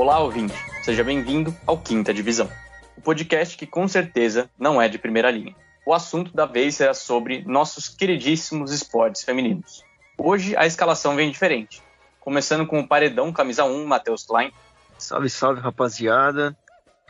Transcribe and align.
Olá, 0.00 0.18
ouvinte. 0.18 0.54
Seja 0.82 1.04
bem-vindo 1.04 1.54
ao 1.66 1.76
Quinta 1.76 2.14
Divisão, 2.14 2.50
o 2.96 3.02
podcast 3.02 3.54
que 3.54 3.66
com 3.66 3.86
certeza 3.86 4.48
não 4.58 4.80
é 4.80 4.88
de 4.88 4.98
primeira 4.98 5.30
linha. 5.30 5.54
O 5.84 5.92
assunto 5.92 6.34
da 6.34 6.46
vez 6.46 6.76
será 6.76 6.94
sobre 6.94 7.44
nossos 7.46 7.86
queridíssimos 7.86 8.72
esportes 8.72 9.22
femininos. 9.22 9.84
Hoje 10.16 10.56
a 10.56 10.64
escalação 10.64 11.14
vem 11.16 11.30
diferente, 11.30 11.82
começando 12.18 12.66
com 12.66 12.80
o 12.80 12.88
paredão 12.88 13.30
camisa 13.30 13.64
1, 13.64 13.84
Matheus 13.84 14.24
Klein. 14.24 14.50
Salve, 14.96 15.28
salve, 15.28 15.60
rapaziada. 15.60 16.56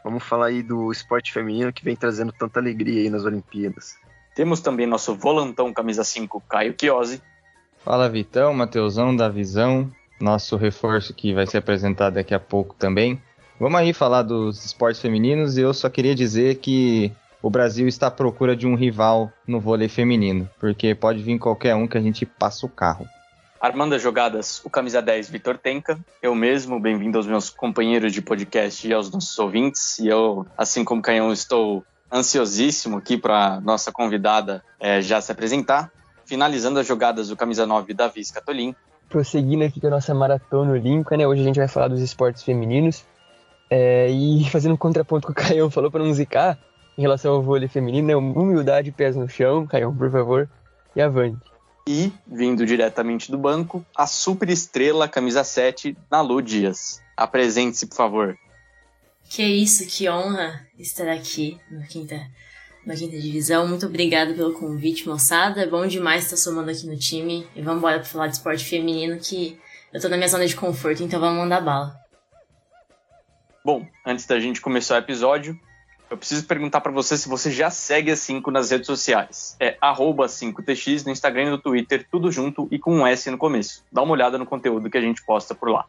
Vamos 0.03 0.25
falar 0.25 0.47
aí 0.47 0.61
do 0.61 0.91
esporte 0.91 1.33
feminino 1.33 1.73
que 1.73 1.85
vem 1.85 1.95
trazendo 1.95 2.33
tanta 2.33 2.59
alegria 2.59 3.03
aí 3.03 3.09
nas 3.09 3.25
Olimpíadas. 3.25 3.95
Temos 4.35 4.61
também 4.61 4.89
nosso 4.89 5.15
volantão 5.15 5.73
camisa 5.73 6.03
5, 6.03 6.43
Caio 6.49 6.75
Chiosi. 6.77 7.23
Fala 7.85 8.09
Vitão, 8.09 8.53
Mateusão 8.53 9.15
da 9.15 9.29
Visão, 9.29 9.89
nosso 10.21 10.57
reforço 10.57 11.15
que 11.15 11.35
vai 11.35 11.47
ser 11.47 11.59
apresentado 11.59 12.15
daqui 12.15 12.35
a 12.35 12.41
pouco 12.41 12.75
também. 12.75 13.21
Vamos 13.59 13.79
aí 13.81 13.93
falar 13.93 14.23
dos 14.23 14.65
esportes 14.65 15.01
femininos 15.01 15.59
e 15.59 15.63
eu 15.63 15.75
só 15.75 15.89
queria 15.89 16.15
dizer 16.15 16.57
que 16.57 17.13
o 17.43 17.51
Brasil 17.51 17.89
está 17.89 18.07
à 18.09 18.11
procura 18.11 18.55
de 18.55 18.67
um 18.67 18.75
rival 18.75 19.33
no 19.47 19.61
vôlei 19.61 19.89
feminino, 19.89 20.49
porque 20.59 20.95
pode 20.95 21.23
vir 21.23 21.39
qualquer 21.39 21.75
um 21.75 21.87
que 21.87 21.97
a 21.97 22.01
gente 22.01 22.25
passa 22.25 22.67
o 22.67 22.69
carro. 22.69 23.09
Armando 23.61 23.95
as 23.95 24.01
jogadas, 24.03 24.63
o 24.65 24.71
camisa 24.71 25.03
10, 25.03 25.29
Vitor 25.29 25.59
Tenca. 25.59 25.99
Eu 26.23 26.35
mesmo, 26.35 26.81
bem-vindo 26.81 27.19
aos 27.19 27.27
meus 27.27 27.51
companheiros 27.51 28.13
de 28.13 28.23
podcast 28.23 28.89
e 28.89 28.93
aos 28.93 29.11
nossos 29.11 29.39
ouvintes. 29.39 29.99
E 29.99 30.09
eu, 30.09 30.47
assim 30.57 30.83
como 30.83 31.03
Canhão, 31.03 31.31
estou 31.31 31.85
ansiosíssimo 32.11 32.97
aqui 32.97 33.19
para 33.19 33.61
nossa 33.61 33.93
convidada 33.93 34.65
é, 34.79 35.03
já 35.03 35.21
se 35.21 35.31
apresentar. 35.31 35.93
Finalizando 36.25 36.79
as 36.79 36.87
jogadas 36.87 37.29
do 37.29 37.37
camisa 37.37 37.67
9, 37.67 37.93
Davi 37.93 38.25
Scatolin. 38.25 38.75
Prosseguindo 39.11 39.65
aqui 39.65 39.81
com 39.81 39.89
a 39.89 39.91
nossa 39.91 40.15
maratona 40.15 40.73
olímpica, 40.73 41.17
né? 41.17 41.27
Hoje 41.27 41.43
a 41.43 41.45
gente 41.45 41.59
vai 41.59 41.69
falar 41.69 41.89
dos 41.89 42.01
esportes 42.01 42.45
femininos. 42.45 43.05
É, 43.69 44.09
e 44.09 44.45
fazendo 44.51 44.73
um 44.73 44.79
contraponto 44.79 45.27
que 45.27 45.33
o 45.33 45.35
Caião 45.35 45.71
falou 45.71 45.91
para 45.91 46.03
não 46.03 46.15
zicar, 46.15 46.59
em 46.97 47.03
relação 47.03 47.35
ao 47.35 47.43
vôlei 47.43 47.69
feminino, 47.69 48.09
né? 48.09 48.17
Humildade, 48.17 48.93
pés 48.93 49.17
no 49.17 49.29
chão, 49.29 49.67
Caião, 49.67 49.95
por 49.95 50.11
favor, 50.11 50.49
e 50.95 51.03
avante. 51.03 51.39
E, 51.89 52.13
vindo 52.25 52.65
diretamente 52.65 53.33
do 53.33 53.37
banco, 53.37 53.85
a 53.97 54.07
super 54.07 54.49
estrela 54.49 55.09
camisa 55.09 55.43
7, 55.43 55.97
Nalu 56.09 56.41
Dias. 56.41 57.03
Apresente-se, 57.17 57.87
por 57.87 57.97
favor. 57.97 58.39
Que 59.29 59.43
isso, 59.43 59.87
que 59.87 60.09
honra 60.09 60.67
estar 60.79 61.09
aqui 61.09 61.59
no 61.71 61.85
Quinta, 61.87 62.21
no 62.91 62.97
Quinta 62.97 63.19
Divisão. 63.19 63.69
Muito 63.69 63.87
obrigada 63.87 64.35
pelo 64.35 64.53
convite, 64.53 65.09
moçada. 65.09 65.63
É 65.63 65.67
bom 65.67 65.87
demais 65.87 66.25
estar 66.25 66.37
somando 66.37 66.71
aqui 66.71 66.87
no 66.87 66.97
time. 66.97 67.47
E 67.55 67.63
vamos 67.63 67.79
embora 67.79 67.99
para 67.99 68.09
falar 68.09 68.27
de 68.27 68.35
esporte 68.35 68.65
feminino, 68.65 69.19
que 69.19 69.59
eu 69.93 70.01
tô 70.01 70.09
na 70.09 70.17
minha 70.17 70.29
zona 70.29 70.47
de 70.47 70.57
conforto, 70.57 71.03
então 71.03 71.21
vamos 71.21 71.39
mandar 71.39 71.61
bala. 71.61 71.97
Bom, 73.65 73.87
antes 74.05 74.27
da 74.27 74.41
gente 74.41 74.61
começar 74.61 74.95
o 74.97 74.99
episódio, 74.99 75.59
eu 76.11 76.17
preciso 76.17 76.45
perguntar 76.47 76.81
para 76.81 76.91
você 76.91 77.17
se 77.17 77.29
você 77.29 77.51
já 77.51 77.71
segue 77.71 78.11
a 78.11 78.17
5 78.17 78.51
nas 78.51 78.71
redes 78.71 78.87
sociais. 78.87 79.57
É 79.61 79.77
5tx 79.81 81.05
no 81.05 81.13
Instagram 81.13 81.45
e 81.45 81.51
no 81.51 81.59
Twitter, 81.59 82.07
tudo 82.11 82.33
junto 82.33 82.67
e 82.71 82.79
com 82.79 82.97
um 82.97 83.07
S 83.07 83.31
no 83.31 83.39
começo. 83.39 83.85
Dá 83.93 84.03
uma 84.03 84.13
olhada 84.13 84.39
no 84.39 84.47
conteúdo 84.47 84.91
que 84.91 84.99
a 84.99 85.03
gente 85.03 85.23
posta 85.25 85.55
por 85.55 85.71
lá. 85.71 85.87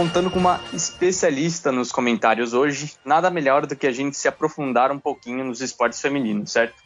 Contando 0.00 0.30
com 0.30 0.38
uma 0.38 0.58
especialista 0.72 1.70
nos 1.70 1.92
comentários 1.92 2.54
hoje, 2.54 2.94
nada 3.04 3.28
melhor 3.28 3.66
do 3.66 3.76
que 3.76 3.86
a 3.86 3.92
gente 3.92 4.16
se 4.16 4.26
aprofundar 4.26 4.90
um 4.90 4.98
pouquinho 4.98 5.44
nos 5.44 5.60
esportes 5.60 6.00
femininos, 6.00 6.52
certo? 6.52 6.76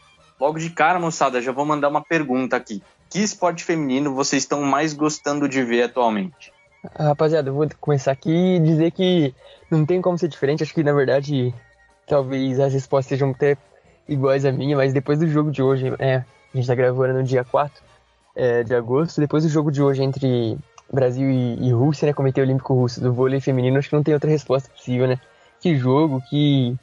Logo 0.40 0.58
de 0.58 0.68
cara, 0.68 0.98
moçada, 0.98 1.40
já 1.40 1.52
vou 1.52 1.64
mandar 1.64 1.88
uma 1.90 2.02
pergunta 2.02 2.56
aqui. 2.56 2.82
Que 3.08 3.20
esporte 3.20 3.62
feminino 3.62 4.12
vocês 4.12 4.42
estão 4.42 4.62
mais 4.62 4.92
gostando 4.92 5.48
de 5.48 5.62
ver 5.62 5.84
atualmente? 5.84 6.52
Rapaziada, 6.98 7.50
eu 7.50 7.54
vou 7.54 7.68
começar 7.78 8.10
aqui 8.10 8.56
e 8.56 8.58
dizer 8.58 8.90
que 8.90 9.32
não 9.70 9.86
tem 9.86 10.02
como 10.02 10.18
ser 10.18 10.26
diferente. 10.26 10.64
Acho 10.64 10.74
que, 10.74 10.82
na 10.82 10.92
verdade, 10.92 11.54
talvez 12.08 12.58
as 12.58 12.72
respostas 12.74 13.10
sejam 13.10 13.30
até 13.30 13.56
iguais 14.08 14.44
a 14.44 14.50
minha, 14.50 14.76
mas 14.76 14.92
depois 14.92 15.20
do 15.20 15.28
jogo 15.28 15.52
de 15.52 15.62
hoje, 15.62 15.94
é, 16.00 16.16
a 16.16 16.56
gente 16.56 16.66
tá 16.66 16.74
gravando 16.74 17.14
no 17.14 17.22
dia 17.22 17.44
4 17.44 17.80
é, 18.34 18.64
de 18.64 18.74
agosto, 18.74 19.20
depois 19.20 19.44
do 19.44 19.48
jogo 19.48 19.70
de 19.70 19.80
hoje 19.80 20.02
entre 20.02 20.58
Brasil 20.92 21.30
e, 21.30 21.68
e 21.68 21.72
Rússia, 21.72 22.06
né, 22.06 22.12
Comitê 22.12 22.40
Olímpico 22.40 22.74
Russo 22.74 23.00
do 23.00 23.12
vôlei 23.12 23.40
feminino, 23.40 23.78
acho 23.78 23.88
que 23.88 23.96
não 23.96 24.02
tem 24.02 24.14
outra 24.14 24.30
resposta 24.30 24.70
possível, 24.70 25.06
né? 25.06 25.18
Que 25.60 25.76
jogo, 25.76 26.22
que. 26.28 26.76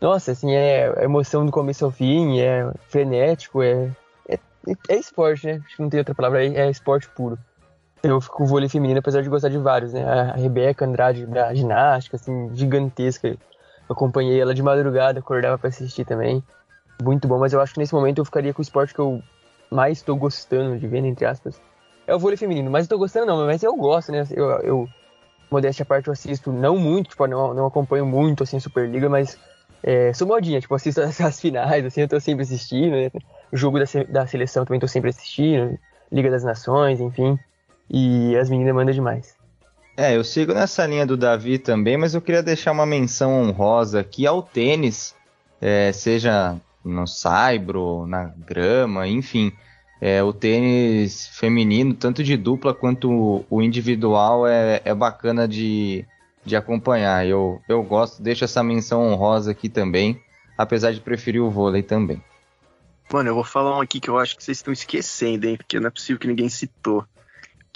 Nossa, 0.00 0.32
assim, 0.32 0.54
é 0.54 1.04
emoção 1.04 1.44
do 1.44 1.52
começo 1.52 1.84
ao 1.84 1.90
fim, 1.90 2.40
é 2.40 2.70
frenético, 2.88 3.62
é. 3.62 3.90
É, 4.28 4.38
é 4.88 4.96
esporte, 4.96 5.46
né? 5.46 5.62
Acho 5.64 5.76
que 5.76 5.82
não 5.82 5.90
tem 5.90 5.98
outra 5.98 6.14
palavra, 6.14 6.44
é, 6.44 6.54
é 6.54 6.70
esporte 6.70 7.08
puro. 7.10 7.38
Eu 8.02 8.20
fico 8.20 8.36
com 8.36 8.44
o 8.44 8.46
vôlei 8.46 8.68
feminino, 8.68 9.00
apesar 9.00 9.22
de 9.22 9.28
gostar 9.28 9.48
de 9.48 9.58
vários, 9.58 9.92
né? 9.92 10.04
A 10.04 10.36
Rebeca 10.36 10.84
Andrade 10.84 11.26
da 11.26 11.52
ginástica, 11.52 12.16
assim, 12.16 12.54
gigantesca. 12.54 13.28
Eu 13.28 13.36
acompanhei 13.90 14.40
ela 14.40 14.54
de 14.54 14.62
madrugada, 14.62 15.18
acordava 15.18 15.58
para 15.58 15.68
assistir 15.68 16.04
também. 16.04 16.42
Muito 17.02 17.26
bom, 17.26 17.38
mas 17.38 17.52
eu 17.52 17.60
acho 17.60 17.74
que 17.74 17.80
nesse 17.80 17.94
momento 17.94 18.18
eu 18.18 18.24
ficaria 18.24 18.52
com 18.52 18.60
o 18.60 18.62
esporte 18.62 18.94
que 18.94 19.00
eu 19.00 19.22
mais 19.70 19.98
estou 19.98 20.16
gostando 20.16 20.78
de 20.78 20.86
ver, 20.86 21.04
entre 21.04 21.24
aspas, 21.26 21.60
é 22.08 22.14
o 22.14 22.18
vôlei 22.18 22.38
feminino. 22.38 22.70
Mas 22.70 22.86
eu 22.86 22.88
tô 22.88 22.98
gostando 22.98 23.26
não, 23.26 23.46
mas 23.46 23.62
eu 23.62 23.76
gosto, 23.76 24.10
né? 24.10 24.26
Eu, 24.30 24.46
eu 24.60 24.88
modéstia 25.50 25.82
à 25.82 25.86
parte, 25.86 26.08
eu 26.08 26.12
assisto 26.12 26.50
não 26.50 26.78
muito, 26.78 27.10
tipo, 27.10 27.26
não, 27.26 27.54
não 27.54 27.66
acompanho 27.66 28.04
muito, 28.04 28.42
assim, 28.42 28.58
Superliga, 28.58 29.08
mas 29.08 29.38
é, 29.82 30.12
sou 30.12 30.26
modinha, 30.26 30.60
tipo, 30.60 30.74
assisto 30.74 31.00
as, 31.02 31.20
as, 31.20 31.40
finais, 31.40 31.84
assim, 31.84 32.00
eu 32.00 32.08
tô 32.08 32.18
sempre 32.18 32.42
assistindo, 32.42 32.92
né? 32.92 33.10
O 33.52 33.56
jogo 33.56 33.78
da, 33.78 33.84
da 34.08 34.26
seleção 34.26 34.64
também 34.64 34.80
tô 34.80 34.88
sempre 34.88 35.10
assistindo, 35.10 35.78
Liga 36.10 36.30
das 36.30 36.42
Nações, 36.42 37.00
enfim. 37.00 37.38
E 37.90 38.36
as 38.36 38.50
meninas 38.50 38.74
mandam 38.74 38.92
demais. 38.92 39.36
É, 39.96 40.16
eu 40.16 40.22
sigo 40.22 40.54
nessa 40.54 40.86
linha 40.86 41.06
do 41.06 41.16
Davi 41.16 41.58
também, 41.58 41.96
mas 41.96 42.14
eu 42.14 42.20
queria 42.20 42.42
deixar 42.42 42.72
uma 42.72 42.86
menção 42.86 43.42
honrosa 43.42 44.00
aqui 44.00 44.26
ao 44.26 44.42
tênis, 44.42 45.14
é, 45.60 45.92
seja 45.92 46.56
no 46.84 47.06
saibro, 47.06 48.06
na 48.06 48.32
grama, 48.36 49.08
enfim. 49.08 49.52
É, 50.00 50.22
o 50.22 50.32
tênis 50.32 51.26
feminino, 51.28 51.92
tanto 51.92 52.22
de 52.22 52.36
dupla 52.36 52.72
quanto 52.72 53.44
o 53.50 53.62
individual, 53.62 54.46
é, 54.46 54.80
é 54.84 54.94
bacana 54.94 55.48
de, 55.48 56.04
de 56.44 56.54
acompanhar. 56.54 57.26
Eu, 57.26 57.60
eu 57.68 57.82
gosto, 57.82 58.22
deixo 58.22 58.44
essa 58.44 58.62
menção 58.62 59.02
honrosa 59.02 59.50
aqui 59.50 59.68
também, 59.68 60.20
apesar 60.56 60.92
de 60.92 61.00
preferir 61.00 61.42
o 61.42 61.50
vôlei 61.50 61.82
também. 61.82 62.22
Mano, 63.12 63.30
eu 63.30 63.34
vou 63.34 63.44
falar 63.44 63.76
um 63.76 63.80
aqui 63.80 63.98
que 64.00 64.10
eu 64.10 64.18
acho 64.18 64.36
que 64.36 64.44
vocês 64.44 64.58
estão 64.58 64.72
esquecendo, 64.72 65.46
hein? 65.46 65.56
Porque 65.56 65.80
não 65.80 65.88
é 65.88 65.90
possível 65.90 66.20
que 66.20 66.28
ninguém 66.28 66.48
citou. 66.48 67.04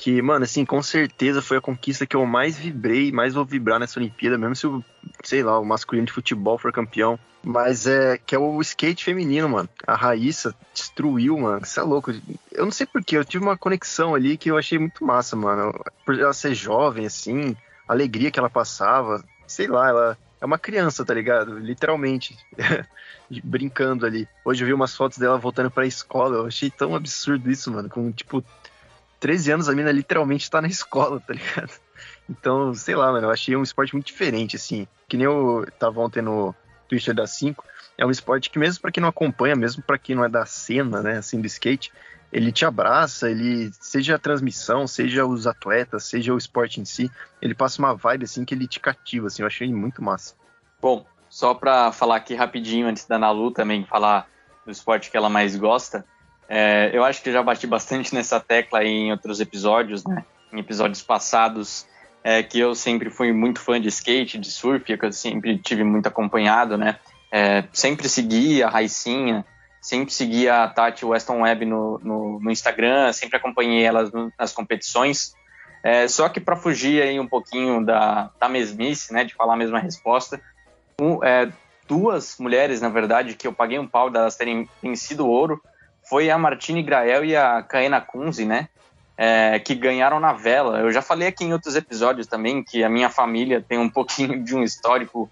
Que, 0.02 0.20
mano, 0.20 0.44
assim, 0.44 0.64
com 0.64 0.82
certeza 0.82 1.40
foi 1.40 1.58
a 1.58 1.60
conquista 1.60 2.04
que 2.04 2.16
eu 2.16 2.26
mais 2.26 2.58
vibrei, 2.58 3.12
mais 3.12 3.34
vou 3.34 3.44
vibrar 3.44 3.78
nessa 3.78 4.00
Olimpíada, 4.00 4.36
mesmo 4.36 4.56
se 4.56 4.66
o, 4.66 4.84
sei 5.22 5.44
lá, 5.44 5.56
o 5.60 5.64
masculino 5.64 6.08
de 6.08 6.12
futebol 6.12 6.58
for 6.58 6.72
campeão. 6.72 7.16
Mas 7.40 7.86
é 7.86 8.18
que 8.18 8.34
é 8.34 8.38
o 8.38 8.60
skate 8.60 9.04
feminino, 9.04 9.48
mano. 9.48 9.68
A 9.86 9.94
Raíssa 9.94 10.52
destruiu, 10.74 11.38
mano. 11.38 11.62
Isso 11.62 11.78
é 11.78 11.84
louco. 11.84 12.12
Eu 12.50 12.64
não 12.64 12.72
sei 12.72 12.84
porquê, 12.84 13.16
eu 13.16 13.24
tive 13.24 13.44
uma 13.44 13.56
conexão 13.56 14.12
ali 14.12 14.36
que 14.36 14.50
eu 14.50 14.58
achei 14.58 14.76
muito 14.76 15.04
massa, 15.04 15.36
mano. 15.36 15.72
Por 16.04 16.18
ela 16.18 16.32
ser 16.32 16.52
jovem, 16.52 17.06
assim, 17.06 17.56
a 17.86 17.92
alegria 17.92 18.32
que 18.32 18.40
ela 18.40 18.50
passava. 18.50 19.22
Sei 19.46 19.68
lá, 19.68 19.88
ela 19.88 20.18
é 20.40 20.44
uma 20.44 20.58
criança, 20.58 21.04
tá 21.04 21.14
ligado? 21.14 21.60
Literalmente. 21.60 22.36
brincando 23.44 24.04
ali. 24.04 24.28
Hoje 24.44 24.62
eu 24.62 24.66
vi 24.66 24.74
umas 24.74 24.94
fotos 24.94 25.16
dela 25.16 25.38
voltando 25.38 25.70
pra 25.70 25.86
escola. 25.86 26.38
Eu 26.38 26.46
achei 26.46 26.70
tão 26.70 26.94
absurdo 26.94 27.50
isso, 27.50 27.70
mano. 27.70 27.88
Com, 27.88 28.10
tipo, 28.12 28.44
13 29.22 29.52
anos 29.52 29.68
a 29.68 29.72
mina 29.72 29.92
literalmente 29.92 30.50
tá 30.50 30.60
na 30.60 30.66
escola, 30.66 31.20
tá 31.20 31.32
ligado? 31.32 31.70
Então, 32.28 32.74
sei 32.74 32.96
lá, 32.96 33.12
mano. 33.12 33.28
Eu 33.28 33.30
achei 33.30 33.54
um 33.54 33.62
esporte 33.62 33.94
muito 33.94 34.06
diferente, 34.06 34.56
assim. 34.56 34.86
Que 35.08 35.16
nem 35.16 35.26
eu 35.26 35.64
tava 35.78 36.00
ontem 36.00 36.20
no 36.20 36.52
Twitter 36.88 37.14
da 37.14 37.24
5, 37.24 37.64
é 37.96 38.04
um 38.04 38.10
esporte 38.10 38.50
que 38.50 38.58
mesmo 38.58 38.82
para 38.82 38.90
quem 38.90 39.00
não 39.00 39.08
acompanha, 39.08 39.54
mesmo 39.54 39.80
para 39.80 39.96
quem 39.96 40.16
não 40.16 40.24
é 40.24 40.28
da 40.28 40.44
cena, 40.44 41.00
né, 41.02 41.18
assim, 41.18 41.40
do 41.40 41.46
skate, 41.46 41.92
ele 42.32 42.50
te 42.50 42.64
abraça, 42.64 43.30
ele 43.30 43.70
seja 43.80 44.16
a 44.16 44.18
transmissão, 44.18 44.88
seja 44.88 45.24
os 45.24 45.46
atletas, 45.46 46.04
seja 46.04 46.34
o 46.34 46.38
esporte 46.38 46.80
em 46.80 46.84
si, 46.84 47.10
ele 47.40 47.54
passa 47.54 47.80
uma 47.80 47.94
vibe 47.94 48.24
assim 48.24 48.44
que 48.44 48.54
ele 48.54 48.66
te 48.66 48.80
cativa, 48.80 49.28
assim, 49.28 49.42
eu 49.42 49.46
achei 49.46 49.72
muito 49.72 50.02
massa. 50.02 50.34
Bom, 50.80 51.06
só 51.28 51.54
para 51.54 51.92
falar 51.92 52.16
aqui 52.16 52.34
rapidinho 52.34 52.88
antes 52.88 53.06
da 53.06 53.18
Nalu 53.18 53.52
também 53.52 53.84
falar 53.84 54.26
do 54.66 54.72
esporte 54.72 55.10
que 55.10 55.16
ela 55.16 55.30
mais 55.30 55.54
gosta, 55.56 56.04
é, 56.48 56.90
eu 56.92 57.04
acho 57.04 57.22
que 57.22 57.28
eu 57.28 57.32
já 57.32 57.42
bati 57.42 57.66
bastante 57.66 58.14
nessa 58.14 58.38
tecla 58.38 58.84
em 58.84 59.10
outros 59.10 59.40
episódios, 59.40 60.04
né? 60.04 60.24
Em 60.52 60.58
episódios 60.58 61.02
passados, 61.02 61.86
é, 62.22 62.42
que 62.42 62.58
eu 62.58 62.74
sempre 62.74 63.10
fui 63.10 63.32
muito 63.32 63.60
fã 63.60 63.80
de 63.80 63.88
skate, 63.88 64.38
de 64.38 64.50
surf, 64.50 64.84
que 64.84 65.04
eu 65.04 65.12
sempre 65.12 65.58
tive 65.58 65.82
muito 65.82 66.06
acompanhado, 66.06 66.76
né? 66.76 66.96
É, 67.30 67.64
sempre 67.72 68.08
segui 68.08 68.62
a 68.62 68.68
Raicinha, 68.68 69.44
sempre 69.80 70.12
segui 70.12 70.48
a 70.48 70.68
Tati 70.68 71.04
Weston 71.04 71.40
Webb 71.40 71.64
no, 71.64 71.98
no, 71.98 72.40
no 72.40 72.50
Instagram, 72.50 73.12
sempre 73.12 73.36
acompanhei 73.36 73.82
elas 73.82 74.10
nas 74.38 74.52
competições. 74.52 75.34
É, 75.82 76.06
só 76.06 76.28
que 76.28 76.38
para 76.38 76.54
fugir 76.54 77.02
aí 77.02 77.18
um 77.18 77.26
pouquinho 77.26 77.84
da, 77.84 78.30
da 78.38 78.48
mesmice, 78.48 79.12
né, 79.12 79.24
de 79.24 79.34
falar 79.34 79.54
a 79.54 79.56
mesma 79.56 79.80
resposta, 79.80 80.40
um, 81.00 81.24
é, 81.24 81.50
duas 81.88 82.38
mulheres, 82.38 82.80
na 82.80 82.88
verdade, 82.88 83.34
que 83.34 83.46
eu 83.46 83.52
paguei 83.52 83.78
um 83.78 83.86
pau 83.86 84.08
delas 84.08 84.36
terem 84.36 84.68
vencido 84.80 85.26
ouro. 85.26 85.60
Foi 86.12 86.28
a 86.28 86.36
Martine 86.36 86.82
Grael 86.82 87.24
e 87.24 87.34
a 87.34 87.62
Kaena 87.62 87.98
Kunze, 87.98 88.44
né? 88.44 88.68
É, 89.16 89.58
que 89.58 89.74
ganharam 89.74 90.20
na 90.20 90.34
vela. 90.34 90.80
Eu 90.80 90.92
já 90.92 91.00
falei 91.00 91.26
aqui 91.26 91.42
em 91.42 91.54
outros 91.54 91.74
episódios 91.74 92.26
também 92.26 92.62
que 92.62 92.84
a 92.84 92.88
minha 92.90 93.08
família 93.08 93.64
tem 93.66 93.78
um 93.78 93.88
pouquinho 93.88 94.44
de 94.44 94.54
um 94.54 94.62
histórico 94.62 95.30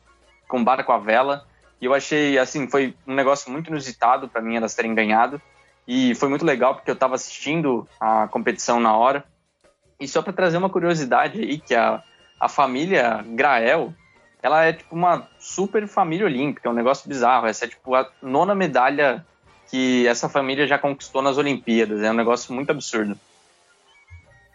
com 0.48 0.64
barco 0.64 0.90
a 0.90 0.96
vela. 0.96 1.46
E 1.82 1.84
eu 1.84 1.92
achei, 1.92 2.38
assim, 2.38 2.66
foi 2.66 2.94
um 3.06 3.14
negócio 3.14 3.52
muito 3.52 3.68
inusitado 3.68 4.26
para 4.26 4.40
mim 4.40 4.56
elas 4.56 4.74
terem 4.74 4.94
ganhado. 4.94 5.38
E 5.86 6.14
foi 6.14 6.30
muito 6.30 6.46
legal 6.46 6.74
porque 6.74 6.90
eu 6.90 6.94
estava 6.94 7.14
assistindo 7.14 7.86
a 8.00 8.26
competição 8.28 8.80
na 8.80 8.96
hora. 8.96 9.22
E 10.00 10.08
só 10.08 10.22
para 10.22 10.32
trazer 10.32 10.56
uma 10.56 10.70
curiosidade 10.70 11.42
aí, 11.42 11.58
que 11.58 11.74
a, 11.74 12.02
a 12.40 12.48
família 12.48 13.22
Grael, 13.26 13.92
ela 14.42 14.64
é 14.64 14.72
tipo 14.72 14.94
uma 14.94 15.28
super 15.38 15.86
família 15.86 16.24
olímpica, 16.24 16.70
é 16.70 16.72
um 16.72 16.74
negócio 16.74 17.06
bizarro. 17.06 17.46
Essa 17.48 17.66
é 17.66 17.68
tipo 17.68 17.94
a 17.94 18.10
nona 18.22 18.54
medalha 18.54 19.26
que 19.70 20.06
essa 20.06 20.28
família 20.28 20.66
já 20.66 20.78
conquistou 20.78 21.22
nas 21.22 21.38
Olimpíadas. 21.38 22.02
É 22.02 22.10
um 22.10 22.14
negócio 22.14 22.52
muito 22.52 22.70
absurdo. 22.70 23.18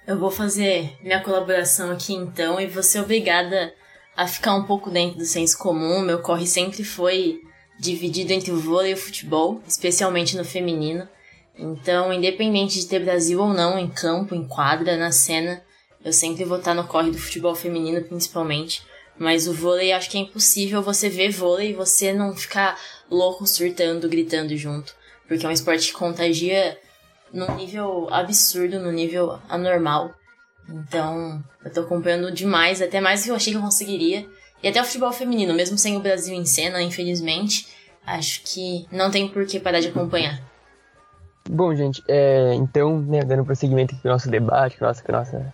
Eu 0.06 0.20
vou 0.20 0.30
fazer 0.30 0.96
minha 1.02 1.22
colaboração 1.22 1.92
aqui 1.92 2.14
então 2.14 2.60
e 2.60 2.68
vou 2.68 2.84
ser 2.84 3.00
obrigada 3.00 3.74
a 4.16 4.28
ficar 4.28 4.54
um 4.54 4.64
pouco 4.64 4.92
dentro 4.92 5.18
do 5.18 5.26
senso 5.26 5.58
comum. 5.58 6.02
Meu 6.02 6.20
corre 6.20 6.46
sempre 6.46 6.84
foi 6.84 7.42
dividido 7.80 8.32
entre 8.32 8.52
o 8.52 8.60
vôlei 8.60 8.92
e 8.92 8.94
o 8.94 8.98
futebol, 8.98 9.62
especialmente 9.68 10.38
no 10.38 10.46
feminino. 10.46 11.08
Então, 11.58 12.14
independente 12.14 12.80
de 12.80 12.86
ter 12.86 13.00
Brasil 13.00 13.42
ou 13.42 13.54
não 13.54 13.80
em 13.80 13.90
campo, 13.90 14.36
em 14.36 14.48
quadra, 14.48 14.98
na 14.98 15.12
cena, 15.12 15.64
eu 16.04 16.14
sempre 16.14 16.44
vou 16.44 16.58
estar 16.58 16.74
no 16.74 16.88
corre 16.88 17.12
do 17.12 17.18
futebol 17.18 17.56
feminino, 17.56 18.02
principalmente. 18.04 18.84
Mas 19.18 19.48
o 19.48 19.54
vôlei, 19.54 19.94
acho 19.94 20.10
que 20.10 20.18
é 20.18 20.22
impossível 20.22 20.82
você 20.82 21.10
ver 21.10 21.32
vôlei 21.32 21.72
e 21.72 21.74
você 21.74 22.14
não 22.14 22.36
ficar 22.36 22.78
louco, 23.10 23.48
surtando, 23.48 24.10
gritando 24.10 24.56
junto. 24.58 24.94
Porque 25.28 25.46
é 25.46 25.50
um 25.50 25.52
esporte 25.52 25.88
que 25.88 25.94
contagia 25.94 26.78
num 27.34 27.56
nível 27.56 28.08
absurdo, 28.12 28.80
num 28.80 28.92
nível 28.92 29.40
anormal. 29.50 30.14
Então, 30.68 31.44
eu 31.64 31.72
tô 31.72 31.82
acompanhando 31.82 32.32
demais, 32.32 32.82
até 32.82 33.00
mais 33.00 33.22
do 33.22 33.26
que 33.26 33.32
eu 33.32 33.36
achei 33.36 33.54
que 33.54 33.58
eu 33.58 33.64
conseguiria. 33.64 34.28
E 34.64 34.68
até 34.68 34.82
o 34.82 34.86
futebol 34.86 35.12
feminino, 35.12 35.54
mesmo 35.54 35.78
sem 35.78 35.96
o 35.96 36.00
Brasil 36.00 36.34
em 36.34 36.46
cena, 36.46 36.82
infelizmente, 36.82 37.68
acho 38.06 38.42
que 38.44 38.88
não 38.92 39.12
tem 39.12 39.28
por 39.28 39.46
que 39.46 39.60
parar 39.60 39.80
de 39.80 39.90
acompanhar. 39.90 40.42
Bom, 41.48 41.76
gente, 41.76 42.04
é, 42.08 42.54
então, 42.56 43.00
né, 43.00 43.24
dando 43.24 43.46
prosseguimento 43.46 43.94
aqui 43.94 44.02
com 44.02 44.10
o 44.10 44.12
nosso 44.12 44.30
debate, 44.30 44.78
com, 44.78 44.86
nossa, 44.86 45.04
com, 45.04 45.12
nossa, 45.12 45.54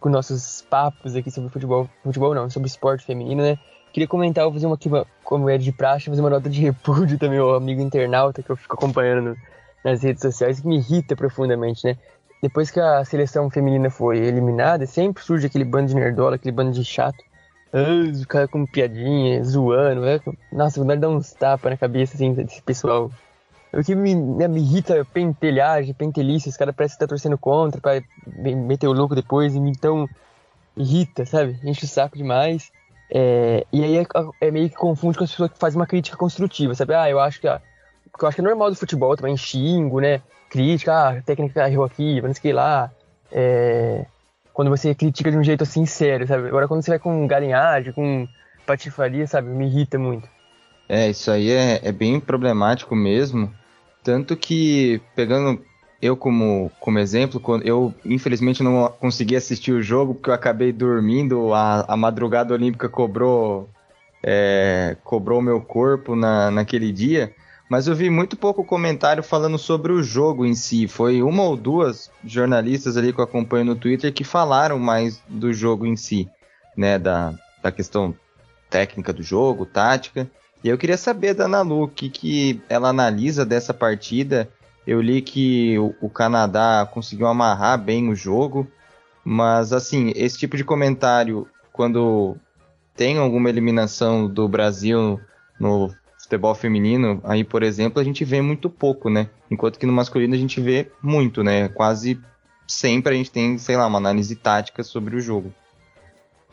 com 0.00 0.08
nossos 0.08 0.62
papos 0.68 1.14
aqui 1.14 1.30
sobre 1.30 1.50
futebol, 1.50 1.88
futebol 2.02 2.34
não, 2.34 2.50
sobre 2.50 2.68
esporte 2.68 3.04
feminino, 3.04 3.42
né? 3.42 3.56
Queria 3.96 4.06
comentar, 4.06 4.44
vou 4.44 4.52
fazer 4.52 4.66
uma 4.66 4.74
aqui, 4.74 4.90
como 5.24 5.48
é 5.48 5.56
de 5.56 5.72
praxe, 5.72 6.10
fazer 6.10 6.20
uma 6.20 6.28
nota 6.28 6.50
de 6.50 6.60
repúdio 6.60 7.18
também 7.18 7.38
ao 7.38 7.54
amigo 7.54 7.80
internauta 7.80 8.42
que 8.42 8.50
eu 8.50 8.54
fico 8.54 8.74
acompanhando 8.74 9.34
nas 9.82 10.02
redes 10.02 10.20
sociais, 10.20 10.60
que 10.60 10.68
me 10.68 10.76
irrita 10.76 11.16
profundamente, 11.16 11.82
né? 11.86 11.96
Depois 12.42 12.70
que 12.70 12.78
a 12.78 13.02
seleção 13.06 13.48
feminina 13.48 13.88
foi 13.88 14.18
eliminada, 14.18 14.84
sempre 14.84 15.24
surge 15.24 15.46
aquele 15.46 15.64
bando 15.64 15.86
de 15.86 15.94
nerdola, 15.94 16.36
aquele 16.36 16.54
bando 16.54 16.72
de 16.72 16.84
chato. 16.84 17.24
O 17.72 18.28
cara 18.28 18.46
com 18.46 18.66
piadinha, 18.66 19.42
zoando. 19.42 20.04
É, 20.04 20.20
nossa, 20.52 20.78
vontade 20.78 21.00
de 21.00 21.06
dar 21.06 21.08
uns 21.08 21.32
tapas 21.32 21.70
na 21.70 21.78
cabeça 21.78 22.16
assim, 22.16 22.34
desse 22.34 22.60
pessoal 22.60 23.10
o 23.72 23.82
que 23.82 23.94
me, 23.94 24.14
né, 24.14 24.46
me 24.46 24.60
irrita 24.60 24.94
é 24.94 25.04
pentelhagem, 25.04 25.94
pentelice, 25.94 26.50
os 26.50 26.56
caras 26.58 26.76
parecem 26.76 26.96
que 26.96 27.00
tá 27.00 27.08
torcendo 27.08 27.38
contra 27.38 27.80
pra 27.80 28.02
meter 28.36 28.88
o 28.88 28.92
louco 28.92 29.14
depois, 29.14 29.56
então 29.56 30.06
irrita, 30.76 31.24
sabe? 31.24 31.58
Enche 31.64 31.86
o 31.86 31.88
saco 31.88 32.18
demais. 32.18 32.70
É, 33.10 33.64
e 33.72 33.84
aí 33.84 33.98
é, 33.98 34.06
é, 34.40 34.50
meio 34.50 34.68
que 34.68 34.74
confunde 34.76 35.16
com 35.16 35.24
as 35.24 35.30
pessoas 35.30 35.50
que 35.50 35.58
fazem 35.58 35.78
uma 35.78 35.86
crítica 35.86 36.16
construtiva, 36.16 36.74
sabe? 36.74 36.94
Ah, 36.94 37.08
eu 37.08 37.20
acho 37.20 37.40
que, 37.40 37.46
eu 37.46 37.58
acho 38.22 38.34
que 38.34 38.40
é 38.40 38.44
normal 38.44 38.70
do 38.70 38.76
futebol 38.76 39.16
também, 39.16 39.36
xingo, 39.36 40.00
né? 40.00 40.20
Crítica, 40.50 40.92
ah, 40.92 41.08
a 41.10 41.22
técnica 41.22 41.68
errou 41.68 41.84
aqui, 41.84 42.20
não 42.20 42.34
sei 42.34 42.52
lá. 42.52 42.90
É, 43.30 44.06
quando 44.52 44.70
você 44.70 44.94
critica 44.94 45.30
de 45.30 45.36
um 45.36 45.44
jeito 45.44 45.62
assim 45.62 45.86
sério, 45.86 46.26
sabe? 46.26 46.48
Agora 46.48 46.66
quando 46.66 46.82
você 46.82 46.90
vai 46.90 46.98
com 46.98 47.26
galinhagem, 47.26 47.92
com 47.92 48.26
patifaria, 48.66 49.26
sabe? 49.26 49.48
Me 49.48 49.66
irrita 49.66 49.98
muito. 49.98 50.28
É, 50.88 51.08
isso 51.08 51.30
aí 51.30 51.50
é, 51.50 51.80
é 51.82 51.92
bem 51.92 52.18
problemático 52.20 52.94
mesmo. 52.94 53.52
Tanto 54.02 54.36
que, 54.36 55.00
pegando 55.16 55.60
eu 56.00 56.16
como, 56.16 56.70
como 56.80 56.98
exemplo, 56.98 57.40
eu 57.64 57.94
infelizmente 58.04 58.62
não 58.62 58.92
consegui 59.00 59.36
assistir 59.36 59.72
o 59.72 59.82
jogo 59.82 60.14
porque 60.14 60.30
eu 60.30 60.34
acabei 60.34 60.72
dormindo, 60.72 61.54
a, 61.54 61.84
a 61.88 61.96
madrugada 61.96 62.52
olímpica 62.52 62.88
cobrou 62.88 63.68
é, 64.22 64.96
cobrou 65.04 65.40
meu 65.40 65.60
corpo 65.60 66.16
na, 66.16 66.50
naquele 66.50 66.92
dia, 66.92 67.32
mas 67.68 67.86
eu 67.86 67.94
vi 67.94 68.10
muito 68.10 68.36
pouco 68.36 68.64
comentário 68.64 69.22
falando 69.22 69.58
sobre 69.58 69.92
o 69.92 70.02
jogo 70.02 70.44
em 70.44 70.54
si. 70.54 70.86
Foi 70.86 71.22
uma 71.22 71.42
ou 71.42 71.56
duas 71.56 72.10
jornalistas 72.24 72.96
ali 72.96 73.12
que 73.12 73.20
eu 73.20 73.24
acompanho 73.24 73.64
no 73.64 73.76
Twitter 73.76 74.12
que 74.12 74.24
falaram 74.24 74.78
mais 74.78 75.20
do 75.28 75.52
jogo 75.52 75.86
em 75.86 75.96
si, 75.96 76.28
né, 76.76 76.98
da, 76.98 77.34
da 77.62 77.72
questão 77.72 78.14
técnica 78.68 79.12
do 79.12 79.22
jogo, 79.22 79.66
tática. 79.66 80.28
E 80.62 80.68
eu 80.68 80.78
queria 80.78 80.96
saber 80.96 81.34
da 81.34 81.46
Nalu 81.46 81.84
o 81.84 81.88
que, 81.88 82.08
que 82.08 82.60
ela 82.68 82.88
analisa 82.88 83.44
dessa 83.44 83.72
partida. 83.72 84.48
Eu 84.86 85.00
li 85.00 85.20
que 85.20 85.78
o, 85.78 85.94
o 86.00 86.08
Canadá 86.08 86.88
conseguiu 86.90 87.26
amarrar 87.26 87.78
bem 87.78 88.08
o 88.08 88.14
jogo, 88.14 88.66
mas 89.24 89.72
assim, 89.72 90.12
esse 90.14 90.38
tipo 90.38 90.56
de 90.56 90.64
comentário, 90.64 91.48
quando 91.72 92.36
tem 92.94 93.18
alguma 93.18 93.48
eliminação 93.48 94.28
do 94.28 94.48
Brasil 94.48 95.20
no 95.58 95.92
futebol 96.18 96.54
feminino, 96.54 97.20
aí, 97.24 97.44
por 97.44 97.62
exemplo, 97.62 98.00
a 98.00 98.04
gente 98.04 98.24
vê 98.24 98.40
muito 98.40 98.70
pouco, 98.70 99.10
né? 99.10 99.28
Enquanto 99.50 99.78
que 99.78 99.86
no 99.86 99.92
masculino 99.92 100.34
a 100.34 100.38
gente 100.38 100.60
vê 100.60 100.90
muito, 101.02 101.42
né? 101.42 101.68
Quase 101.68 102.20
sempre 102.66 103.12
a 103.12 103.16
gente 103.16 103.30
tem, 103.30 103.58
sei 103.58 103.76
lá, 103.76 103.86
uma 103.86 103.98
análise 103.98 104.34
tática 104.34 104.82
sobre 104.82 105.16
o 105.16 105.20
jogo. 105.20 105.52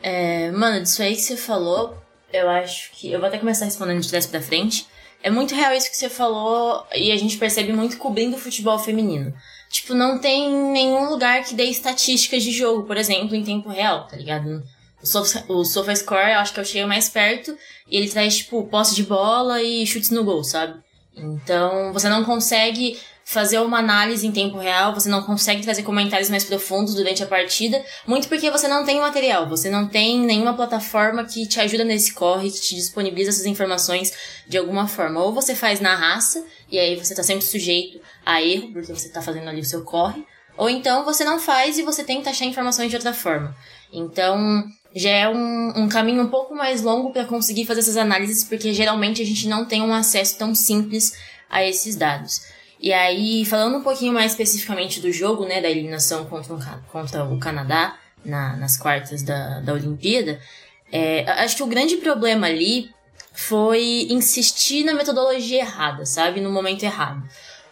É, 0.02 0.50
mano, 0.50 0.82
disso 0.82 1.02
aí 1.02 1.14
que 1.14 1.22
você 1.22 1.36
falou, 1.36 1.96
eu 2.32 2.48
acho 2.48 2.90
que. 2.92 3.10
Eu 3.10 3.18
vou 3.18 3.28
até 3.28 3.38
começar 3.38 3.64
respondendo 3.64 4.00
de 4.00 4.08
trás 4.08 4.26
pra 4.26 4.40
frente. 4.40 4.86
É 5.24 5.30
muito 5.30 5.54
real 5.54 5.72
isso 5.72 5.90
que 5.90 5.96
você 5.96 6.10
falou 6.10 6.86
e 6.94 7.10
a 7.10 7.16
gente 7.16 7.38
percebe 7.38 7.72
muito 7.72 7.96
cobrindo 7.96 8.36
o 8.36 8.38
futebol 8.38 8.78
feminino. 8.78 9.32
Tipo, 9.70 9.94
não 9.94 10.18
tem 10.18 10.52
nenhum 10.70 11.08
lugar 11.08 11.42
que 11.42 11.54
dê 11.54 11.64
estatísticas 11.64 12.42
de 12.42 12.52
jogo, 12.52 12.82
por 12.82 12.98
exemplo, 12.98 13.34
em 13.34 13.42
tempo 13.42 13.70
real, 13.70 14.06
tá 14.06 14.18
ligado? 14.18 14.62
O, 15.48 15.54
o 15.54 15.64
SofaScore, 15.64 16.32
eu 16.32 16.40
acho 16.40 16.52
que 16.52 16.60
eu 16.60 16.64
cheguei 16.64 16.84
mais 16.84 17.08
perto 17.08 17.56
e 17.90 17.96
ele 17.96 18.10
traz, 18.10 18.36
tipo, 18.36 18.64
posse 18.64 18.94
de 18.94 19.02
bola 19.02 19.62
e 19.62 19.86
chutes 19.86 20.10
no 20.10 20.24
gol, 20.24 20.44
sabe? 20.44 20.78
Então, 21.16 21.90
você 21.94 22.10
não 22.10 22.22
consegue 22.22 22.98
fazer 23.24 23.58
uma 23.60 23.78
análise 23.78 24.26
em 24.26 24.32
tempo 24.32 24.58
real, 24.58 24.94
você 24.94 25.08
não 25.08 25.22
consegue 25.22 25.62
trazer 25.62 25.82
comentários 25.82 26.28
mais 26.28 26.44
profundos 26.44 26.94
durante 26.94 27.22
a 27.22 27.26
partida, 27.26 27.82
muito 28.06 28.28
porque 28.28 28.50
você 28.50 28.68
não 28.68 28.84
tem 28.84 29.00
material, 29.00 29.48
você 29.48 29.70
não 29.70 29.88
tem 29.88 30.20
nenhuma 30.20 30.54
plataforma 30.54 31.24
que 31.24 31.46
te 31.48 31.58
ajuda 31.58 31.84
nesse 31.84 32.12
corre, 32.12 32.50
que 32.50 32.60
te 32.60 32.74
disponibiliza 32.74 33.30
essas 33.30 33.46
informações 33.46 34.12
de 34.46 34.58
alguma 34.58 34.86
forma. 34.86 35.22
Ou 35.22 35.32
você 35.32 35.54
faz 35.54 35.80
na 35.80 35.94
raça, 35.94 36.44
e 36.70 36.78
aí 36.78 36.96
você 36.96 37.14
tá 37.14 37.22
sempre 37.22 37.44
sujeito 37.44 37.98
a 38.24 38.42
erro, 38.42 38.72
porque 38.72 38.92
você 38.92 39.08
tá 39.08 39.22
fazendo 39.22 39.48
ali 39.48 39.60
o 39.60 39.64
seu 39.64 39.82
corre, 39.84 40.24
ou 40.56 40.68
então 40.68 41.04
você 41.04 41.24
não 41.24 41.40
faz 41.40 41.78
e 41.78 41.82
você 41.82 42.04
tenta 42.04 42.30
achar 42.30 42.44
informações 42.44 42.90
de 42.90 42.96
outra 42.96 43.12
forma. 43.12 43.56
Então, 43.92 44.64
já 44.94 45.10
é 45.10 45.28
um, 45.28 45.72
um 45.76 45.88
caminho 45.88 46.22
um 46.22 46.28
pouco 46.28 46.54
mais 46.54 46.82
longo 46.82 47.12
para 47.12 47.24
conseguir 47.24 47.64
fazer 47.64 47.80
essas 47.80 47.96
análises, 47.96 48.44
porque 48.44 48.72
geralmente 48.72 49.22
a 49.22 49.26
gente 49.26 49.48
não 49.48 49.64
tem 49.64 49.82
um 49.82 49.94
acesso 49.94 50.38
tão 50.38 50.54
simples 50.54 51.14
a 51.50 51.64
esses 51.64 51.96
dados. 51.96 52.42
E 52.84 52.92
aí, 52.92 53.46
falando 53.46 53.78
um 53.78 53.82
pouquinho 53.82 54.12
mais 54.12 54.32
especificamente 54.32 55.00
do 55.00 55.10
jogo, 55.10 55.46
né, 55.46 55.58
da 55.58 55.70
eliminação 55.70 56.26
contra, 56.26 56.52
um, 56.52 56.60
contra 56.92 57.24
o 57.24 57.38
Canadá 57.38 57.96
na, 58.22 58.58
nas 58.58 58.76
quartas 58.76 59.22
da, 59.22 59.60
da 59.60 59.72
Olimpíada, 59.72 60.38
é, 60.92 61.24
acho 61.42 61.56
que 61.56 61.62
o 61.62 61.66
grande 61.66 61.96
problema 61.96 62.46
ali 62.46 62.90
foi 63.32 64.06
insistir 64.10 64.84
na 64.84 64.92
metodologia 64.92 65.60
errada, 65.60 66.04
sabe? 66.04 66.42
No 66.42 66.52
momento 66.52 66.82
errado. 66.82 67.26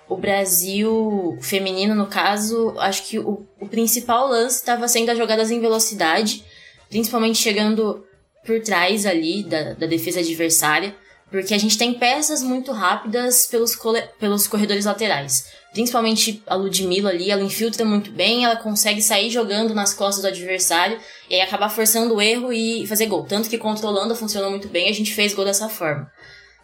O 0.08 0.16
Brasil 0.16 1.36
feminino, 1.42 1.94
no 1.94 2.06
caso, 2.06 2.74
acho 2.78 3.02
que 3.02 3.18
o, 3.18 3.46
o 3.60 3.68
principal 3.68 4.28
lance 4.28 4.56
estava 4.56 4.88
sendo 4.88 5.10
as 5.10 5.18
jogadas 5.18 5.50
em 5.50 5.60
velocidade, 5.60 6.42
principalmente 6.88 7.36
chegando 7.36 8.02
por 8.46 8.62
trás 8.62 9.04
ali 9.04 9.42
da, 9.42 9.74
da 9.74 9.86
defesa 9.86 10.20
adversária. 10.20 10.96
Porque 11.32 11.54
a 11.54 11.58
gente 11.58 11.78
tem 11.78 11.94
peças 11.94 12.42
muito 12.42 12.72
rápidas 12.72 13.46
pelos, 13.46 13.74
pelos 14.20 14.46
corredores 14.46 14.84
laterais. 14.84 15.46
Principalmente 15.72 16.42
a 16.46 16.54
Ludmilla 16.54 17.08
ali, 17.08 17.30
ela 17.30 17.42
infiltra 17.42 17.86
muito 17.86 18.10
bem, 18.10 18.44
ela 18.44 18.56
consegue 18.56 19.00
sair 19.00 19.30
jogando 19.30 19.74
nas 19.74 19.94
costas 19.94 20.20
do 20.20 20.28
adversário 20.28 21.00
e 21.30 21.34
aí 21.34 21.40
acabar 21.40 21.70
forçando 21.70 22.14
o 22.14 22.20
erro 22.20 22.52
e 22.52 22.86
fazer 22.86 23.06
gol. 23.06 23.24
Tanto 23.24 23.48
que 23.48 23.58
Holanda 23.58 24.14
funcionou 24.14 24.50
muito 24.50 24.68
bem, 24.68 24.90
a 24.90 24.92
gente 24.92 25.14
fez 25.14 25.32
gol 25.32 25.46
dessa 25.46 25.70
forma. 25.70 26.12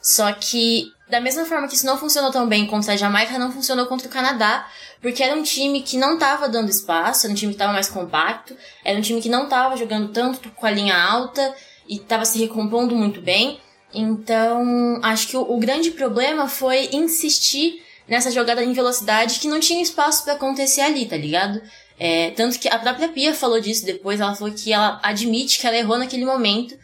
Só 0.02 0.30
que, 0.32 0.92
da 1.08 1.18
mesma 1.18 1.46
forma 1.46 1.66
que 1.66 1.75
isso 1.75 1.87
não 1.87 1.96
funcionou 1.96 2.30
tão 2.30 2.46
bem 2.46 2.66
contra 2.66 2.92
a 2.92 2.96
Jamaica, 2.96 3.38
não 3.38 3.50
funcionou 3.50 3.87
contra 3.87 4.06
o 4.06 4.10
Canadá, 4.10 4.68
porque 5.00 5.22
era 5.22 5.34
um 5.34 5.42
time 5.42 5.80
que 5.80 5.96
não 5.96 6.14
estava 6.14 6.46
dando 6.46 6.68
espaço, 6.68 7.25
era 7.25 7.32
um 7.32 7.37
time 7.37 7.52
que 7.52 7.56
estava 7.56 7.72
mais 7.72 7.88
compacto, 7.88 8.54
era 8.84 8.98
um 8.98 9.02
time 9.02 9.22
que 9.22 9.30
não 9.30 9.44
estava 9.44 9.78
jogando 9.78 10.12
tanto 10.12 10.50
com 10.50 10.66
a 10.66 10.70
linha 10.70 10.94
alta 10.94 11.54
e 11.88 11.96
estava 11.96 12.26
se 12.26 12.38
recompondo 12.38 12.94
muito 12.94 13.22
bem. 13.22 13.58
Então, 13.92 15.00
acho 15.02 15.28
que 15.28 15.37
o, 15.37 15.42
o 15.42 15.59
grande 15.59 15.90
problema 15.90 16.49
foi 16.49 16.90
insistir 16.92 17.83
nessa 18.07 18.30
jogada 18.30 18.62
em 18.62 18.73
velocidade 18.73 19.38
que 19.38 19.49
não 19.49 19.61
tinha 19.61 19.83
espaço 19.83 20.25
para 20.25 20.35
acontecer 20.35 20.80
ali, 20.80 21.07
tá 21.07 21.16
ligado? 21.16 21.61
É, 21.99 22.30
tanto 22.30 22.59
que 22.59 22.68
a 22.68 22.78
própria 22.78 23.09
Pia 23.09 23.35
falou 23.35 23.61
disso 23.61 23.85
depois, 23.85 24.21
ela 24.21 24.35
falou 24.35 24.54
que 24.54 24.73
ela 24.73 25.00
admite 25.02 25.59
que 25.59 25.66
ela 25.66 25.76
errou 25.76 25.99
naquele 25.99 26.25
momento, 26.25 26.78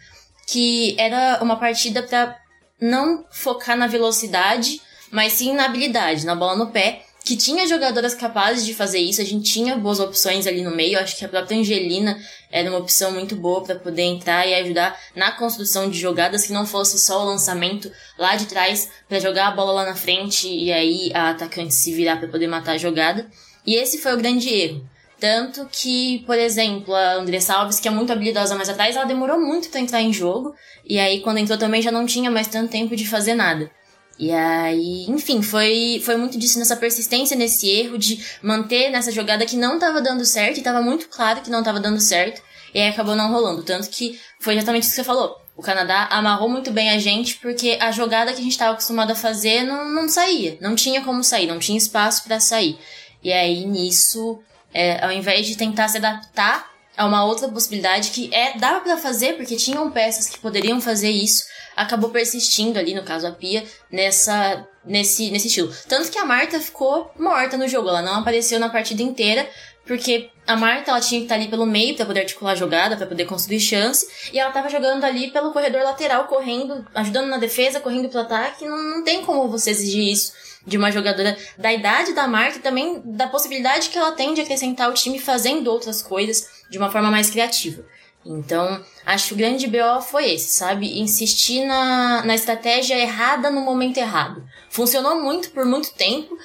que 0.46 0.94
era 0.98 1.38
uma 1.40 1.56
partida 1.56 2.02
para 2.02 2.36
não 2.80 3.24
focar 3.30 3.76
na 3.76 3.86
velocidade, 3.86 4.80
mas 5.10 5.34
sim 5.34 5.54
na 5.54 5.66
habilidade, 5.66 6.26
na 6.26 6.34
bola 6.34 6.56
no 6.56 6.70
pé, 6.70 7.03
que 7.24 7.36
tinha 7.36 7.66
jogadoras 7.66 8.14
capazes 8.14 8.66
de 8.66 8.74
fazer 8.74 8.98
isso, 8.98 9.22
a 9.22 9.24
gente 9.24 9.50
tinha 9.50 9.74
boas 9.76 9.98
opções 9.98 10.46
ali 10.46 10.62
no 10.62 10.70
meio, 10.70 10.98
acho 10.98 11.16
que 11.16 11.24
a 11.24 11.28
própria 11.28 11.58
Angelina 11.58 12.18
era 12.52 12.68
uma 12.68 12.78
opção 12.78 13.12
muito 13.12 13.34
boa 13.34 13.64
para 13.64 13.76
poder 13.76 14.02
entrar 14.02 14.46
e 14.46 14.54
ajudar 14.54 14.94
na 15.16 15.32
construção 15.32 15.88
de 15.88 15.98
jogadas 15.98 16.46
que 16.46 16.52
não 16.52 16.66
fosse 16.66 16.98
só 16.98 17.22
o 17.22 17.24
lançamento 17.24 17.90
lá 18.18 18.36
de 18.36 18.44
trás 18.44 18.90
para 19.08 19.18
jogar 19.18 19.48
a 19.48 19.50
bola 19.52 19.72
lá 19.72 19.86
na 19.86 19.94
frente 19.94 20.46
e 20.46 20.70
aí 20.70 21.10
a 21.14 21.30
atacante 21.30 21.74
se 21.74 21.94
virar 21.94 22.18
para 22.18 22.28
poder 22.28 22.46
matar 22.46 22.72
a 22.72 22.78
jogada. 22.78 23.26
E 23.66 23.74
esse 23.74 23.96
foi 23.96 24.12
o 24.12 24.18
grande 24.18 24.50
erro. 24.50 24.86
Tanto 25.18 25.66
que, 25.72 26.22
por 26.26 26.38
exemplo, 26.38 26.94
a 26.94 27.14
Andressa 27.14 27.54
Alves, 27.54 27.80
que 27.80 27.88
é 27.88 27.90
muito 27.90 28.12
habilidosa 28.12 28.54
mais 28.54 28.68
atrás, 28.68 28.94
ela 28.94 29.06
demorou 29.06 29.40
muito 29.40 29.70
para 29.70 29.80
entrar 29.80 30.02
em 30.02 30.12
jogo. 30.12 30.54
E 30.84 30.98
aí, 30.98 31.20
quando 31.20 31.38
entrou 31.38 31.56
também, 31.56 31.80
já 31.80 31.90
não 31.90 32.04
tinha 32.04 32.30
mais 32.30 32.48
tanto 32.48 32.70
tempo 32.70 32.94
de 32.94 33.08
fazer 33.08 33.34
nada. 33.34 33.70
E 34.18 34.30
aí, 34.32 35.06
enfim, 35.08 35.42
foi, 35.42 36.00
foi 36.04 36.16
muito 36.16 36.38
disso 36.38 36.58
nessa 36.58 36.76
persistência, 36.76 37.36
nesse 37.36 37.68
erro 37.68 37.98
de 37.98 38.24
manter 38.42 38.90
nessa 38.90 39.10
jogada 39.10 39.44
que 39.44 39.56
não 39.56 39.74
estava 39.74 40.00
dando 40.00 40.24
certo, 40.24 40.56
e 40.56 40.60
estava 40.60 40.80
muito 40.80 41.08
claro 41.08 41.40
que 41.40 41.50
não 41.50 41.60
estava 41.60 41.80
dando 41.80 42.00
certo, 42.00 42.40
e 42.72 42.80
aí 42.80 42.88
acabou 42.88 43.16
não 43.16 43.32
rolando. 43.32 43.62
Tanto 43.62 43.88
que 43.90 44.20
foi 44.40 44.54
exatamente 44.54 44.84
isso 44.84 44.92
que 44.92 44.96
você 44.96 45.04
falou. 45.04 45.36
O 45.56 45.62
Canadá 45.62 46.08
amarrou 46.10 46.48
muito 46.48 46.70
bem 46.70 46.90
a 46.90 46.98
gente, 46.98 47.36
porque 47.36 47.76
a 47.80 47.90
jogada 47.90 48.32
que 48.32 48.40
a 48.40 48.42
gente 48.42 48.52
estava 48.52 48.72
acostumado 48.72 49.10
a 49.12 49.16
fazer 49.16 49.62
não, 49.64 49.88
não 49.88 50.08
saía. 50.08 50.58
Não 50.60 50.74
tinha 50.74 51.02
como 51.02 51.22
sair, 51.22 51.46
não 51.46 51.58
tinha 51.58 51.78
espaço 51.78 52.24
para 52.24 52.40
sair. 52.40 52.78
E 53.22 53.32
aí, 53.32 53.64
nisso, 53.64 54.40
é, 54.72 55.04
ao 55.04 55.12
invés 55.12 55.46
de 55.46 55.56
tentar 55.56 55.88
se 55.88 55.98
adaptar 55.98 56.72
a 56.96 57.06
uma 57.06 57.24
outra 57.24 57.48
possibilidade 57.48 58.10
que 58.10 58.32
é 58.32 58.56
dava 58.56 58.80
para 58.80 58.96
fazer 58.96 59.36
porque 59.36 59.56
tinham 59.56 59.90
peças 59.90 60.28
que 60.28 60.38
poderiam 60.38 60.80
fazer 60.80 61.10
isso 61.10 61.44
acabou 61.76 62.10
persistindo 62.10 62.78
ali 62.78 62.94
no 62.94 63.02
caso 63.02 63.26
a 63.26 63.32
Pia 63.32 63.64
nessa 63.90 64.66
nesse 64.84 65.30
nesse 65.30 65.48
estilo 65.48 65.72
tanto 65.88 66.10
que 66.10 66.18
a 66.18 66.24
Marta 66.24 66.60
ficou 66.60 67.10
morta 67.18 67.56
no 67.56 67.68
jogo 67.68 67.88
ela 67.88 68.02
não 68.02 68.20
apareceu 68.20 68.58
na 68.58 68.68
partida 68.68 69.02
inteira 69.02 69.48
porque 69.86 70.30
a 70.46 70.56
Marta 70.56 70.90
ela 70.90 71.00
tinha 71.00 71.20
que 71.20 71.26
estar 71.26 71.34
ali 71.34 71.48
pelo 71.48 71.66
meio 71.66 71.94
para 71.94 72.06
poder 72.06 72.20
articular 72.20 72.52
a 72.52 72.54
jogada, 72.54 72.96
para 72.96 73.06
poder 73.06 73.24
construir 73.26 73.60
chance, 73.60 74.06
e 74.32 74.38
ela 74.38 74.48
estava 74.48 74.68
jogando 74.68 75.04
ali 75.04 75.30
pelo 75.30 75.52
corredor 75.52 75.82
lateral, 75.82 76.24
correndo, 76.24 76.86
ajudando 76.94 77.28
na 77.28 77.38
defesa, 77.38 77.80
correndo 77.80 78.08
pro 78.08 78.20
ataque. 78.20 78.66
Não, 78.66 78.76
não 78.76 79.04
tem 79.04 79.22
como 79.22 79.48
você 79.48 79.70
exigir 79.70 80.12
isso 80.12 80.32
de 80.66 80.78
uma 80.78 80.90
jogadora 80.90 81.36
da 81.58 81.72
idade 81.72 82.14
da 82.14 82.26
marca 82.26 82.58
e 82.58 82.62
também 82.62 83.02
da 83.04 83.28
possibilidade 83.28 83.90
que 83.90 83.98
ela 83.98 84.12
tem 84.12 84.32
de 84.32 84.40
acrescentar 84.40 84.88
o 84.88 84.94
time 84.94 85.18
fazendo 85.18 85.68
outras 85.68 86.02
coisas 86.02 86.48
de 86.70 86.78
uma 86.78 86.90
forma 86.90 87.10
mais 87.10 87.28
criativa. 87.28 87.84
Então, 88.24 88.82
acho 89.04 89.28
que 89.28 89.34
o 89.34 89.36
grande 89.36 89.66
BO 89.66 90.00
foi 90.00 90.32
esse, 90.32 90.54
sabe? 90.54 90.98
Insistir 90.98 91.66
na, 91.66 92.24
na 92.24 92.34
estratégia 92.34 92.98
errada 92.98 93.50
no 93.50 93.60
momento 93.60 93.98
errado. 93.98 94.42
Funcionou 94.70 95.20
muito 95.20 95.50
por 95.50 95.66
muito 95.66 95.92
tempo. 95.94 96.36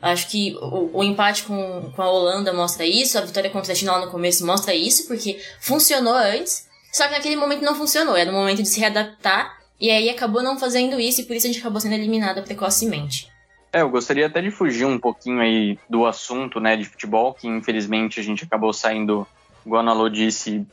Acho 0.00 0.28
que 0.28 0.56
o, 0.60 0.98
o 0.98 1.04
empate 1.04 1.42
com, 1.44 1.92
com 1.94 2.02
a 2.02 2.10
Holanda 2.10 2.52
mostra 2.52 2.86
isso, 2.86 3.18
a 3.18 3.22
vitória 3.22 3.50
contra 3.50 3.72
a 3.72 3.74
China 3.74 3.92
lá 3.92 4.06
no 4.06 4.10
começo 4.10 4.46
mostra 4.46 4.74
isso, 4.74 5.06
porque 5.06 5.38
funcionou 5.60 6.14
antes, 6.14 6.68
só 6.92 7.06
que 7.06 7.12
naquele 7.12 7.36
momento 7.36 7.62
não 7.62 7.74
funcionou. 7.74 8.16
Era 8.16 8.30
no 8.30 8.38
momento 8.38 8.62
de 8.62 8.68
se 8.68 8.80
readaptar, 8.80 9.58
e 9.80 9.90
aí 9.90 10.08
acabou 10.08 10.42
não 10.42 10.58
fazendo 10.58 10.98
isso, 10.98 11.20
e 11.20 11.24
por 11.24 11.36
isso 11.36 11.46
a 11.46 11.50
gente 11.50 11.60
acabou 11.60 11.80
sendo 11.80 11.94
eliminada 11.94 12.42
precocemente. 12.42 13.30
É, 13.72 13.82
eu 13.82 13.90
gostaria 13.90 14.26
até 14.26 14.40
de 14.40 14.50
fugir 14.50 14.86
um 14.86 14.98
pouquinho 14.98 15.40
aí 15.40 15.78
do 15.88 16.06
assunto, 16.06 16.60
né, 16.60 16.76
de 16.76 16.84
futebol, 16.84 17.34
que 17.34 17.46
infelizmente 17.46 18.20
a 18.20 18.22
gente 18.22 18.44
acabou 18.44 18.72
saindo, 18.72 19.26
igual 19.64 19.80
a 19.80 19.84
Nalô 19.84 20.08
disse, 20.08 20.66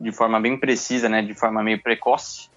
de 0.00 0.12
forma 0.12 0.40
bem 0.40 0.56
precisa, 0.56 1.08
né, 1.08 1.22
de 1.22 1.34
forma 1.34 1.62
meio 1.62 1.82
precoce. 1.82 2.48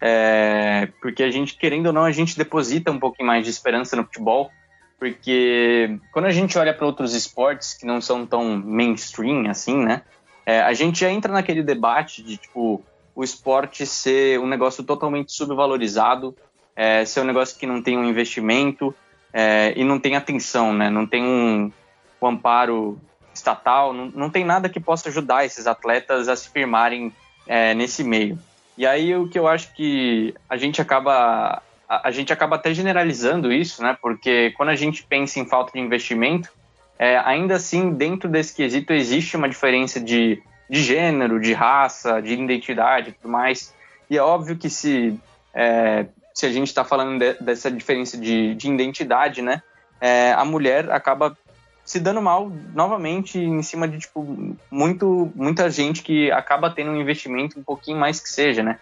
É, 0.00 0.88
porque 1.00 1.22
a 1.22 1.30
gente, 1.30 1.56
querendo 1.56 1.86
ou 1.86 1.92
não, 1.92 2.04
a 2.04 2.10
gente 2.10 2.36
deposita 2.36 2.90
um 2.90 2.98
pouquinho 2.98 3.26
mais 3.26 3.44
de 3.44 3.50
esperança 3.50 3.94
no 3.94 4.04
futebol, 4.04 4.50
porque 4.98 5.98
quando 6.12 6.26
a 6.26 6.30
gente 6.30 6.58
olha 6.58 6.74
para 6.74 6.86
outros 6.86 7.14
esportes 7.14 7.74
que 7.74 7.86
não 7.86 8.00
são 8.00 8.26
tão 8.26 8.56
mainstream 8.56 9.48
assim, 9.48 9.76
né, 9.76 10.02
é, 10.44 10.60
a 10.60 10.72
gente 10.72 11.00
já 11.00 11.10
entra 11.10 11.32
naquele 11.32 11.62
debate 11.62 12.22
de, 12.22 12.36
tipo, 12.36 12.82
o 13.14 13.22
esporte 13.22 13.86
ser 13.86 14.40
um 14.40 14.46
negócio 14.46 14.82
totalmente 14.82 15.32
subvalorizado, 15.32 16.36
é, 16.74 17.04
ser 17.04 17.20
um 17.20 17.24
negócio 17.24 17.58
que 17.58 17.66
não 17.66 17.80
tem 17.80 17.96
um 17.96 18.04
investimento, 18.04 18.94
é, 19.32 19.72
e 19.76 19.82
não 19.82 19.98
tem 19.98 20.14
atenção, 20.14 20.72
né? 20.72 20.90
Não 20.90 21.06
tem 21.06 21.22
um, 21.22 21.72
um 22.20 22.26
amparo 22.26 23.00
estatal, 23.34 23.92
não, 23.92 24.06
não, 24.06 24.30
tem 24.30 24.44
nada 24.44 24.68
que 24.68 24.80
possa 24.80 25.08
ajudar 25.08 25.44
esses 25.44 25.66
atletas 25.66 26.28
a 26.28 26.36
se 26.36 26.48
firmarem 26.48 27.12
é, 27.46 27.74
nesse 27.74 28.04
meio. 28.04 28.38
E 28.76 28.86
aí 28.86 29.14
o 29.14 29.28
que 29.28 29.38
eu 29.38 29.46
acho 29.46 29.74
que 29.74 30.34
a 30.48 30.56
gente 30.56 30.80
acaba 30.80 31.62
a, 31.88 32.08
a, 32.08 32.10
gente 32.10 32.32
acaba 32.32 32.56
até 32.56 32.72
generalizando 32.72 33.52
isso, 33.52 33.82
né? 33.82 33.96
Porque 34.00 34.52
quando 34.56 34.70
a 34.70 34.74
gente 34.74 35.02
pensa 35.02 35.38
em 35.38 35.46
falta 35.46 35.72
de 35.72 35.80
investimento, 35.80 36.50
é, 36.98 37.18
ainda 37.18 37.56
assim 37.56 37.92
dentro 37.92 38.28
desse 38.28 38.54
quesito 38.54 38.92
existe 38.92 39.36
uma 39.36 39.48
diferença 39.48 40.00
de, 40.00 40.42
de 40.70 40.82
gênero, 40.82 41.40
de 41.40 41.52
raça, 41.52 42.20
de 42.20 42.32
identidade, 42.32 43.10
e 43.10 43.12
tudo 43.12 43.30
mais. 43.30 43.74
E 44.08 44.16
é 44.16 44.22
óbvio 44.22 44.56
que 44.56 44.70
se 44.70 45.18
é, 45.54 46.06
se 46.34 46.46
a 46.46 46.52
gente 46.52 46.68
está 46.68 46.84
falando 46.84 47.18
de, 47.18 47.34
dessa 47.34 47.70
diferença 47.70 48.16
de, 48.16 48.54
de 48.54 48.70
identidade, 48.70 49.42
né? 49.42 49.62
É, 50.00 50.32
a 50.32 50.44
mulher 50.44 50.90
acaba 50.90 51.36
se 51.84 51.98
dando 51.98 52.22
mal 52.22 52.50
novamente 52.74 53.38
em 53.38 53.62
cima 53.62 53.88
de 53.88 53.98
tipo 53.98 54.56
muito 54.70 55.32
muita 55.34 55.68
gente 55.70 56.02
que 56.02 56.30
acaba 56.30 56.70
tendo 56.70 56.90
um 56.90 57.00
investimento 57.00 57.58
um 57.58 57.62
pouquinho 57.62 57.98
mais 57.98 58.20
que 58.20 58.28
seja, 58.28 58.62
né? 58.62 58.78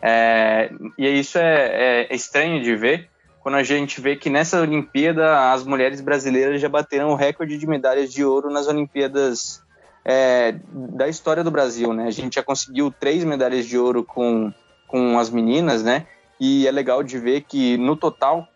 É, 0.00 0.70
e 0.98 1.08
isso 1.08 1.38
é, 1.38 2.06
é, 2.10 2.14
estranho 2.14 2.62
de 2.62 2.76
ver 2.76 3.08
quando 3.40 3.56
a 3.56 3.62
gente 3.62 4.00
vê 4.00 4.16
que 4.16 4.30
nessa 4.30 4.60
Olimpíada 4.60 5.52
as 5.52 5.64
mulheres 5.64 6.00
brasileiras 6.00 6.60
já 6.60 6.68
bateram 6.68 7.10
o 7.10 7.14
recorde 7.14 7.58
de 7.58 7.66
medalhas 7.66 8.12
de 8.12 8.24
ouro 8.24 8.50
nas 8.50 8.66
Olimpíadas 8.66 9.62
é, 10.04 10.54
da 10.70 11.08
história 11.08 11.42
do 11.42 11.50
Brasil, 11.50 11.92
né? 11.92 12.06
A 12.06 12.10
gente 12.10 12.34
já 12.34 12.42
conseguiu 12.42 12.90
três 12.90 13.24
medalhas 13.24 13.66
de 13.66 13.78
ouro 13.78 14.04
com, 14.04 14.52
com 14.86 15.18
as 15.18 15.30
meninas, 15.30 15.82
né? 15.82 16.06
E 16.38 16.66
é 16.66 16.70
legal 16.70 17.02
de 17.02 17.18
ver 17.18 17.42
que, 17.42 17.76
no 17.78 17.96
total, 17.96 18.48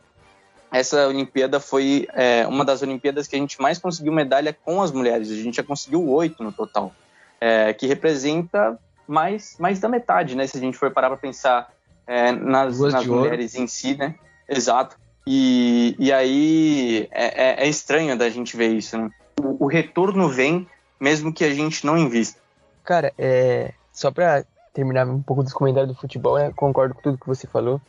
essa 0.71 1.09
Olimpíada 1.09 1.61
foi 1.61 2.07
é, 2.13 2.47
uma 2.47 2.65
das 2.65 2.83
Olimpíadas 2.83 3.27
que 3.27 3.37
a 3.37 3.39
gente 3.39 3.61
mais 3.61 3.79
conseguiu 3.79 4.13
medalha 4.13 4.57
com 4.65 4.83
as 4.83 4.93
mulheres. 4.93 5.31
A 5.31 5.35
gente 5.35 5.57
já 5.57 5.63
conseguiu 5.63 6.09
oito 6.11 6.43
no 6.43 6.53
total, 6.53 6.93
é, 7.41 7.73
que 7.73 7.87
representa 7.87 8.79
mais, 9.07 9.57
mais 9.59 9.81
da 9.81 9.89
metade, 9.89 10.37
né? 10.37 10.47
Se 10.47 10.59
a 10.59 10.61
gente 10.61 10.77
for 10.77 10.91
parar 10.91 11.09
para 11.09 11.17
pensar 11.17 11.73
é, 12.07 12.33
nas, 12.33 12.79
nas 12.79 13.07
mulheres 13.07 13.55
ouro. 13.55 13.65
em 13.65 13.67
si, 13.67 13.97
né? 13.97 14.15
Exato. 14.49 14.97
E, 15.27 15.95
e 15.99 16.13
aí 16.13 17.09
é, 17.11 17.65
é, 17.65 17.65
é 17.65 17.69
estranho 17.69 18.17
da 18.17 18.31
gente 18.31 18.57
ver 18.57 18.69
isso, 18.69 18.97
né? 18.97 19.11
O, 19.41 19.65
o, 19.65 19.69
retorno 19.69 20.29
vem 20.29 20.67
mesmo 20.99 21.33
que 21.33 21.45
a 21.45 21.53
gente 21.53 21.85
não 21.85 21.99
invista. 21.99 22.41
Cara, 22.83 23.13
é, 23.19 23.73
só 23.93 24.11
para 24.11 24.45
terminar 24.73 25.07
um 25.07 25.21
pouco 25.21 25.43
dos 25.43 25.53
comentários 25.53 25.93
do 25.93 26.01
futebol, 26.01 26.39
né? 26.39 26.51
Concordo 26.57 26.95
com 26.95 27.03
tudo 27.03 27.19
que 27.19 27.27
você 27.27 27.47
falou. 27.47 27.81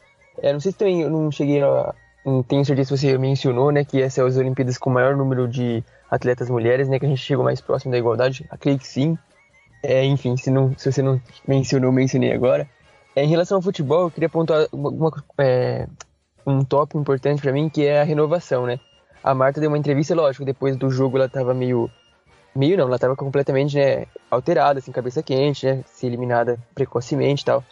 É, 0.41 0.51
não 0.51 0.59
sei 0.59 0.71
se 0.71 0.77
também 0.77 1.01
eu 1.01 1.09
não 1.09 1.31
cheguei 1.31 1.61
a. 1.61 1.93
Tenho 2.47 2.65
certeza 2.65 2.95
se 2.95 2.97
você 2.97 3.17
mencionou, 3.17 3.71
né? 3.71 3.83
Que 3.83 4.01
essa 4.01 4.21
é 4.21 4.25
as 4.25 4.37
Olimpíadas 4.37 4.77
com 4.77 4.89
o 4.89 4.93
maior 4.93 5.15
número 5.15 5.47
de 5.47 5.83
atletas 6.09 6.49
mulheres, 6.49 6.87
né? 6.89 6.99
Que 6.99 7.05
a 7.05 7.09
gente 7.09 7.21
chegou 7.21 7.43
mais 7.43 7.61
próximo 7.61 7.91
da 7.91 7.97
igualdade. 7.97 8.45
Acredito 8.49 8.81
que 8.81 8.87
sim. 8.87 9.17
É, 9.81 10.03
enfim, 10.03 10.35
se, 10.35 10.51
não, 10.51 10.77
se 10.77 10.91
você 10.91 11.01
não 11.01 11.21
mencionou, 11.47 11.91
mencionei 11.91 12.33
agora. 12.33 12.69
É, 13.15 13.23
em 13.23 13.27
relação 13.27 13.57
ao 13.57 13.61
futebol, 13.61 14.03
eu 14.03 14.11
queria 14.11 14.27
apontar 14.27 14.67
uma, 14.71 14.89
uma, 14.89 15.23
é, 15.37 15.87
um 16.45 16.63
tópico 16.63 16.99
importante 16.99 17.41
para 17.41 17.51
mim, 17.51 17.69
que 17.69 17.85
é 17.85 18.01
a 18.01 18.03
renovação, 18.03 18.65
né? 18.65 18.79
A 19.23 19.33
Marta 19.33 19.59
deu 19.59 19.69
uma 19.69 19.77
entrevista, 19.77 20.15
lógico, 20.15 20.45
depois 20.45 20.75
do 20.77 20.89
jogo 20.89 21.17
ela 21.17 21.29
tava 21.29 21.53
meio 21.53 21.89
meio 22.55 22.77
não, 22.77 22.85
ela 22.85 22.95
estava 22.95 23.15
completamente 23.15 23.77
né, 23.77 24.05
alterada, 24.29 24.79
assim, 24.79 24.91
cabeça 24.91 25.21
quente, 25.21 25.65
né, 25.65 25.83
ser 25.85 26.07
eliminada 26.07 26.57
precocemente 26.73 27.43
e 27.43 27.45
tal. 27.45 27.63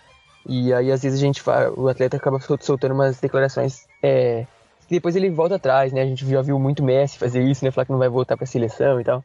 E 0.46 0.74
aí, 0.74 0.92
às 0.92 1.02
vezes, 1.02 1.20
a 1.20 1.26
gente 1.26 1.42
fala, 1.42 1.72
o 1.72 1.88
atleta 1.88 2.18
acaba 2.18 2.40
soltando 2.62 2.94
umas 2.94 3.20
declarações 3.20 3.87
é, 4.02 4.46
depois 4.90 5.16
ele 5.16 5.30
volta 5.30 5.56
atrás, 5.56 5.92
né? 5.92 6.02
A 6.02 6.06
gente 6.06 6.28
já 6.28 6.42
viu 6.42 6.58
muito 6.58 6.84
Messi 6.84 7.18
fazer 7.18 7.42
isso, 7.42 7.64
né? 7.64 7.72
Falar 7.72 7.86
que 7.86 7.92
não 7.92 8.00
vai 8.00 8.10
voltar 8.10 8.38
para 8.38 8.46
a 8.46 8.48
seleção 8.48 9.00
e 9.00 9.04
tal. 9.04 9.24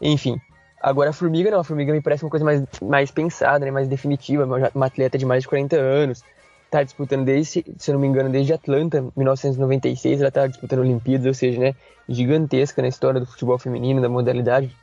Enfim. 0.00 0.40
Agora, 0.82 1.10
a 1.10 1.12
Formiga 1.12 1.50
não, 1.50 1.60
a 1.60 1.64
Formiga 1.64 1.92
me 1.92 2.02
parece 2.02 2.24
uma 2.24 2.30
coisa 2.30 2.44
mais, 2.44 2.62
mais 2.82 3.10
pensada, 3.10 3.64
né? 3.64 3.70
Mais 3.70 3.88
definitiva, 3.88 4.44
uma, 4.44 4.70
uma 4.74 4.86
atleta 4.86 5.16
de 5.16 5.24
mais 5.24 5.42
de 5.42 5.48
40 5.48 5.76
anos. 5.76 6.22
Tá 6.70 6.82
disputando 6.82 7.24
desde, 7.24 7.64
se 7.78 7.90
eu 7.90 7.94
não 7.94 8.00
me 8.00 8.08
engano, 8.08 8.28
desde 8.28 8.52
Atlanta, 8.52 9.04
1996, 9.16 10.20
ela 10.20 10.30
tá 10.30 10.46
disputando 10.46 10.80
Olimpíadas, 10.80 11.26
ou 11.26 11.34
seja, 11.34 11.60
né? 11.60 11.74
Gigantesca 12.08 12.82
na 12.82 12.88
história 12.88 13.20
do 13.20 13.26
futebol 13.26 13.58
feminino, 13.58 14.02
da 14.02 14.08
modalidade 14.08 14.74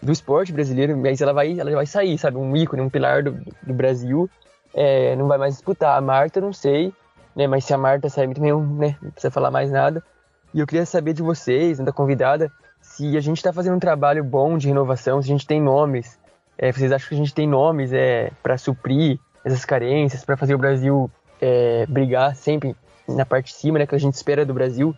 do 0.00 0.12
esporte 0.12 0.52
brasileiro, 0.52 0.96
mas 0.96 1.20
ela 1.20 1.32
vai, 1.32 1.58
ela 1.58 1.70
vai 1.72 1.86
sair, 1.86 2.16
sabe? 2.16 2.38
Um 2.38 2.56
ícone, 2.56 2.80
um 2.80 2.88
pilar 2.88 3.22
do, 3.22 3.32
do 3.62 3.74
Brasil, 3.74 4.30
é, 4.72 5.16
não 5.16 5.26
vai 5.26 5.36
mais 5.36 5.54
disputar. 5.54 5.98
A 5.98 6.00
Marta, 6.00 6.40
não 6.40 6.52
sei. 6.52 6.92
Né? 7.40 7.46
Mas 7.46 7.64
se 7.64 7.72
a 7.72 7.78
Marta 7.78 8.10
sair 8.10 8.32
também, 8.34 8.54
né? 8.54 8.96
Não 9.00 9.10
precisa 9.10 9.30
falar 9.30 9.50
mais 9.50 9.70
nada. 9.70 10.04
E 10.52 10.60
eu 10.60 10.66
queria 10.66 10.84
saber 10.84 11.14
de 11.14 11.22
vocês, 11.22 11.78
da 11.78 11.92
convidada, 11.92 12.52
se 12.82 13.16
a 13.16 13.20
gente 13.20 13.38
está 13.38 13.50
fazendo 13.52 13.76
um 13.76 13.80
trabalho 13.80 14.22
bom 14.22 14.58
de 14.58 14.68
renovação, 14.68 15.22
se 15.22 15.28
a 15.28 15.32
gente 15.32 15.46
tem 15.46 15.60
nomes. 15.60 16.18
É, 16.58 16.70
vocês 16.70 16.92
acham 16.92 17.08
que 17.08 17.14
a 17.14 17.18
gente 17.18 17.34
tem 17.34 17.48
nomes 17.48 17.92
é, 17.94 18.30
para 18.42 18.58
suprir 18.58 19.18
essas 19.42 19.64
carências, 19.64 20.22
para 20.22 20.36
fazer 20.36 20.54
o 20.54 20.58
Brasil 20.58 21.10
é, 21.40 21.86
brigar 21.86 22.36
sempre 22.36 22.76
na 23.08 23.24
parte 23.24 23.46
de 23.46 23.54
cima, 23.54 23.78
né? 23.78 23.86
Que 23.86 23.94
a 23.94 23.98
gente 23.98 24.14
espera 24.14 24.44
do 24.44 24.52
Brasil. 24.52 24.94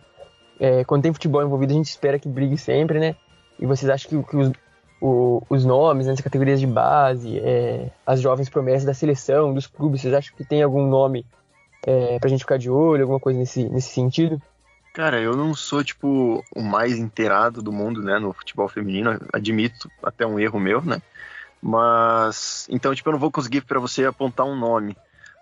É, 0.59 0.83
quando 0.83 1.03
tem 1.03 1.13
futebol 1.13 1.41
envolvido, 1.41 1.71
a 1.71 1.77
gente 1.77 1.87
espera 1.87 2.19
que 2.19 2.27
brigue 2.27 2.57
sempre, 2.57 2.99
né? 2.99 3.15
E 3.57 3.65
vocês 3.65 3.89
acham 3.89 4.09
que, 4.09 4.29
que 4.29 4.35
os, 4.35 4.51
o, 5.01 5.41
os 5.49 5.63
nomes 5.63 6.07
né, 6.07 6.15
categorias 6.21 6.59
de 6.59 6.67
base, 6.67 7.39
é, 7.39 7.89
as 8.05 8.19
jovens 8.19 8.49
promessas 8.49 8.83
da 8.83 8.93
seleção, 8.93 9.53
dos 9.53 9.65
clubes, 9.65 10.01
vocês 10.01 10.13
acham 10.13 10.35
que 10.35 10.43
tem 10.43 10.61
algum 10.61 10.85
nome 10.85 11.25
é, 11.85 12.19
pra 12.19 12.29
gente 12.29 12.41
ficar 12.41 12.57
de 12.57 12.69
olho, 12.69 13.03
alguma 13.03 13.19
coisa 13.19 13.37
nesse, 13.39 13.67
nesse 13.69 13.89
sentido? 13.89 14.41
Cara, 14.93 15.19
eu 15.19 15.35
não 15.35 15.55
sou, 15.55 15.83
tipo, 15.83 16.43
o 16.55 16.61
mais 16.61 16.97
inteirado 16.97 17.61
do 17.61 17.71
mundo, 17.71 18.01
né, 18.01 18.19
no 18.19 18.31
futebol 18.31 18.69
feminino, 18.69 19.19
admito 19.33 19.89
até 20.03 20.25
um 20.25 20.39
erro 20.39 20.59
meu, 20.59 20.81
né, 20.81 21.01
mas, 21.61 22.67
então, 22.69 22.93
tipo, 22.93 23.09
eu 23.09 23.13
não 23.13 23.19
vou 23.19 23.31
conseguir 23.31 23.61
para 23.61 23.79
você 23.79 24.05
apontar 24.05 24.45
um 24.45 24.55
nome, 24.55 24.95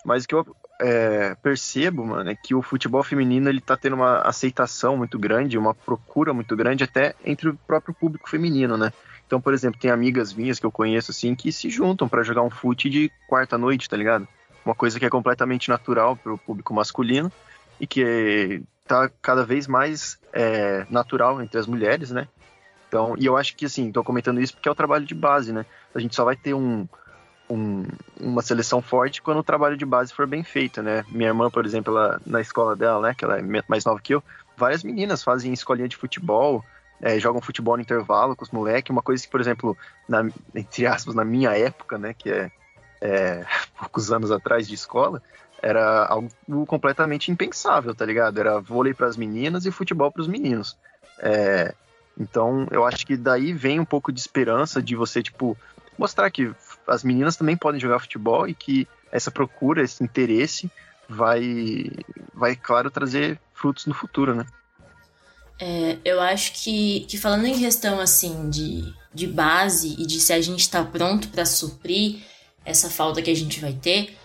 mas 0.06 0.24
o 0.24 0.28
que 0.28 0.36
eu 0.36 0.56
é, 0.80 1.36
percebo, 1.36 2.06
mano, 2.06 2.30
é 2.30 2.36
que 2.36 2.56
o 2.56 2.62
futebol 2.62 3.04
feminino, 3.04 3.50
ele 3.50 3.60
tá 3.60 3.76
tendo 3.76 3.98
uma 3.98 4.22
aceitação 4.22 4.96
muito 4.96 5.20
grande, 5.20 5.58
uma 5.58 5.76
procura 5.76 6.34
muito 6.34 6.56
grande 6.56 6.84
até 6.84 7.14
entre 7.26 7.50
o 7.50 7.58
próprio 7.68 7.94
público 7.94 8.30
feminino, 8.30 8.78
né, 8.78 8.94
então, 9.28 9.40
por 9.40 9.54
exemplo, 9.54 9.80
tem 9.80 9.92
amigas 9.92 10.34
minhas 10.34 10.60
que 10.60 10.66
eu 10.66 10.72
conheço, 10.72 11.12
assim, 11.12 11.36
que 11.36 11.52
se 11.52 11.70
juntam 11.70 12.08
para 12.08 12.24
jogar 12.24 12.42
um 12.42 12.50
fute 12.50 12.90
de 12.90 13.10
quarta-noite, 13.30 13.90
tá 13.90 13.96
ligado? 13.96 14.28
Uma 14.66 14.76
coisa 14.76 15.00
que 15.00 15.06
é 15.06 15.10
completamente 15.10 15.70
natural 15.70 16.16
pro 16.16 16.38
público 16.38 16.74
masculino 16.74 17.32
e 17.80 17.88
que 17.88 18.62
tá 18.88 19.10
cada 19.22 19.44
vez 19.44 19.68
mais 19.68 20.20
é, 20.34 20.86
natural 20.90 21.42
entre 21.42 21.60
as 21.60 21.68
mulheres, 21.68 22.12
né? 22.12 22.28
Então, 22.88 23.16
e 23.18 23.26
eu 23.26 23.38
acho 23.38 23.56
que, 23.56 23.66
assim, 23.66 23.92
tô 23.92 24.04
comentando 24.04 24.42
isso 24.42 24.54
porque 24.54 24.68
é 24.68 24.72
o 24.72 24.76
trabalho 24.76 25.06
de 25.06 25.16
base, 25.16 25.54
né? 25.54 25.66
A 25.96 26.00
gente 26.00 26.14
só 26.14 26.26
vai 26.26 26.36
ter 26.36 26.54
um, 26.54 26.86
um, 27.50 27.86
uma 28.20 28.42
seleção 28.42 28.82
forte 28.82 29.22
quando 29.22 29.40
o 29.40 29.44
trabalho 29.44 29.78
de 29.78 29.86
base 29.86 30.14
for 30.14 30.28
bem 30.28 30.44
feito, 30.44 30.82
né? 30.82 31.04
Minha 31.10 31.30
irmã, 31.30 31.50
por 31.50 31.66
exemplo, 31.66 31.96
ela, 31.96 32.22
na 32.26 32.42
escola 32.42 32.76
dela, 32.76 33.02
né, 33.08 33.14
que 33.14 33.26
ela 33.26 33.40
é 33.40 33.64
mais 33.68 33.86
nova 33.86 34.02
que 34.02 34.14
eu, 34.14 34.24
várias 34.58 34.84
meninas 34.84 35.24
fazem 35.24 35.54
escolinha 35.54 35.88
de 35.88 35.98
futebol, 35.98 36.64
é, 37.02 37.20
jogam 37.20 37.42
futebol 37.42 37.76
no 37.76 37.82
intervalo 37.82 38.36
com 38.36 38.44
os 38.44 38.52
moleques, 38.52 38.92
uma 38.92 39.02
coisa 39.02 39.24
que, 39.24 39.30
por 39.30 39.42
exemplo, 39.42 39.78
na, 40.08 40.30
entre 40.54 40.86
aspas, 40.86 41.16
na 41.16 41.26
minha 41.26 41.58
época, 41.58 41.98
né, 41.98 42.14
que 42.14 42.30
é, 42.30 42.52
é 43.02 43.44
poucos 43.78 44.12
anos 44.12 44.32
atrás 44.32 44.68
de 44.68 44.76
escola, 44.76 45.22
era 45.62 46.06
algo 46.06 46.32
completamente 46.66 47.32
impensável, 47.32 47.94
tá 47.94 48.06
ligado? 48.06 48.40
Era 48.40 48.60
vôlei 48.60 48.94
para 48.94 49.08
as 49.08 49.18
meninas 49.18 49.66
e 49.66 49.72
futebol 49.72 50.12
para 50.12 50.22
os 50.22 50.28
meninos. 50.28 50.78
É, 51.20 51.74
então, 52.18 52.68
eu 52.72 52.86
acho 52.86 53.06
que 53.06 53.16
daí 53.16 53.54
vem 53.54 53.80
um 53.80 53.86
pouco 53.86 54.12
de 54.12 54.20
esperança 54.20 54.82
de 54.82 54.96
você, 54.96 55.22
tipo, 55.22 55.58
mostrar 55.98 56.32
que 56.32 56.52
as 56.88 57.04
meninas 57.04 57.36
também 57.36 57.56
podem 57.56 57.80
jogar 57.80 58.00
futebol 58.00 58.48
e 58.48 58.54
que 58.54 58.88
essa 59.12 59.30
procura, 59.30 59.84
esse 59.84 60.04
interesse 60.04 60.70
vai, 61.08 61.92
vai 62.34 62.56
claro, 62.56 62.90
trazer 62.90 63.40
frutos 63.54 63.86
no 63.86 63.94
futuro, 63.94 64.34
né? 64.34 64.46
É, 65.60 65.98
eu 66.04 66.20
acho 66.20 66.54
que, 66.54 67.02
que 67.02 67.20
falando 67.20 67.46
em 67.46 67.60
questão, 67.60 68.00
assim, 68.00 68.50
de, 68.50 68.92
de 69.14 69.28
base 69.28 69.96
e 70.00 70.08
de 70.08 70.20
se 70.20 70.34
a 70.34 70.42
gente 70.42 70.62
está 70.62 70.84
pronto 70.84 71.28
para 71.28 71.46
suprir 71.46 72.24
essa 72.66 72.90
falta 72.90 73.22
que 73.22 73.32
a 73.32 73.36
gente 73.36 73.60
vai 73.60 73.74
ter, 73.74 74.18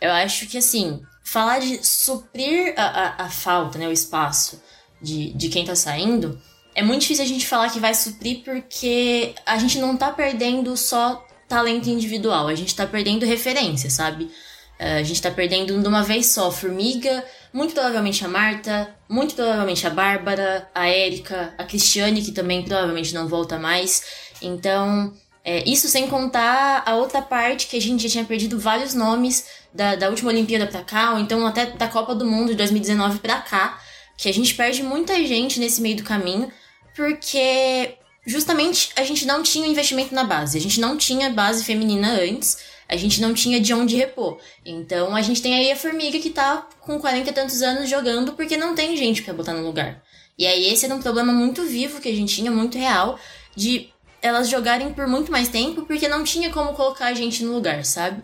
eu 0.00 0.12
acho 0.12 0.46
que, 0.46 0.58
assim, 0.58 1.00
falar 1.22 1.58
de 1.58 1.84
suprir 1.84 2.74
a, 2.76 2.84
a, 2.84 3.24
a 3.26 3.30
falta, 3.30 3.78
né, 3.78 3.88
o 3.88 3.92
espaço 3.92 4.62
de, 5.00 5.32
de 5.32 5.48
quem 5.48 5.64
tá 5.64 5.74
saindo, 5.74 6.40
é 6.74 6.82
muito 6.82 7.02
difícil 7.02 7.24
a 7.24 7.28
gente 7.28 7.46
falar 7.46 7.70
que 7.70 7.78
vai 7.78 7.94
suprir 7.94 8.42
porque 8.44 9.34
a 9.46 9.56
gente 9.58 9.78
não 9.78 9.96
tá 9.96 10.10
perdendo 10.10 10.76
só 10.76 11.24
talento 11.48 11.88
individual, 11.88 12.48
a 12.48 12.54
gente 12.54 12.74
tá 12.74 12.86
perdendo 12.86 13.24
referência, 13.24 13.88
sabe? 13.88 14.30
É, 14.78 14.98
a 14.98 15.02
gente 15.02 15.22
tá 15.22 15.30
perdendo 15.30 15.80
de 15.80 15.88
uma 15.88 16.02
vez 16.02 16.26
só 16.26 16.50
Formiga, 16.50 17.24
muito 17.52 17.74
provavelmente 17.74 18.24
a 18.24 18.28
Marta, 18.28 18.92
muito 19.08 19.34
provavelmente 19.34 19.86
a 19.86 19.90
Bárbara, 19.90 20.68
a 20.74 20.88
Érica, 20.88 21.54
a 21.56 21.64
Cristiane, 21.64 22.22
que 22.22 22.32
também 22.32 22.64
provavelmente 22.64 23.14
não 23.14 23.28
volta 23.28 23.56
mais. 23.56 24.02
Então, 24.42 25.14
é, 25.44 25.68
isso 25.68 25.88
sem 25.88 26.08
contar 26.08 26.82
a 26.86 26.96
outra 26.96 27.20
parte 27.20 27.66
que 27.66 27.76
a 27.76 27.80
gente 27.80 28.02
já 28.04 28.08
tinha 28.08 28.24
perdido 28.24 28.58
vários 28.58 28.94
nomes 28.94 29.44
da, 29.74 29.94
da 29.94 30.08
última 30.08 30.30
Olimpíada 30.30 30.66
pra 30.66 30.82
cá, 30.82 31.12
ou 31.12 31.18
então 31.18 31.46
até 31.46 31.66
da 31.66 31.86
Copa 31.86 32.14
do 32.14 32.24
Mundo 32.24 32.48
de 32.48 32.54
2019 32.54 33.18
pra 33.18 33.36
cá, 33.42 33.78
que 34.16 34.28
a 34.28 34.32
gente 34.32 34.54
perde 34.54 34.82
muita 34.82 35.14
gente 35.26 35.60
nesse 35.60 35.82
meio 35.82 35.96
do 35.96 36.02
caminho, 36.02 36.50
porque 36.96 37.96
justamente 38.26 38.90
a 38.96 39.04
gente 39.04 39.26
não 39.26 39.42
tinha 39.42 39.66
investimento 39.66 40.14
na 40.14 40.24
base, 40.24 40.56
a 40.56 40.60
gente 40.60 40.80
não 40.80 40.96
tinha 40.96 41.28
base 41.28 41.62
feminina 41.62 42.08
antes, 42.08 42.58
a 42.88 42.96
gente 42.96 43.20
não 43.20 43.34
tinha 43.34 43.60
de 43.60 43.74
onde 43.74 43.96
repor. 43.96 44.38
Então 44.64 45.14
a 45.14 45.20
gente 45.20 45.42
tem 45.42 45.54
aí 45.54 45.70
a 45.70 45.76
Formiga 45.76 46.18
que 46.18 46.30
tá 46.30 46.66
com 46.80 46.98
40 46.98 47.28
e 47.28 47.32
tantos 47.32 47.60
anos 47.60 47.90
jogando 47.90 48.32
porque 48.32 48.56
não 48.56 48.74
tem 48.74 48.96
gente 48.96 49.22
para 49.22 49.34
botar 49.34 49.52
no 49.52 49.66
lugar. 49.66 50.02
E 50.38 50.46
aí 50.46 50.72
esse 50.72 50.84
era 50.86 50.94
um 50.94 51.02
problema 51.02 51.32
muito 51.32 51.62
vivo 51.64 52.00
que 52.00 52.08
a 52.08 52.14
gente 52.14 52.34
tinha, 52.34 52.50
muito 52.50 52.78
real, 52.78 53.18
de 53.54 53.93
elas 54.24 54.48
jogarem 54.48 54.90
por 54.90 55.06
muito 55.06 55.30
mais 55.30 55.50
tempo 55.50 55.82
porque 55.82 56.08
não 56.08 56.24
tinha 56.24 56.48
como 56.48 56.72
colocar 56.72 57.08
a 57.08 57.14
gente 57.14 57.44
no 57.44 57.52
lugar, 57.52 57.84
sabe? 57.84 58.22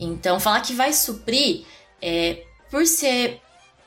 Então, 0.00 0.40
falar 0.40 0.62
que 0.62 0.72
vai 0.72 0.94
suprir, 0.94 1.66
é, 2.00 2.42
por 2.70 2.86
ser 2.86 3.38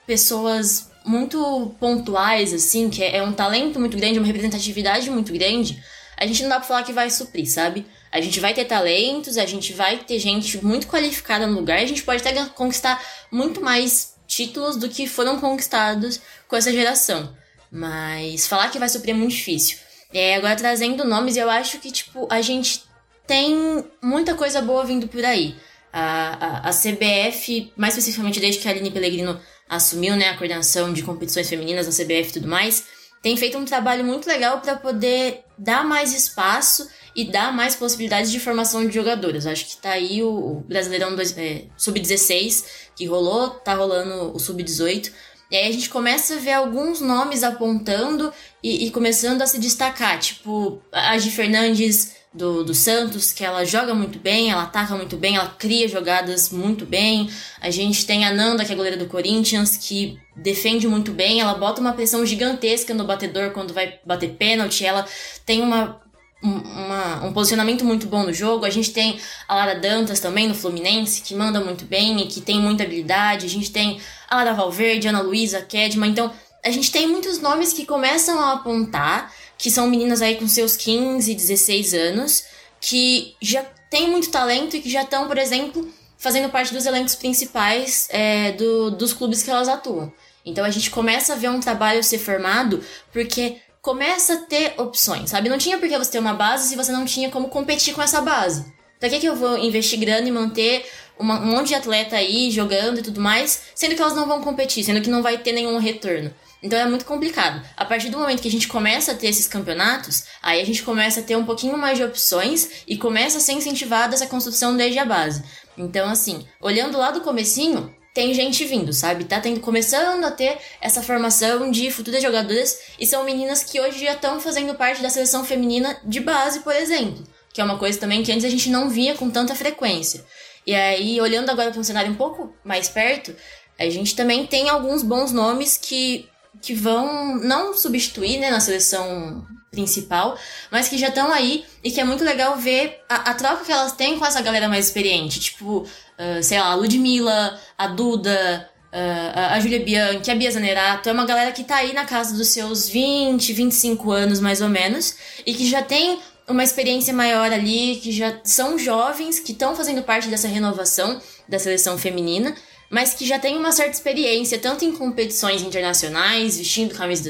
pessoas 0.06 0.92
muito 1.04 1.76
pontuais, 1.80 2.54
assim, 2.54 2.88
que 2.88 3.04
é, 3.04 3.24
um 3.24 3.34
talento 3.34 3.80
muito 3.80 3.98
grande, 3.98 4.20
uma 4.20 4.28
representatividade 4.28 5.10
muito 5.10 5.34
grande, 5.34 5.84
a 6.16 6.28
gente 6.28 6.44
não 6.44 6.50
dá 6.50 6.58
pra 6.60 6.68
falar 6.68 6.84
que 6.84 6.94
vai 6.94 7.10
suprir, 7.10 7.50
sabe? 7.50 7.84
A 8.12 8.22
gente 8.22 8.40
vai 8.40 8.54
ter 8.54 8.66
talentos, 8.66 9.36
a 9.36 9.46
gente 9.48 9.74
vai 9.74 9.98
ter 9.98 10.20
gente 10.20 10.64
muito 10.64 10.86
qualificada 10.86 11.48
no 11.48 11.56
lugar, 11.56 11.80
a 11.80 11.86
gente 11.88 12.04
pode 12.04 12.22
até 12.22 12.46
conquistar 12.46 13.04
muito 13.32 13.60
mais 13.60 14.14
títulos 14.28 14.78
do 14.78 14.88
que 14.88 15.08
foram 15.08 15.40
conquistados 15.40 16.22
com 16.48 16.56
essa 16.56 16.72
geração. 16.72 17.36
Mas 17.72 18.46
falar 18.46 18.70
que 18.70 18.78
vai 18.78 18.88
suprir 18.88 19.16
é 19.16 19.18
muito 19.18 19.34
difícil. 19.34 19.80
É, 20.14 20.36
agora 20.36 20.56
trazendo 20.56 21.04
nomes, 21.04 21.38
eu 21.38 21.50
acho 21.50 21.80
que, 21.80 21.92
tipo, 21.92 22.28
a 22.30 22.42
gente 22.42 22.84
tem 23.28 23.86
muita 24.02 24.36
coisa 24.36 24.62
boa 24.62 24.86
vindo 24.86 25.08
por 25.08 25.24
aí. 25.24 25.56
A, 25.92 26.68
a, 26.68 26.70
a 26.70 26.72
CBF, 26.72 27.72
mais 27.76 27.94
especificamente 27.94 28.40
desde 28.40 28.62
que 28.62 28.68
a 28.68 28.72
Aline 28.72 28.92
Pellegrino 28.92 29.40
assumiu 29.70 30.16
né, 30.16 30.30
a 30.30 30.38
coordenação 30.38 30.94
de 30.94 31.04
competições 31.04 31.50
femininas 31.50 31.88
na 31.88 31.92
CBF 31.92 32.30
e 32.30 32.34
tudo 32.34 32.48
mais, 32.48 32.84
tem 33.22 33.36
feito 33.36 33.58
um 33.58 33.66
trabalho 33.66 34.04
muito 34.04 34.28
legal 34.28 34.62
para 34.62 34.76
poder 34.76 35.44
dar 35.58 35.84
mais 35.84 36.14
espaço 36.14 36.88
e 37.16 37.24
dar 37.26 37.52
mais 37.52 37.76
possibilidades 37.76 38.30
de 38.30 38.40
formação 38.40 38.86
de 38.86 38.94
jogadoras. 38.94 39.48
Acho 39.48 39.66
que 39.66 39.78
tá 39.78 39.92
aí 39.92 40.22
o, 40.22 40.30
o 40.30 40.60
Brasileirão 40.62 41.16
é, 41.38 41.64
Sub-16 41.78 42.66
que 42.96 43.06
rolou, 43.06 43.50
tá 43.50 43.74
rolando 43.74 44.36
o 44.36 44.40
Sub-18. 44.40 45.12
E 45.50 45.56
aí 45.56 45.68
a 45.68 45.72
gente 45.72 45.90
começa 45.90 46.36
a 46.36 46.40
ver 46.40 46.54
alguns 46.54 47.02
nomes 47.02 47.44
apontando 47.44 48.32
e, 48.64 48.86
e 48.88 48.92
começando 48.92 49.42
a 49.42 49.48
se 49.48 49.60
destacar, 49.60 50.20
tipo 50.20 50.82
a 50.92 51.18
Gi 51.18 51.32
Fernandes 51.32 52.16
do, 52.36 52.64
do 52.64 52.74
Santos, 52.74 53.32
que 53.32 53.46
ela 53.46 53.64
joga 53.64 53.94
muito 53.94 54.20
bem, 54.20 54.52
ela 54.52 54.64
ataca 54.64 54.96
muito 54.96 55.16
bem, 55.16 55.38
ela 55.38 55.48
cria 55.58 55.88
jogadas 55.88 56.50
muito 56.50 56.86
bem. 56.86 57.30
A 57.62 57.70
gente 57.70 58.06
tem 58.06 58.26
a 58.26 58.34
Nanda, 58.34 58.66
que 58.66 58.74
é 58.74 58.76
goleira 58.76 58.98
do 58.98 59.08
Corinthians, 59.08 59.78
que 59.78 60.20
defende 60.36 60.88
muito 60.88 61.12
bem, 61.14 61.40
ela 61.40 61.54
bota 61.54 61.80
uma 61.80 61.94
pressão 61.94 62.26
gigantesca 62.26 62.94
no 62.94 63.06
batedor 63.06 63.52
quando 63.52 63.74
vai 63.74 64.00
bater 64.06 64.32
pênalti, 64.32 64.86
ela 64.86 65.06
tem 65.46 65.62
uma 65.62 66.02
uma, 66.42 67.26
um 67.26 67.34
posicionamento 67.34 67.84
muito 67.84 68.08
bom 68.08 68.24
no 68.24 68.34
jogo. 68.34 68.66
A 68.66 68.70
gente 68.70 68.92
tem 68.92 69.20
a 69.48 69.56
Lara 69.56 69.76
Dantas 69.76 70.20
também 70.20 70.48
no 70.48 70.56
Fluminense, 70.56 71.22
que 71.22 71.34
manda 71.34 71.60
muito 71.60 71.86
bem 71.86 72.22
e 72.22 72.28
que 72.28 72.42
tem 72.42 72.60
muita 72.60 72.84
habilidade. 72.84 73.46
A 73.46 73.50
gente 73.50 73.72
tem 73.72 74.00
a 74.30 74.38
Lara 74.38 74.54
Valverde, 74.54 75.08
Ana 75.08 75.22
Luísa, 75.22 75.62
Kedma. 75.62 76.08
Então, 76.08 76.32
a 76.64 76.72
gente 76.72 76.92
tem 76.92 77.08
muitos 77.08 77.40
nomes 77.40 77.74
que 77.74 77.86
começam 77.86 78.40
a 78.40 78.54
apontar, 78.54 79.34
que 79.58 79.70
são 79.70 79.88
meninas 79.90 80.22
aí 80.22 80.36
com 80.36 80.48
seus 80.48 80.76
15, 80.76 81.34
16 81.34 81.94
anos, 81.94 82.44
que 82.80 83.36
já 83.42 83.64
têm 83.90 84.10
muito 84.10 84.30
talento 84.30 84.76
e 84.76 84.82
que 84.82 84.90
já 84.90 85.04
estão, 85.04 85.28
por 85.28 85.38
exemplo, 85.38 85.88
fazendo 86.18 86.50
parte 86.50 86.74
dos 86.74 86.86
elencos 86.86 87.16
principais 87.16 88.08
é, 88.10 88.52
do, 88.54 88.92
dos 88.92 89.14
clubes 89.14 89.44
que 89.44 89.50
elas 89.50 89.68
atuam. 89.68 90.12
Então 90.46 90.64
a 90.64 90.70
gente 90.70 90.92
começa 90.92 91.34
a 91.34 91.36
ver 91.36 91.50
um 91.50 91.60
trabalho 91.60 92.04
ser 92.04 92.20
formado 92.20 92.84
porque 93.12 93.58
começa 93.86 94.34
a 94.34 94.38
ter 94.38 94.74
opções, 94.80 95.30
sabe? 95.30 95.48
Não 95.48 95.60
tinha 95.60 95.78
por 95.78 95.88
que 95.88 95.96
você 95.96 96.14
ter 96.14 96.18
uma 96.18 96.34
base 96.34 96.70
se 96.70 96.76
você 96.76 96.92
não 96.92 97.06
tinha 97.06 97.30
como 97.30 97.50
competir 97.50 97.94
com 97.94 98.02
essa 98.02 98.20
base. 98.20 98.66
Pra 99.00 99.08
que, 99.08 99.20
que 99.20 99.28
eu 99.28 99.36
vou 99.36 99.60
investir 99.60 100.00
grana 100.00 100.28
e 100.28 100.32
manter 100.32 100.90
uma, 101.20 101.40
um 101.40 101.52
monte 101.52 101.68
de 101.68 101.76
atleta 101.76 102.16
aí 102.16 102.50
jogando 102.50 102.98
e 102.98 103.04
tudo 103.04 103.22
mais, 103.22 103.66
sendo 103.76 103.94
que 103.94 104.02
elas 104.02 104.16
não 104.16 104.28
vão 104.28 104.42
competir, 104.42 104.84
sendo 104.84 105.02
que 105.02 105.10
não 105.10 105.22
vai 105.22 105.38
ter 105.38 105.52
nenhum 105.52 105.78
retorno? 105.78 106.34
Então 106.64 106.80
é 106.80 106.86
muito 106.88 107.06
complicado. 107.06 107.64
A 107.78 107.86
partir 107.86 108.10
do 108.10 108.18
momento 108.18 108.42
que 108.42 108.48
a 108.48 108.52
gente 108.52 108.68
começa 108.68 109.12
a 109.12 109.16
ter 109.16 109.28
esses 109.28 109.46
campeonatos, 109.46 110.24
aí 110.42 110.60
a 110.60 110.66
gente 110.66 110.82
começa 110.82 111.20
a 111.20 111.24
ter 111.24 111.36
um 111.36 111.46
pouquinho 111.46 111.78
mais 111.78 111.96
de 111.96 112.04
opções 112.04 112.68
e 112.88 112.98
começa 112.98 113.38
a 113.38 113.40
ser 113.40 113.52
incentivada 113.52 114.16
essa 114.16 114.26
construção 114.26 114.76
desde 114.76 114.98
a 114.98 115.06
base. 115.06 115.44
Então, 115.78 116.10
assim, 116.10 116.44
olhando 116.60 116.98
lá 116.98 117.12
do 117.12 117.22
comecinho, 117.22 117.94
tem 118.16 118.34
gente 118.34 118.64
vindo, 118.64 118.94
sabe? 118.94 119.26
Tá 119.26 119.42
tendo, 119.42 119.60
começando 119.60 120.24
a 120.24 120.32
ter 120.32 120.58
essa 120.80 121.04
formação 121.04 121.70
de 121.70 121.92
futuras 121.92 122.24
jogadoras 122.24 122.80
e 122.98 123.06
são 123.06 123.26
meninas 123.26 123.62
que 123.62 123.78
hoje 123.78 124.06
já 124.06 124.14
estão 124.14 124.40
fazendo 124.40 124.74
parte 124.74 125.02
da 125.02 125.10
seleção 125.10 125.44
feminina 125.44 126.00
de 126.02 126.22
base, 126.22 126.62
por 126.62 126.74
exemplo. 126.74 127.22
Que 127.54 127.60
é 127.60 127.64
uma 127.64 127.78
coisa 127.78 128.00
também 128.00 128.24
que 128.24 128.32
antes 128.32 128.46
a 128.46 128.50
gente 128.50 128.70
não 128.70 128.90
via 128.90 129.16
com 129.16 129.30
tanta 129.30 129.54
frequência. 129.54 130.26
E 130.66 130.74
aí, 130.74 131.20
olhando 131.20 131.50
agora 131.50 131.72
para 131.72 131.80
um 131.80 131.84
cenário 131.84 132.10
um 132.10 132.16
pouco 132.16 132.56
mais 132.64 132.88
perto, 132.88 133.36
a 133.78 133.90
gente 133.90 134.16
também 134.16 134.48
tem 134.48 134.70
alguns 134.70 135.04
bons 135.04 135.34
nomes 135.34 135.76
que, 135.76 136.30
que 136.62 136.74
vão 136.74 137.36
não 137.36 137.74
substituir 137.78 138.40
né, 138.40 138.50
na 138.50 138.62
seleção 138.62 139.46
principal, 139.72 140.40
mas 140.72 140.88
que 140.88 140.98
já 140.98 141.10
estão 141.10 141.32
aí 141.34 141.66
e 141.84 141.92
que 141.92 142.00
é 142.00 142.06
muito 142.06 142.24
legal 142.24 142.56
ver 142.56 143.04
a, 143.10 143.32
a, 143.32 143.34
troca 143.34 143.66
que 143.66 143.72
elas 143.74 143.92
têm 143.92 144.18
com 144.18 144.26
essa 144.26 144.42
galera 144.42 144.70
mais 144.70 144.86
experiente. 144.86 145.40
Tipo, 145.40 145.86
uh, 146.20 146.44
sei 146.44 146.60
lá, 146.60 146.68
a 146.68 146.76
Ludmilla, 146.76 147.60
a 147.78 147.88
Duda, 147.88 148.70
uh, 148.92 149.54
a 149.54 149.60
Julia 149.60 149.80
Bianchi, 149.80 150.32
a 150.32 150.36
Bia 150.36 150.52
Zanerato. 150.52 151.10
É 151.10 151.12
uma 151.12 151.26
galera 151.26 151.52
que 151.52 151.64
tá 151.64 151.78
aí 151.78 151.94
na 151.94 152.06
casa 152.06 152.36
dos 152.36 152.50
seus 152.50 152.88
20, 152.90 153.54
25 153.54 154.12
anos 154.12 154.40
mais 154.40 154.62
ou 154.62 154.70
menos 154.70 155.16
e 155.46 155.54
que 155.54 155.68
já 155.68 155.82
tem 155.82 156.20
uma 156.48 156.64
experiência 156.64 157.14
maior 157.14 157.52
ali, 157.52 157.96
que 157.98 158.12
já 158.12 158.40
são 158.44 158.78
jovens, 158.78 159.40
que 159.40 159.52
estão 159.52 159.76
fazendo 159.76 160.04
parte 160.04 160.28
dessa 160.28 160.48
renovação 160.48 161.20
da 161.48 161.58
seleção 161.58 161.98
feminina 161.98 162.56
mas 162.90 163.14
que 163.14 163.26
já 163.26 163.40
tem 163.40 163.58
uma 163.58 163.72
certa 163.72 163.92
experiência, 163.92 164.60
tanto 164.60 164.86
em 164.86 164.96
competições 164.96 165.62
internacionais, 165.62 166.58
vestindo 166.58 166.96
camisa 166.96 167.30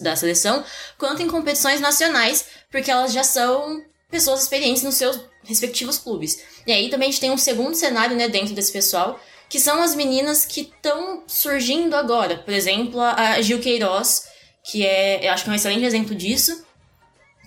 da 0.00 0.16
seleção, 0.16 0.64
quanto 0.98 1.22
em 1.22 1.28
competições 1.28 1.80
nacionais, 1.80 2.44
porque 2.70 2.90
elas 2.90 3.12
já 3.12 3.22
são 3.22 3.82
pessoas 4.10 4.42
experientes 4.42 4.82
nos 4.82 4.94
seus 4.94 5.20
respectivos 5.44 5.98
clubes. 5.98 6.38
E 6.66 6.72
aí 6.72 6.88
também 6.88 7.08
a 7.08 7.10
gente 7.10 7.20
tem 7.20 7.30
um 7.30 7.38
segundo 7.38 7.74
cenário, 7.74 8.16
né, 8.16 8.28
dentro 8.28 8.54
desse 8.54 8.72
pessoal, 8.72 9.20
que 9.48 9.60
são 9.60 9.82
as 9.82 9.94
meninas 9.94 10.44
que 10.44 10.62
estão 10.62 11.22
surgindo 11.26 11.94
agora. 11.94 12.38
Por 12.38 12.52
exemplo, 12.52 13.00
a 13.00 13.40
Gil 13.40 13.60
Queiroz, 13.60 14.24
que 14.64 14.84
é, 14.84 15.26
eu 15.26 15.32
acho 15.32 15.44
que 15.44 15.50
é 15.50 15.52
um 15.52 15.56
excelente 15.56 15.84
exemplo 15.84 16.14
disso, 16.14 16.64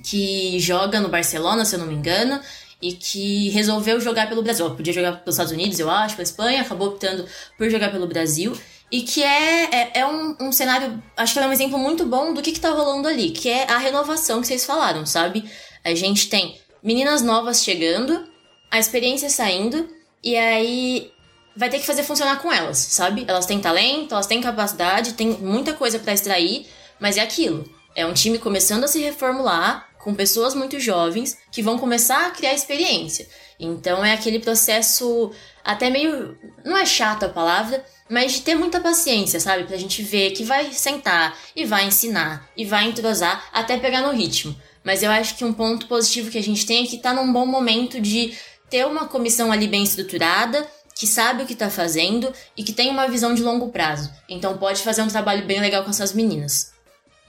que 0.03 0.59
joga 0.59 0.99
no 0.99 1.09
Barcelona, 1.09 1.65
se 1.65 1.75
eu 1.75 1.79
não 1.79 1.87
me 1.87 1.95
engano, 1.95 2.39
e 2.81 2.93
que 2.93 3.49
resolveu 3.49 3.99
jogar 3.99 4.29
pelo 4.29 4.43
Brasil. 4.43 4.69
podia 4.75 4.93
jogar 4.93 5.17
pelos 5.17 5.35
Estados 5.35 5.51
Unidos, 5.51 5.79
eu 5.79 5.89
acho, 5.89 6.15
pela 6.15 6.23
Espanha, 6.23 6.61
acabou 6.61 6.89
optando 6.89 7.25
por 7.57 7.69
jogar 7.69 7.91
pelo 7.91 8.07
Brasil. 8.07 8.55
E 8.89 9.01
que 9.01 9.21
é, 9.21 9.63
é, 9.63 9.91
é 9.95 10.05
um, 10.05 10.37
um, 10.39 10.51
cenário, 10.51 11.03
acho 11.17 11.33
que 11.33 11.39
é 11.39 11.47
um 11.47 11.51
exemplo 11.51 11.77
muito 11.77 12.05
bom 12.05 12.33
do 12.33 12.41
que, 12.41 12.53
que 12.53 12.59
tá 12.59 12.69
rolando 12.69 13.07
ali, 13.07 13.31
que 13.31 13.49
é 13.49 13.69
a 13.69 13.77
renovação 13.77 14.39
que 14.39 14.47
vocês 14.47 14.65
falaram, 14.65 15.05
sabe? 15.05 15.43
A 15.83 15.93
gente 15.93 16.29
tem 16.29 16.57
meninas 16.87 17.21
novas 17.21 17.61
chegando, 17.61 18.25
a 18.71 18.79
experiência 18.79 19.29
saindo, 19.29 19.89
e 20.23 20.37
aí 20.37 21.11
vai 21.53 21.69
ter 21.69 21.79
que 21.79 21.85
fazer 21.85 22.01
funcionar 22.01 22.41
com 22.41 22.49
elas, 22.49 22.77
sabe? 22.77 23.25
Elas 23.27 23.45
têm 23.45 23.59
talento, 23.59 24.13
elas 24.13 24.25
têm 24.25 24.39
capacidade, 24.39 25.13
tem 25.13 25.31
muita 25.31 25.73
coisa 25.73 25.99
para 25.99 26.13
extrair, 26.13 26.65
mas 26.97 27.17
é 27.17 27.21
aquilo. 27.21 27.69
É 27.93 28.05
um 28.05 28.13
time 28.13 28.39
começando 28.39 28.85
a 28.85 28.87
se 28.87 29.01
reformular, 29.01 29.85
com 29.99 30.15
pessoas 30.15 30.55
muito 30.55 30.79
jovens 30.79 31.37
que 31.51 31.61
vão 31.61 31.77
começar 31.77 32.27
a 32.27 32.31
criar 32.31 32.53
experiência. 32.53 33.27
Então 33.59 34.05
é 34.05 34.13
aquele 34.13 34.39
processo 34.39 35.29
até 35.65 35.89
meio. 35.89 36.37
não 36.63 36.77
é 36.77 36.85
chato 36.85 37.23
a 37.23 37.29
palavra, 37.29 37.83
mas 38.09 38.31
de 38.31 38.41
ter 38.43 38.55
muita 38.55 38.79
paciência, 38.79 39.41
sabe? 39.41 39.65
Pra 39.65 39.75
gente 39.75 40.01
ver 40.01 40.31
que 40.31 40.45
vai 40.45 40.71
sentar 40.71 41.37
e 41.53 41.65
vai 41.65 41.85
ensinar 41.85 42.49
e 42.55 42.63
vai 42.63 42.85
entrosar 42.85 43.49
até 43.51 43.77
pegar 43.77 44.01
no 44.03 44.13
ritmo. 44.13 44.55
Mas 44.87 45.03
eu 45.03 45.11
acho 45.11 45.35
que 45.35 45.43
um 45.43 45.51
ponto 45.51 45.85
positivo 45.85 46.31
que 46.31 46.37
a 46.37 46.41
gente 46.41 46.65
tem 46.65 46.85
é 46.85 46.87
que 46.87 46.97
tá 46.97 47.13
num 47.13 47.33
bom 47.33 47.45
momento 47.45 47.99
de 47.99 48.33
ter 48.69 48.87
uma 48.87 49.05
comissão 49.05 49.51
ali 49.51 49.67
bem 49.67 49.83
estruturada, 49.83 50.65
que 50.95 51.05
sabe 51.05 51.43
o 51.43 51.45
que 51.45 51.55
tá 51.55 51.69
fazendo 51.69 52.31
e 52.55 52.63
que 52.63 52.71
tem 52.71 52.89
uma 52.89 53.05
visão 53.05 53.35
de 53.35 53.43
longo 53.43 53.67
prazo. 53.69 54.09
Então 54.29 54.57
pode 54.57 54.81
fazer 54.81 55.01
um 55.01 55.09
trabalho 55.09 55.45
bem 55.45 55.59
legal 55.59 55.83
com 55.83 55.89
essas 55.89 56.13
meninas. 56.13 56.73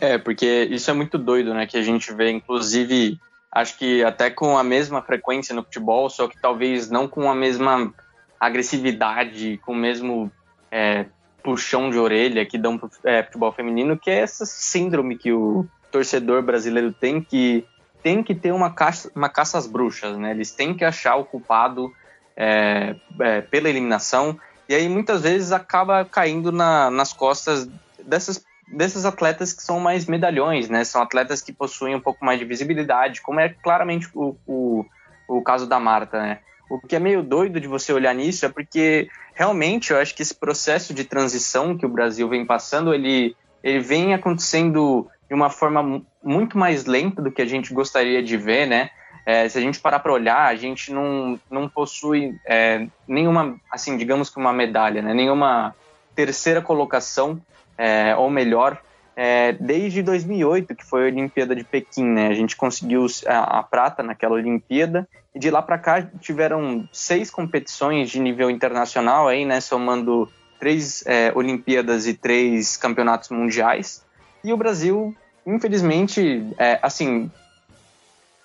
É, 0.01 0.17
porque 0.19 0.69
isso 0.71 0.89
é 0.89 0.95
muito 0.95 1.19
doido, 1.19 1.53
né? 1.53 1.67
Que 1.67 1.77
a 1.77 1.83
gente 1.83 2.15
vê, 2.15 2.31
inclusive, 2.31 3.19
acho 3.51 3.77
que 3.77 4.05
até 4.05 4.31
com 4.31 4.57
a 4.57 4.63
mesma 4.63 5.03
frequência 5.03 5.53
no 5.53 5.65
futebol, 5.65 6.09
só 6.09 6.29
que 6.29 6.41
talvez 6.41 6.89
não 6.89 7.09
com 7.09 7.29
a 7.29 7.35
mesma 7.35 7.93
agressividade, 8.39 9.59
com 9.67 9.73
o 9.73 9.77
mesmo 9.77 10.31
é, 10.71 11.07
puxão 11.43 11.91
de 11.91 11.99
orelha 11.99 12.47
que 12.47 12.57
dão 12.57 12.79
pro 12.79 12.89
é, 13.05 13.25
futebol 13.25 13.51
feminino, 13.51 13.99
que 13.99 14.09
é 14.09 14.21
essa 14.21 14.47
síndrome 14.47 15.19
que 15.19 15.33
o 15.33 15.67
torcedor 15.91 16.43
brasileiro 16.43 16.93
tem, 16.93 17.21
que 17.21 17.65
tem 18.03 18.23
que 18.23 18.35
ter 18.35 18.53
uma 18.53 18.71
caça, 18.71 19.11
uma 19.15 19.29
caça 19.29 19.59
às 19.59 19.67
bruxas, 19.67 20.17
né? 20.17 20.31
Eles 20.31 20.51
têm 20.51 20.75
que 20.75 20.85
achar 20.85 21.17
o 21.17 21.25
culpado 21.25 21.93
é, 22.37 22.95
é 23.21 23.41
pela 23.41 23.69
eliminação, 23.69 24.39
e 24.69 24.75
aí 24.75 24.89
muitas 24.89 25.23
vezes 25.23 25.51
acaba 25.51 26.05
caindo 26.05 26.53
na, 26.53 26.91
nas 26.91 27.13
costas 27.13 27.69
dessas 28.05 28.45
desses 28.71 29.05
atletas 29.05 29.53
que 29.53 29.63
são 29.63 29.81
mais 29.81 30.07
medalhões, 30.07 30.69
né? 30.69 30.85
São 30.85 31.01
atletas 31.01 31.41
que 31.41 31.53
possuem 31.53 31.95
um 31.95 32.01
pouco 32.01 32.25
mais 32.25 32.39
de 32.39 32.45
visibilidade, 32.45 33.23
como 33.23 33.41
é 33.41 33.49
claramente 33.49 34.09
o, 34.15 34.37
o, 34.47 34.85
o 35.27 35.43
caso 35.43 35.67
da 35.67 35.81
Marta, 35.81 36.21
né? 36.21 36.39
O 36.69 36.79
que 36.79 36.95
é 36.95 36.99
meio 36.99 37.23
doido 37.23 37.59
de 37.59 37.67
você 37.67 37.93
olhar 37.93 38.15
nisso 38.15 38.45
é 38.45 38.49
porque 38.49 39.09
realmente 39.35 39.91
eu 39.91 39.99
acho 39.99 40.15
que 40.15 40.21
esse 40.21 40.35
processo 40.35 40.93
de 40.93 41.05
transição 41.05 41.79
que 41.79 41.87
o 41.87 41.89
Brasil 41.89 42.29
vem 42.29 42.45
passando, 42.45 42.93
ele, 42.93 43.35
ele 43.65 43.81
vem 43.81 44.13
acontecendo 44.13 45.09
de 45.29 45.35
uma 45.35 45.51
forma 45.51 46.03
muito 46.23 46.57
mais 46.57 46.87
lenta 46.87 47.21
do 47.21 47.31
que 47.31 47.43
a 47.43 47.47
gente 47.47 47.75
gostaria 47.75 48.23
de 48.23 48.37
ver, 48.37 48.67
né? 48.67 48.91
É, 49.27 49.47
se 49.49 49.59
a 49.59 49.61
gente 49.61 49.79
parar 49.79 49.99
para 49.99 50.13
olhar, 50.13 50.47
a 50.47 50.55
gente 50.57 50.91
não, 50.91 51.39
não 51.51 51.69
possui 51.69 52.35
é, 52.47 52.87
nenhuma, 53.07 53.61
assim, 53.71 53.97
digamos 53.97 54.31
que 54.31 54.39
uma 54.39 54.53
medalha, 54.53 55.03
né? 55.03 55.13
Nenhuma 55.13 55.75
terceira 56.15 56.63
colocação 56.63 57.41
é, 57.77 58.17
ou 58.17 58.31
melhor, 58.31 58.81
é, 59.15 59.53
desde 59.53 60.03
2008, 60.03 60.75
que 60.75 60.85
foi 60.85 61.03
a 61.03 61.07
Olimpíada 61.07 61.55
de 61.55 61.65
Pequim, 61.65 62.05
né? 62.05 62.29
A 62.29 62.35
gente 62.35 62.57
conseguiu 62.57 63.05
a, 63.27 63.59
a 63.59 63.63
prata 63.63 64.03
naquela 64.03 64.35
Olimpíada 64.35 65.09
e 65.35 65.39
de 65.39 65.51
lá 65.51 65.61
para 65.61 65.77
cá 65.77 66.03
tiveram 66.21 66.89
seis 66.93 67.31
competições 67.31 68.11
de 68.11 68.21
nível 68.21 68.49
internacional 68.49 69.29
aí, 69.29 69.45
né? 69.45 69.61
Somando 69.61 70.29
três 70.59 71.05
é, 71.07 71.33
Olimpíadas 71.35 72.07
e 72.07 72.15
três 72.15 72.77
campeonatos 72.77 73.29
mundiais. 73.31 74.05
E 74.43 74.53
o 74.53 74.57
Brasil, 74.57 75.15
infelizmente, 75.47 76.47
é, 76.59 76.79
assim, 76.83 77.31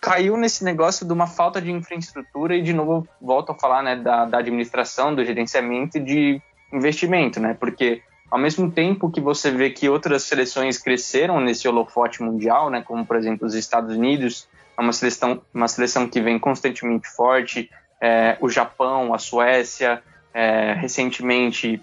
caiu 0.01 0.35
nesse 0.35 0.63
negócio 0.63 1.05
de 1.05 1.13
uma 1.13 1.27
falta 1.27 1.61
de 1.61 1.71
infraestrutura 1.71 2.55
e 2.55 2.61
de 2.61 2.73
novo 2.73 3.07
volto 3.21 3.51
a 3.51 3.55
falar, 3.55 3.81
né, 3.81 3.95
da, 3.95 4.25
da 4.25 4.39
administração, 4.39 5.15
do 5.15 5.23
gerenciamento 5.23 5.97
e 5.97 6.01
de 6.01 6.41
investimento, 6.73 7.39
né? 7.39 7.55
Porque 7.57 8.01
ao 8.29 8.37
mesmo 8.39 8.69
tempo 8.69 9.11
que 9.11 9.21
você 9.21 9.51
vê 9.51 9.69
que 9.69 9.87
outras 9.87 10.23
seleções 10.23 10.77
cresceram 10.77 11.39
nesse 11.39 11.67
holofote 11.67 12.21
mundial, 12.21 12.69
né, 12.69 12.81
como 12.81 13.05
por 13.05 13.15
exemplo 13.15 13.47
os 13.47 13.53
Estados 13.53 13.95
Unidos, 13.95 14.47
é 14.77 14.81
uma 14.81 14.91
seleção, 14.91 15.41
uma 15.53 15.67
seleção 15.67 16.09
que 16.09 16.19
vem 16.19 16.39
constantemente 16.39 17.07
forte, 17.07 17.69
é, 18.01 18.35
o 18.41 18.49
Japão, 18.49 19.13
a 19.13 19.19
Suécia, 19.19 20.01
é, 20.33 20.73
recentemente, 20.73 21.79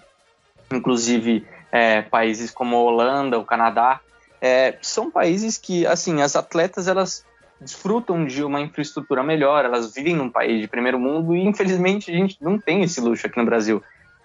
inclusive 0.71 1.43
é, 1.71 2.01
países 2.01 2.51
como 2.51 2.75
a 2.75 2.79
Holanda, 2.79 3.39
o 3.39 3.45
Canadá, 3.45 4.01
é, 4.41 4.77
são 4.81 5.09
países 5.09 5.57
que, 5.57 5.85
assim, 5.85 6.21
as 6.21 6.35
atletas 6.35 6.87
elas 6.87 7.23
desfrutam 7.61 8.25
de 8.25 8.43
uma 8.43 8.59
infraestrutura 8.59 9.21
melhor, 9.21 9.63
elas 9.63 9.93
vivem 9.93 10.15
num 10.15 10.29
país 10.29 10.59
de 10.59 10.67
primeiro 10.67 10.99
mundo 10.99 11.35
e 11.35 11.45
infelizmente 11.45 12.09
a 12.09 12.13
gente 12.13 12.37
não 12.41 12.57
tem 12.57 12.81
esse 12.81 12.99
luxo 12.99 13.27
aqui 13.27 13.37
no 13.37 13.45
Brasil. 13.45 13.83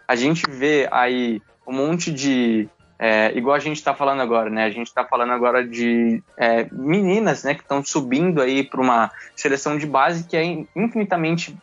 A 0.08 0.16
gente 0.16 0.48
vê 0.48 0.88
aí 0.90 1.42
um 1.66 1.72
monte 1.72 2.10
de. 2.10 2.66
É, 2.98 3.36
igual 3.36 3.54
a 3.54 3.58
gente 3.58 3.76
está 3.76 3.94
falando 3.94 4.22
agora, 4.22 4.48
né? 4.48 4.64
A 4.64 4.70
gente 4.70 4.86
está 4.86 5.04
falando 5.04 5.32
agora 5.32 5.66
de 5.66 6.22
é, 6.38 6.66
meninas, 6.72 7.44
né, 7.44 7.54
que 7.54 7.60
estão 7.60 7.84
subindo 7.84 8.40
aí 8.40 8.64
para 8.64 8.80
uma 8.80 9.10
seleção 9.34 9.76
de 9.76 9.86
base 9.86 10.24
que 10.24 10.34
é 10.34 10.42
infinitamente 10.74 11.54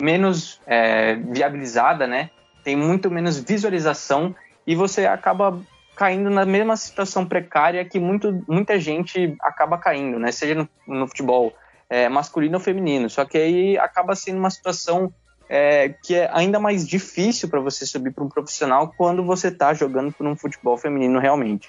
menos 0.00 0.58
é, 0.66 1.16
viabilizada, 1.16 2.06
né? 2.06 2.30
Tem 2.64 2.74
muito 2.74 3.10
menos 3.10 3.38
visualização 3.38 4.34
e 4.66 4.74
você 4.74 5.06
acaba 5.06 5.60
caindo 5.94 6.30
na 6.30 6.44
mesma 6.44 6.76
situação 6.76 7.26
precária 7.26 7.84
que 7.84 7.98
muito, 7.98 8.44
muita 8.48 8.78
gente 8.78 9.36
acaba 9.40 9.78
caindo, 9.78 10.18
né? 10.18 10.32
Seja 10.32 10.54
no, 10.54 10.68
no 10.86 11.06
futebol 11.06 11.52
é, 11.88 12.08
masculino 12.08 12.54
ou 12.54 12.60
feminino. 12.60 13.10
Só 13.10 13.24
que 13.24 13.36
aí 13.36 13.78
acaba 13.78 14.14
sendo 14.14 14.38
uma 14.38 14.50
situação 14.50 15.12
é, 15.48 15.90
que 16.02 16.14
é 16.14 16.30
ainda 16.32 16.58
mais 16.58 16.88
difícil 16.88 17.48
para 17.48 17.60
você 17.60 17.84
subir 17.84 18.12
para 18.12 18.24
um 18.24 18.28
profissional 18.28 18.92
quando 18.96 19.22
você 19.22 19.48
está 19.48 19.74
jogando 19.74 20.10
por 20.12 20.26
um 20.26 20.34
futebol 20.34 20.78
feminino 20.78 21.18
realmente. 21.18 21.68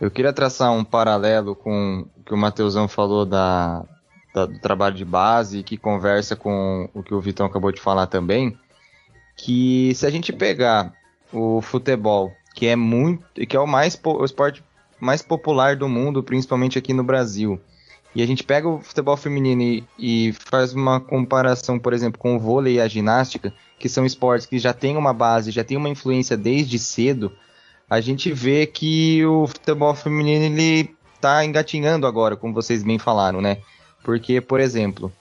Eu 0.00 0.10
queria 0.10 0.32
traçar 0.32 0.72
um 0.72 0.82
paralelo 0.82 1.54
com 1.54 2.06
o 2.16 2.22
que 2.24 2.32
o 2.32 2.36
Mateusão 2.36 2.88
falou 2.88 3.26
da, 3.26 3.84
da, 4.34 4.46
do 4.46 4.58
trabalho 4.58 4.94
de 4.94 5.04
base, 5.04 5.62
que 5.62 5.76
conversa 5.76 6.34
com 6.34 6.88
o 6.94 7.02
que 7.02 7.12
o 7.12 7.20
Vitão 7.20 7.44
acabou 7.44 7.70
de 7.70 7.80
falar 7.80 8.06
também, 8.06 8.58
que 9.36 9.94
se 9.94 10.06
a 10.06 10.10
gente 10.10 10.32
pegar 10.32 10.94
o 11.32 11.60
futebol, 11.60 12.32
que 12.54 12.66
é 12.66 12.76
muito, 12.76 13.24
que 13.46 13.56
é 13.56 13.60
o 13.60 13.66
mais 13.66 13.98
o 14.04 14.24
esporte 14.24 14.62
mais 15.00 15.22
popular 15.22 15.76
do 15.76 15.88
mundo, 15.88 16.22
principalmente 16.22 16.78
aqui 16.78 16.92
no 16.92 17.02
Brasil, 17.02 17.60
e 18.14 18.22
a 18.22 18.26
gente 18.26 18.42
pega 18.42 18.68
o 18.68 18.80
futebol 18.80 19.16
feminino 19.16 19.62
e, 19.62 19.84
e, 19.98 20.32
faz 20.32 20.74
uma 20.74 21.00
comparação, 21.00 21.78
por 21.78 21.92
exemplo, 21.92 22.18
com 22.18 22.36
o 22.36 22.40
vôlei 22.40 22.74
e 22.74 22.80
a 22.80 22.88
ginástica, 22.88 23.54
que 23.78 23.88
são 23.88 24.04
esportes 24.04 24.46
que 24.46 24.58
já 24.58 24.72
têm 24.72 24.96
uma 24.96 25.12
base, 25.12 25.52
já 25.52 25.62
têm 25.62 25.76
uma 25.76 25.88
influência 25.88 26.36
desde 26.36 26.78
cedo, 26.78 27.32
a 27.88 28.00
gente 28.00 28.32
vê 28.32 28.66
que 28.66 29.24
o 29.24 29.46
futebol 29.46 29.94
feminino 29.94 30.44
ele 30.44 30.94
tá 31.20 31.44
engatinhando 31.44 32.06
agora, 32.06 32.36
como 32.36 32.54
vocês 32.54 32.82
bem 32.82 32.98
falaram, 32.98 33.40
né? 33.40 33.58
Porque, 34.02 34.40
por 34.40 34.58
exemplo, 34.58 35.12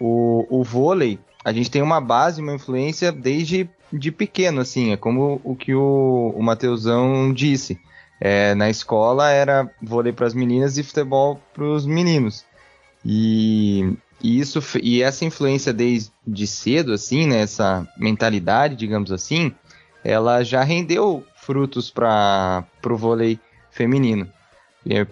o, 0.00 0.46
o 0.48 0.62
vôlei, 0.62 1.18
a 1.44 1.52
gente 1.52 1.70
tem 1.70 1.82
uma 1.82 2.00
base, 2.00 2.40
uma 2.40 2.54
influência 2.54 3.10
desde 3.10 3.68
de 3.92 4.12
pequeno, 4.12 4.60
assim, 4.60 4.92
é 4.92 4.96
como 4.96 5.40
o 5.44 5.56
que 5.56 5.74
o, 5.74 6.32
o 6.36 6.42
Mateusão 6.42 7.32
disse. 7.32 7.80
É, 8.20 8.54
na 8.54 8.68
escola 8.68 9.30
era 9.30 9.70
vôlei 9.80 10.12
para 10.12 10.26
as 10.26 10.34
meninas 10.34 10.76
e 10.76 10.82
futebol 10.82 11.40
para 11.54 11.64
os 11.64 11.86
meninos. 11.86 12.44
E, 13.04 13.96
e, 14.22 14.40
isso 14.40 14.60
e 14.82 15.02
essa 15.02 15.24
influência 15.24 15.72
desde 15.72 16.46
cedo, 16.46 16.92
assim, 16.92 17.26
né, 17.26 17.42
essa 17.42 17.86
mentalidade, 17.96 18.74
digamos 18.76 19.12
assim, 19.12 19.54
ela 20.04 20.42
já 20.42 20.64
rendeu 20.64 21.24
frutos 21.36 21.90
para 21.90 22.64
o 22.84 22.96
vôlei 22.96 23.38
feminino. 23.70 24.28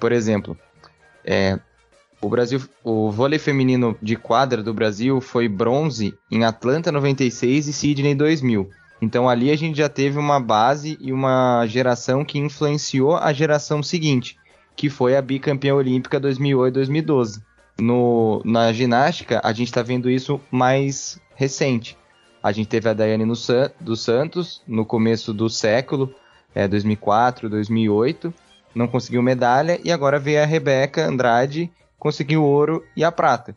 Por 0.01 0.11
exemplo, 0.11 0.59
é, 1.25 1.59
o 2.21 2.29
Brasil, 2.29 2.61
o 2.83 3.11
vôlei 3.11 3.39
feminino 3.39 3.97
de 4.03 4.17
quadra 4.17 4.63
do 4.63 4.73
Brasil 4.73 5.21
foi 5.21 5.49
bronze 5.49 6.15
em 6.31 6.45
Atlanta 6.45 6.91
96 6.91 7.69
e 7.69 7.73
Sydney 7.73 8.15
2000. 8.15 8.69
Então 9.01 9.29
ali 9.29 9.51
a 9.51 9.57
gente 9.57 9.77
já 9.77 9.89
teve 9.89 10.19
uma 10.19 10.41
base 10.41 10.97
e 11.01 11.13
uma 11.13 11.67
geração 11.67 12.25
que 12.25 12.39
influenciou 12.39 13.17
a 13.17 13.33
geração 13.33 13.83
seguinte, 13.83 14.37
que 14.75 14.89
foi 14.89 15.17
a 15.17 15.23
bicampeã 15.23 15.75
olímpica 15.75 16.21
2008-2012. 16.21 17.43
No, 17.79 18.41
na 18.45 18.73
ginástica, 18.73 19.41
a 19.45 19.53
gente 19.53 19.69
está 19.69 19.83
vendo 19.83 20.09
isso 20.09 20.41
mais 20.51 21.21
recente. 21.35 21.97
A 22.43 22.51
gente 22.51 22.69
teve 22.69 22.89
a 22.89 22.95
Daiane 22.95 23.27
no 23.27 23.37
San, 23.37 23.71
dos 23.79 24.03
Santos 24.03 24.63
no 24.67 24.87
começo 24.87 25.35
do 25.35 25.51
século, 25.51 26.15
é, 26.55 26.67
2004, 26.67 27.51
2008, 27.51 28.33
não 28.75 28.87
conseguiu 28.87 29.23
medalha, 29.23 29.79
e 29.85 29.93
agora 29.93 30.19
veio 30.19 30.43
a 30.43 30.47
Rebeca 30.47 31.07
Andrade, 31.07 31.71
conseguiu 31.99 32.45
ouro 32.45 32.85
e 32.97 33.05
a 33.05 33.13
prata. 33.13 33.55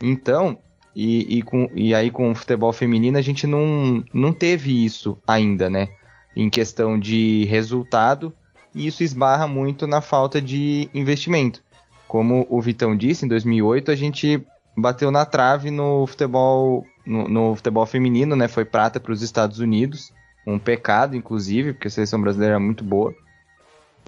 Então, 0.00 0.58
e, 0.94 1.38
e, 1.38 1.42
com, 1.42 1.70
e 1.74 1.94
aí 1.94 2.10
com 2.10 2.30
o 2.30 2.34
futebol 2.34 2.72
feminino 2.72 3.18
a 3.18 3.22
gente 3.22 3.46
não, 3.46 4.04
não 4.12 4.32
teve 4.32 4.84
isso 4.84 5.18
ainda, 5.26 5.68
né? 5.70 5.88
Em 6.34 6.48
questão 6.48 6.98
de 6.98 7.44
resultado, 7.44 8.32
e 8.74 8.86
isso 8.86 9.02
esbarra 9.02 9.46
muito 9.46 9.86
na 9.86 10.00
falta 10.00 10.40
de 10.40 10.88
investimento. 10.94 11.62
Como 12.06 12.46
o 12.48 12.60
Vitão 12.60 12.96
disse, 12.96 13.24
em 13.24 13.28
2008 13.28 13.90
a 13.90 13.96
gente 13.96 14.44
bateu 14.76 15.10
na 15.10 15.24
trave 15.24 15.70
no 15.70 16.06
futebol 16.06 16.86
no, 17.04 17.28
no 17.28 17.56
futebol 17.56 17.86
feminino, 17.86 18.36
né? 18.36 18.48
Foi 18.48 18.64
prata 18.64 19.00
para 19.00 19.12
os 19.12 19.22
Estados 19.22 19.58
Unidos, 19.58 20.12
um 20.46 20.58
pecado 20.58 21.16
inclusive, 21.16 21.72
porque 21.72 21.88
a 21.88 21.90
seleção 21.90 22.20
brasileira 22.20 22.56
é 22.56 22.58
muito 22.58 22.84
boa. 22.84 23.14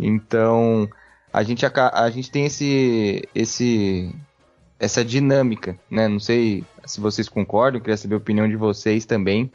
Então 0.00 0.88
a 1.32 1.42
gente 1.42 1.64
a, 1.64 1.70
a 1.94 2.10
gente 2.10 2.30
tem 2.30 2.46
esse 2.46 3.28
esse 3.34 4.14
essa 4.78 5.04
dinâmica, 5.04 5.76
né? 5.90 6.08
Não 6.08 6.18
sei 6.18 6.64
se 6.86 7.00
vocês 7.00 7.28
concordam, 7.28 7.80
queria 7.80 7.96
saber 7.96 8.14
a 8.14 8.18
opinião 8.18 8.48
de 8.48 8.56
vocês 8.56 9.04
também, 9.04 9.50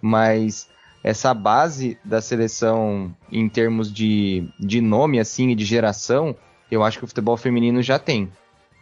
mas 0.00 0.68
essa 1.02 1.34
base 1.34 1.98
da 2.04 2.20
seleção 2.20 3.14
em 3.30 3.48
termos 3.48 3.92
de, 3.92 4.48
de 4.58 4.80
nome 4.80 5.18
assim 5.18 5.48
e 5.48 5.54
de 5.54 5.64
geração, 5.64 6.34
eu 6.70 6.82
acho 6.84 6.98
que 6.98 7.04
o 7.04 7.08
futebol 7.08 7.36
feminino 7.36 7.82
já 7.82 7.98
tem. 7.98 8.30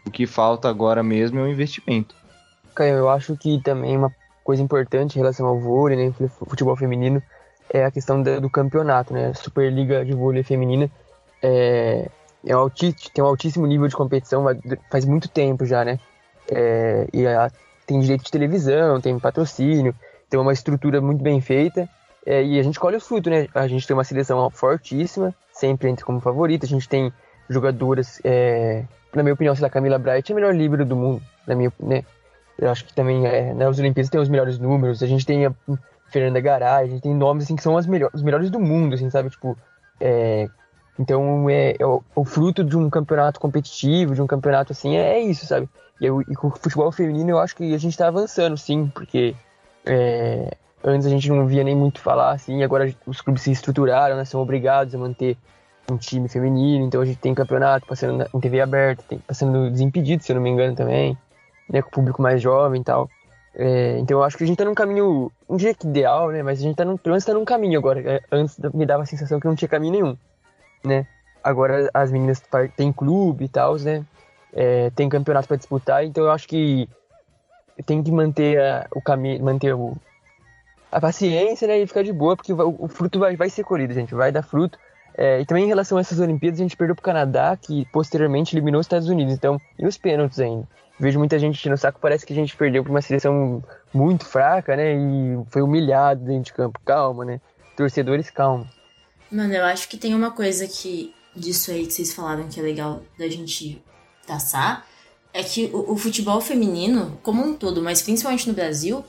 O 0.05 0.11
que 0.11 0.27
falta 0.27 0.69
agora 0.69 1.03
mesmo 1.03 1.39
é 1.39 1.43
o 1.43 1.49
investimento. 1.49 2.15
Caio, 2.75 2.97
eu 2.97 3.09
acho 3.09 3.37
que 3.37 3.61
também 3.63 3.97
uma 3.97 4.15
coisa 4.45 4.63
importante 4.63 5.17
em 5.17 5.19
relação 5.19 5.47
ao 5.47 5.59
vôlei, 5.59 5.97
né, 5.97 6.15
futebol 6.47 6.77
feminino, 6.77 7.23
é 7.71 7.85
a 7.85 7.91
questão 7.91 8.23
do 8.23 8.49
campeonato, 8.49 9.13
né? 9.13 9.29
A 9.29 9.35
Superliga 9.35 10.05
de 10.05 10.13
vôlei 10.13 10.45
feminina 10.45 10.89
é, 11.43 12.09
é 12.47 12.57
um 12.57 12.69
tem 12.69 13.25
um 13.25 13.27
altíssimo 13.27 13.67
nível 13.67 13.89
de 13.89 13.97
competição 13.97 14.45
faz 14.91 15.05
muito 15.05 15.29
tempo 15.29 15.67
já, 15.67 15.85
né? 15.85 15.99
É, 16.51 17.09
e 17.13 17.27
a, 17.27 17.51
tem 17.87 18.01
direito 18.01 18.25
de 18.25 18.31
televisão, 18.31 19.01
tem 19.01 19.19
patrocínio, 19.19 19.95
tem 20.31 20.39
uma 20.39 20.53
estrutura 20.53 21.01
muito 21.01 21.23
bem 21.23 21.41
feita. 21.41 21.89
É, 22.25 22.43
e 22.43 22.59
a 22.59 22.63
gente 22.63 22.81
colhe 22.81 22.97
o 22.97 23.01
fruto, 23.01 23.31
né? 23.31 23.47
A 23.55 23.67
gente 23.69 23.87
tem 23.87 23.95
uma 23.95 24.05
seleção 24.05 24.51
fortíssima, 24.51 25.35
sempre 25.53 25.89
entra 25.89 26.05
como 26.05 26.21
favorita. 26.21 26.67
A 26.67 26.69
gente 26.69 26.89
tem 26.89 27.13
jogadoras, 27.49 28.21
é, 28.25 28.85
na 29.15 29.23
minha 29.23 29.35
opinião, 29.35 29.55
a 29.61 29.71
Camila 29.71 29.99
Bright 29.99 30.31
é 30.31 30.33
a 30.33 30.37
melhor 30.37 30.55
líbero 30.55 30.85
do 30.85 30.97
mundo, 30.97 31.23
na 31.47 31.55
minha, 31.55 31.73
né? 31.79 32.05
Eu 32.59 32.71
acho 32.71 32.85
que 32.85 32.95
também 32.95 33.27
é, 33.27 33.53
nas 33.55 33.79
Olimpíadas 33.79 34.11
tem 34.11 34.21
os 34.21 34.29
melhores 34.29 34.59
números. 34.59 35.03
A 35.03 35.07
gente 35.07 35.27
tem 35.27 35.47
a 35.47 35.55
Fernanda 36.11 36.41
Garay, 36.41 36.85
a 36.85 36.87
gente 36.87 37.03
tem 37.03 37.15
nomes 37.15 37.45
assim 37.45 37.55
que 37.55 37.63
são 37.63 37.77
as 37.77 37.87
melhores, 37.87 38.15
os 38.15 38.23
melhores 38.23 38.51
do 38.51 38.59
mundo, 38.59 38.95
assim, 38.95 39.11
sabe? 39.11 39.31
Tipo, 39.31 39.57
é, 40.01 40.49
então, 40.99 41.49
é, 41.51 41.77
é 41.79 41.87
o, 41.87 42.03
o, 42.15 42.25
fruto 42.25 42.65
de 42.65 42.77
um 42.77 42.89
campeonato 42.89 43.39
competitivo, 43.39 44.15
de 44.15 44.23
um 44.23 44.27
campeonato 44.27 44.73
assim, 44.73 44.97
é, 44.97 45.19
é 45.19 45.21
isso, 45.21 45.47
sabe? 45.47 45.69
E, 46.01 46.07
eu, 46.07 46.23
e, 46.23 46.35
com 46.35 46.49
o 46.49 46.51
futebol 46.51 46.91
feminino 46.91 47.31
eu 47.31 47.39
acho 47.39 47.55
que 47.55 47.75
a 47.75 47.79
gente 47.79 47.93
está 47.93 48.09
avançando, 48.09 48.57
sim, 48.57 48.91
porque 48.95 49.35
é, 49.85 50.57
antes 50.83 51.07
a 51.07 51.11
gente 51.11 51.29
não 51.31 51.47
via 51.47 51.63
nem 51.63 51.77
muito 51.77 52.01
falar, 52.01 52.33
assim, 52.33 52.63
agora 52.63 52.93
os 53.07 53.21
clubes 53.21 53.43
se 53.43 53.53
estruturaram, 53.53 54.17
né, 54.17 54.25
são 54.25 54.41
obrigados 54.41 54.95
a 54.95 54.99
manter 54.99 55.37
um 55.91 55.97
time 55.97 56.29
feminino, 56.29 56.85
então 56.85 57.01
a 57.01 57.05
gente 57.05 57.19
tem 57.19 57.35
campeonato 57.35 57.87
passando 57.87 58.17
na, 58.17 58.27
em 58.35 58.41
TV 58.41 58.61
aberta, 58.61 59.05
tem, 59.07 59.19
passando 59.19 59.71
desimpedido, 59.71 60.23
se 60.23 60.33
eu 60.33 60.37
não 60.37 60.43
me 60.43 60.51
engano 60.51 60.75
também, 60.75 61.17
né, 61.69 61.83
com 61.83 61.89
o 61.89 61.93
público 61.93 62.23
mais 62.23 62.41
jovem 62.41 62.81
e 62.81 62.85
tal. 62.85 63.09
É, 63.55 63.99
então 63.99 64.19
eu 64.19 64.25
acho 64.25 64.37
que 64.37 64.45
a 64.45 64.47
gente 64.47 64.57
tá 64.57 64.65
num 64.65 64.75
caminho, 64.75 65.31
um 65.49 65.57
dia 65.57 65.75
que 65.75 65.87
ideal, 65.87 66.31
né, 66.31 66.43
mas 66.43 66.59
a 66.59 66.63
gente 66.63 66.77
tá 66.77 66.85
num, 66.85 66.97
pelo 66.97 67.13
menos 67.13 67.25
tá 67.25 67.35
num 67.35 67.45
caminho 67.45 67.79
agora. 67.79 68.01
É, 68.01 68.23
antes 68.33 68.59
me 68.73 68.87
dava 68.87 69.03
a 69.03 69.07
sensação 69.07 69.39
que 69.39 69.47
não 69.47 69.55
tinha 69.55 69.69
caminho 69.69 69.93
nenhum 69.93 70.17
né? 70.87 71.07
Agora 71.43 71.91
as 71.93 72.11
meninas 72.11 72.43
têm 72.77 72.93
clube 72.93 73.45
e 73.45 73.49
tal, 73.49 73.77
né? 73.79 74.05
É, 74.53 74.91
tem 74.91 75.09
campeonato 75.09 75.49
para 75.49 75.57
disputar, 75.57 76.05
então 76.05 76.25
eu 76.25 76.31
acho 76.31 76.49
que 76.49 76.89
tem 77.85 78.03
que 78.03 78.11
manter 78.11 78.59
a, 78.59 78.87
o 78.95 79.03
caminho, 79.03 79.45
manter 79.45 79.75
o, 79.75 79.95
a 80.91 81.01
paciência, 81.01 81.69
né? 81.69 81.79
E 81.79 81.87
ficar 81.87 82.03
de 82.03 82.13
boa, 82.13 82.37
porque 82.37 82.53
o, 82.53 82.77
o 82.79 82.89
fruto 82.89 83.19
vai, 83.19 83.37
vai 83.37 83.51
ser 83.51 83.65
colhido, 83.65 83.93
gente, 83.93 84.15
vai 84.15 84.33
dar 84.33 84.43
fruto. 84.43 84.79
É, 85.19 85.41
e 85.41 85.47
também 85.47 85.65
em 85.65 85.69
relação 85.69 85.97
a 85.97 86.01
essas 86.01 86.21
Olimpíadas, 86.21 86.61
a 86.61 86.63
gente 86.63 86.77
perdeu 86.77 86.95
pro 86.95 87.05
Canadá, 87.05 87.57
que 87.57 87.87
posteriormente 87.87 88.55
eliminou 88.55 88.81
os 88.81 88.87
Estados 88.87 89.09
Unidos. 89.09 89.33
Então, 89.33 89.59
e 89.79 89.87
os 89.87 89.97
pênaltis 89.97 90.39
ainda? 90.41 90.69
Vejo 90.99 91.19
muita 91.19 91.39
gente 91.39 91.69
no 91.69 91.77
saco, 91.77 91.99
parece 92.01 92.25
que 92.25 92.33
a 92.33 92.37
gente 92.37 92.57
perdeu 92.57 92.83
pra 92.83 92.91
uma 92.91 93.03
seleção 93.03 93.63
muito 93.93 94.25
fraca, 94.25 94.77
né? 94.77 94.95
E 94.95 95.39
foi 95.49 95.63
humilhado 95.63 96.25
dentro 96.25 96.45
de 96.45 96.53
campo. 96.53 96.81
Calma, 96.85 97.25
né? 97.25 97.41
Torcedores, 97.77 98.31
calma. 98.31 98.67
Mano, 99.31 99.53
eu 99.53 99.65
acho 99.65 99.89
que 99.89 99.97
tem 99.97 100.15
uma 100.15 100.31
coisa 100.31 100.67
que 100.67 101.15
disso 101.35 101.71
aí 101.71 101.87
que 101.87 101.93
vocês 101.93 102.15
falaram 102.15 102.49
que 102.49 102.59
é 102.59 102.63
legal 102.63 103.03
da 103.19 103.29
gente 103.29 103.83
taçar, 104.27 104.87
é 105.33 105.43
que 105.43 105.71
o, 105.73 105.93
o 105.93 105.97
futebol 105.97 106.41
feminino, 106.41 107.19
como 107.23 107.45
um 107.45 107.55
todo, 107.55 107.83
mas 107.83 108.01
principalmente 108.01 108.49
no 108.49 108.55
Brasil, 108.55 109.05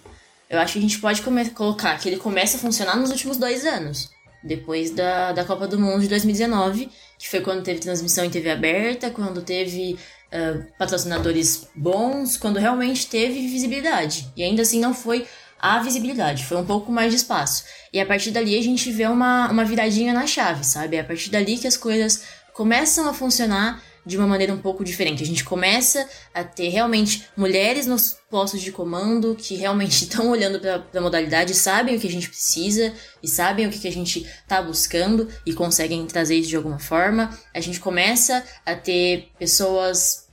eu 0.50 0.60
acho 0.60 0.74
que 0.74 0.80
a 0.80 0.82
gente 0.82 1.00
pode 1.00 1.22
colocar 1.54 1.98
que 1.98 2.10
ele 2.10 2.18
começa 2.18 2.58
a 2.58 2.60
funcionar 2.60 2.96
nos 2.98 3.12
últimos 3.12 3.38
dois 3.38 3.66
anos. 3.66 4.10
Depois 4.44 4.92
da, 4.92 5.32
da 5.32 5.44
Copa 5.44 5.68
do 5.68 5.80
Mundo 5.80 6.02
de 6.02 6.08
2019, 6.08 6.90
que 7.18 7.28
foi 7.28 7.42
quando 7.42 7.64
teve 7.64 7.80
transmissão 7.80 8.24
em 8.24 8.30
TV 8.30 8.52
aberta, 8.52 9.10
quando 9.10 9.42
teve 9.42 9.98
uh, 10.28 10.64
patrocinadores 10.78 11.68
bons, 11.76 12.38
quando 12.38 12.60
realmente 12.60 13.08
teve 13.08 13.48
visibilidade. 13.48 14.32
E 14.38 14.44
ainda 14.44 14.62
assim 14.62 14.80
não 14.80 14.94
foi 14.94 15.26
a 15.60 15.80
visibilidade, 15.80 16.46
foi 16.46 16.58
um 16.58 16.66
pouco 16.66 16.92
mais 16.92 17.12
de 17.12 17.18
espaço. 17.18 17.64
E 17.92 18.00
a 18.00 18.06
partir 18.06 18.32
dali 18.32 18.58
a 18.58 18.62
gente 18.62 18.92
vê 18.92 19.08
uma, 19.08 19.50
uma 19.50 19.66
viradinha 19.66 20.14
na 20.14 20.28
chave, 20.28 20.64
sabe? 20.64 20.98
É 20.98 21.00
a 21.02 21.04
partir 21.04 21.30
dali 21.30 21.58
que 21.58 21.68
as 21.68 21.78
coisas 21.78 22.24
começam 22.54 23.08
a 23.08 23.14
funcionar 23.14 23.82
de 24.08 24.18
uma 24.18 24.26
maneira 24.26 24.54
um 24.54 24.58
pouco 24.58 24.86
diferente. 24.86 25.22
A 25.22 25.26
gente 25.26 25.44
começa 25.44 26.08
a 26.34 26.42
ter 26.44 26.70
realmente 26.70 27.28
mulheres 27.36 27.86
nos 27.86 28.16
postos 28.30 28.62
de 28.62 28.72
comando 28.72 29.36
que 29.36 29.56
realmente 29.56 30.04
estão 30.06 30.30
olhando 30.30 30.60
para 30.60 30.82
a 30.96 31.02
modalidade, 31.02 31.54
sabem 31.54 31.98
o 31.98 32.00
que 32.00 32.08
a 32.08 32.12
gente 32.12 32.30
precisa 32.30 32.94
e 33.22 33.28
sabem 33.28 33.68
o 33.68 33.70
que, 33.70 33.80
que 33.80 33.88
a 33.88 33.92
gente 33.92 34.26
está 34.26 34.62
buscando 34.62 35.28
e 35.46 35.54
conseguem 35.54 36.06
trazer 36.06 36.36
isso 36.36 36.50
de 36.50 36.56
alguma 36.56 36.80
forma. 36.80 37.38
A 37.54 37.60
gente 37.60 37.82
começa 37.82 38.44
a 38.66 38.74
ter 38.74 39.30
pessoas 39.38 40.27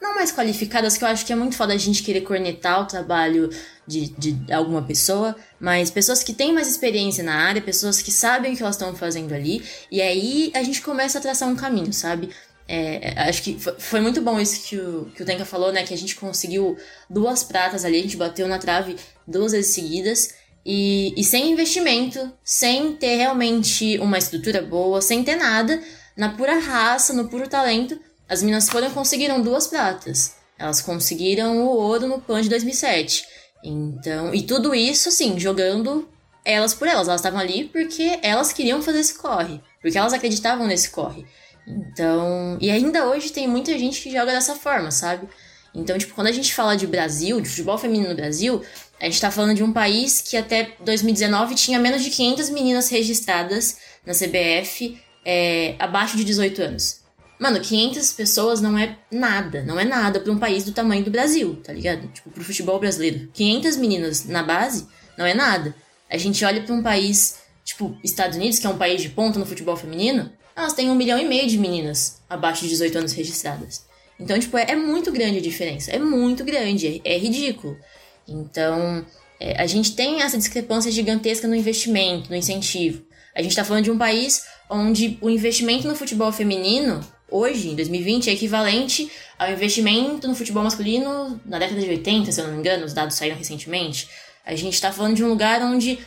não 0.00 0.14
mais 0.14 0.32
qualificadas, 0.32 0.96
que 0.96 1.04
eu 1.04 1.08
acho 1.08 1.24
que 1.26 1.32
é 1.32 1.36
muito 1.36 1.56
foda 1.56 1.72
a 1.72 1.76
gente 1.76 2.02
querer 2.02 2.22
cornetar 2.22 2.82
o 2.82 2.86
trabalho 2.86 3.50
de, 3.86 4.08
de 4.10 4.52
alguma 4.52 4.82
pessoa, 4.82 5.34
mas 5.58 5.90
pessoas 5.90 6.22
que 6.22 6.32
têm 6.32 6.52
mais 6.52 6.68
experiência 6.68 7.24
na 7.24 7.34
área, 7.34 7.60
pessoas 7.60 8.00
que 8.02 8.12
sabem 8.12 8.52
o 8.52 8.56
que 8.56 8.62
elas 8.62 8.76
estão 8.76 8.94
fazendo 8.94 9.32
ali, 9.34 9.62
e 9.90 10.00
aí 10.00 10.50
a 10.54 10.62
gente 10.62 10.82
começa 10.82 11.18
a 11.18 11.20
traçar 11.20 11.48
um 11.48 11.56
caminho, 11.56 11.92
sabe? 11.92 12.30
É, 12.66 13.12
é 13.12 13.28
acho 13.28 13.42
que 13.42 13.58
foi 13.78 14.00
muito 14.00 14.20
bom 14.20 14.38
isso 14.38 14.68
que 14.68 14.76
o, 14.76 15.10
que 15.14 15.22
o 15.22 15.26
Tenka 15.26 15.44
falou, 15.44 15.72
né? 15.72 15.84
Que 15.84 15.94
a 15.94 15.96
gente 15.96 16.16
conseguiu 16.16 16.76
duas 17.08 17.42
pratas 17.42 17.84
ali, 17.84 17.98
a 17.98 18.02
gente 18.02 18.16
bateu 18.16 18.46
na 18.46 18.58
trave 18.58 18.96
duas 19.26 19.52
vezes 19.52 19.74
seguidas. 19.74 20.34
E, 20.66 21.14
e 21.16 21.24
sem 21.24 21.50
investimento, 21.50 22.30
sem 22.44 22.92
ter 22.92 23.16
realmente 23.16 23.98
uma 24.00 24.18
estrutura 24.18 24.60
boa, 24.60 25.00
sem 25.00 25.24
ter 25.24 25.36
nada, 25.36 25.80
na 26.14 26.30
pura 26.30 26.58
raça, 26.58 27.14
no 27.14 27.28
puro 27.28 27.48
talento, 27.48 27.98
as 28.28 28.42
meninas 28.42 28.68
foram 28.68 28.90
conseguiram 28.90 29.40
duas 29.40 29.66
pratas. 29.66 30.36
Elas 30.58 30.82
conseguiram 30.82 31.58
o 31.58 31.68
ouro 31.68 32.06
no 32.06 32.20
PAN 32.20 32.42
de 32.42 32.48
2007. 32.48 33.24
Então, 33.64 34.34
e 34.34 34.42
tudo 34.42 34.74
isso, 34.74 35.08
assim, 35.08 35.38
jogando 35.38 36.08
elas 36.44 36.74
por 36.74 36.88
elas. 36.88 37.08
Elas 37.08 37.20
estavam 37.20 37.40
ali 37.40 37.64
porque 37.64 38.18
elas 38.22 38.52
queriam 38.52 38.82
fazer 38.82 39.00
esse 39.00 39.14
corre. 39.14 39.60
Porque 39.80 39.96
elas 39.96 40.12
acreditavam 40.12 40.66
nesse 40.66 40.90
corre. 40.90 41.24
Então, 41.66 42.58
e 42.60 42.70
ainda 42.70 43.06
hoje 43.06 43.30
tem 43.30 43.46
muita 43.46 43.78
gente 43.78 44.00
que 44.00 44.10
joga 44.10 44.32
dessa 44.32 44.54
forma, 44.54 44.90
sabe? 44.90 45.28
Então, 45.74 45.98
tipo, 45.98 46.14
quando 46.14 46.28
a 46.28 46.32
gente 46.32 46.54
fala 46.54 46.76
de 46.76 46.86
Brasil, 46.86 47.40
de 47.40 47.48
futebol 47.48 47.78
feminino 47.78 48.08
no 48.08 48.16
Brasil, 48.16 48.62
a 49.00 49.04
gente 49.04 49.20
tá 49.20 49.30
falando 49.30 49.54
de 49.54 49.62
um 49.62 49.72
país 49.72 50.20
que 50.20 50.36
até 50.36 50.72
2019 50.80 51.54
tinha 51.54 51.78
menos 51.78 52.02
de 52.02 52.10
500 52.10 52.50
meninas 52.50 52.88
registradas 52.88 53.76
na 54.04 54.12
CBF 54.12 54.98
é, 55.24 55.76
abaixo 55.78 56.16
de 56.16 56.24
18 56.24 56.62
anos. 56.62 57.07
Mano, 57.38 57.60
500 57.60 58.12
pessoas 58.12 58.60
não 58.60 58.76
é 58.76 58.98
nada, 59.10 59.62
não 59.62 59.78
é 59.78 59.84
nada 59.84 60.18
para 60.18 60.32
um 60.32 60.38
país 60.38 60.64
do 60.64 60.72
tamanho 60.72 61.04
do 61.04 61.10
Brasil, 61.10 61.60
tá 61.62 61.72
ligado? 61.72 62.08
Tipo, 62.08 62.30
pro 62.30 62.42
futebol 62.42 62.80
brasileiro. 62.80 63.28
500 63.32 63.76
meninas 63.76 64.24
na 64.24 64.42
base 64.42 64.88
não 65.16 65.24
é 65.24 65.34
nada. 65.34 65.74
A 66.10 66.16
gente 66.16 66.44
olha 66.44 66.62
para 66.62 66.74
um 66.74 66.82
país, 66.82 67.36
tipo, 67.64 67.96
Estados 68.02 68.36
Unidos, 68.36 68.58
que 68.58 68.66
é 68.66 68.70
um 68.70 68.78
país 68.78 69.00
de 69.00 69.10
ponta 69.10 69.38
no 69.38 69.46
futebol 69.46 69.76
feminino, 69.76 70.32
elas 70.56 70.72
têm 70.72 70.90
um 70.90 70.94
milhão 70.96 71.18
e 71.18 71.24
meio 71.24 71.46
de 71.46 71.56
meninas 71.58 72.20
abaixo 72.28 72.62
de 72.62 72.70
18 72.70 72.98
anos 72.98 73.12
registradas. 73.12 73.84
Então, 74.18 74.36
tipo, 74.38 74.56
é, 74.58 74.70
é 74.70 74.76
muito 74.76 75.12
grande 75.12 75.38
a 75.38 75.42
diferença. 75.42 75.92
É 75.92 75.98
muito 75.98 76.44
grande, 76.44 77.00
é, 77.04 77.14
é 77.14 77.18
ridículo. 77.18 77.78
Então, 78.26 79.06
é, 79.38 79.62
a 79.62 79.66
gente 79.66 79.94
tem 79.94 80.22
essa 80.22 80.36
discrepância 80.36 80.90
gigantesca 80.90 81.46
no 81.46 81.54
investimento, 81.54 82.30
no 82.30 82.36
incentivo. 82.36 83.04
A 83.34 83.40
gente 83.42 83.52
está 83.52 83.64
falando 83.64 83.84
de 83.84 83.90
um 83.92 83.98
país 83.98 84.44
onde 84.68 85.16
o 85.20 85.30
investimento 85.30 85.86
no 85.86 85.94
futebol 85.94 86.32
feminino 86.32 87.00
hoje, 87.30 87.68
em 87.68 87.74
2020, 87.74 88.30
é 88.30 88.32
equivalente 88.32 89.10
ao 89.38 89.50
investimento 89.50 90.26
no 90.26 90.34
futebol 90.34 90.62
masculino 90.62 91.40
na 91.44 91.58
década 91.58 91.80
de 91.80 91.88
80, 91.88 92.32
se 92.32 92.40
eu 92.40 92.46
não 92.46 92.54
me 92.54 92.58
engano, 92.60 92.84
os 92.84 92.92
dados 92.92 93.16
saíram 93.16 93.36
recentemente. 93.36 94.08
A 94.44 94.54
gente 94.54 94.74
está 94.74 94.90
falando 94.92 95.16
de 95.16 95.24
um 95.24 95.28
lugar 95.28 95.60
onde 95.62 95.98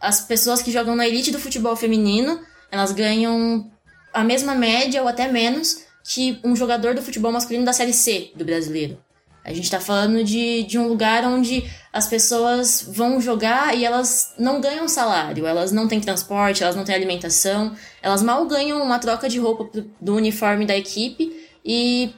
as 0.00 0.20
pessoas 0.20 0.62
que 0.62 0.72
jogam 0.72 0.96
na 0.96 1.06
elite 1.06 1.30
do 1.30 1.38
futebol 1.38 1.76
feminino, 1.76 2.40
elas 2.70 2.92
ganham 2.92 3.70
a 4.12 4.24
mesma 4.24 4.54
média 4.54 5.02
ou 5.02 5.08
até 5.08 5.30
menos 5.30 5.84
que 6.04 6.40
um 6.42 6.56
jogador 6.56 6.94
do 6.94 7.02
futebol 7.02 7.30
masculino 7.30 7.64
da 7.64 7.72
Série 7.72 7.92
C 7.92 8.32
do 8.34 8.44
brasileiro. 8.44 8.98
A 9.44 9.52
gente 9.52 9.64
está 9.64 9.80
falando 9.80 10.22
de, 10.22 10.62
de 10.62 10.78
um 10.78 10.86
lugar 10.86 11.24
onde 11.24 11.64
as 11.92 12.06
pessoas 12.06 12.86
vão 12.88 13.20
jogar 13.20 13.76
e 13.76 13.84
elas 13.84 14.34
não 14.38 14.60
ganham 14.60 14.86
salário, 14.86 15.46
elas 15.46 15.72
não 15.72 15.88
têm 15.88 16.00
transporte, 16.00 16.62
elas 16.62 16.76
não 16.76 16.84
têm 16.84 16.94
alimentação, 16.94 17.74
elas 18.00 18.22
mal 18.22 18.46
ganham 18.46 18.80
uma 18.82 18.98
troca 18.98 19.28
de 19.28 19.38
roupa 19.38 19.68
do 20.00 20.14
uniforme 20.14 20.64
da 20.64 20.76
equipe 20.76 21.32
e 21.64 22.14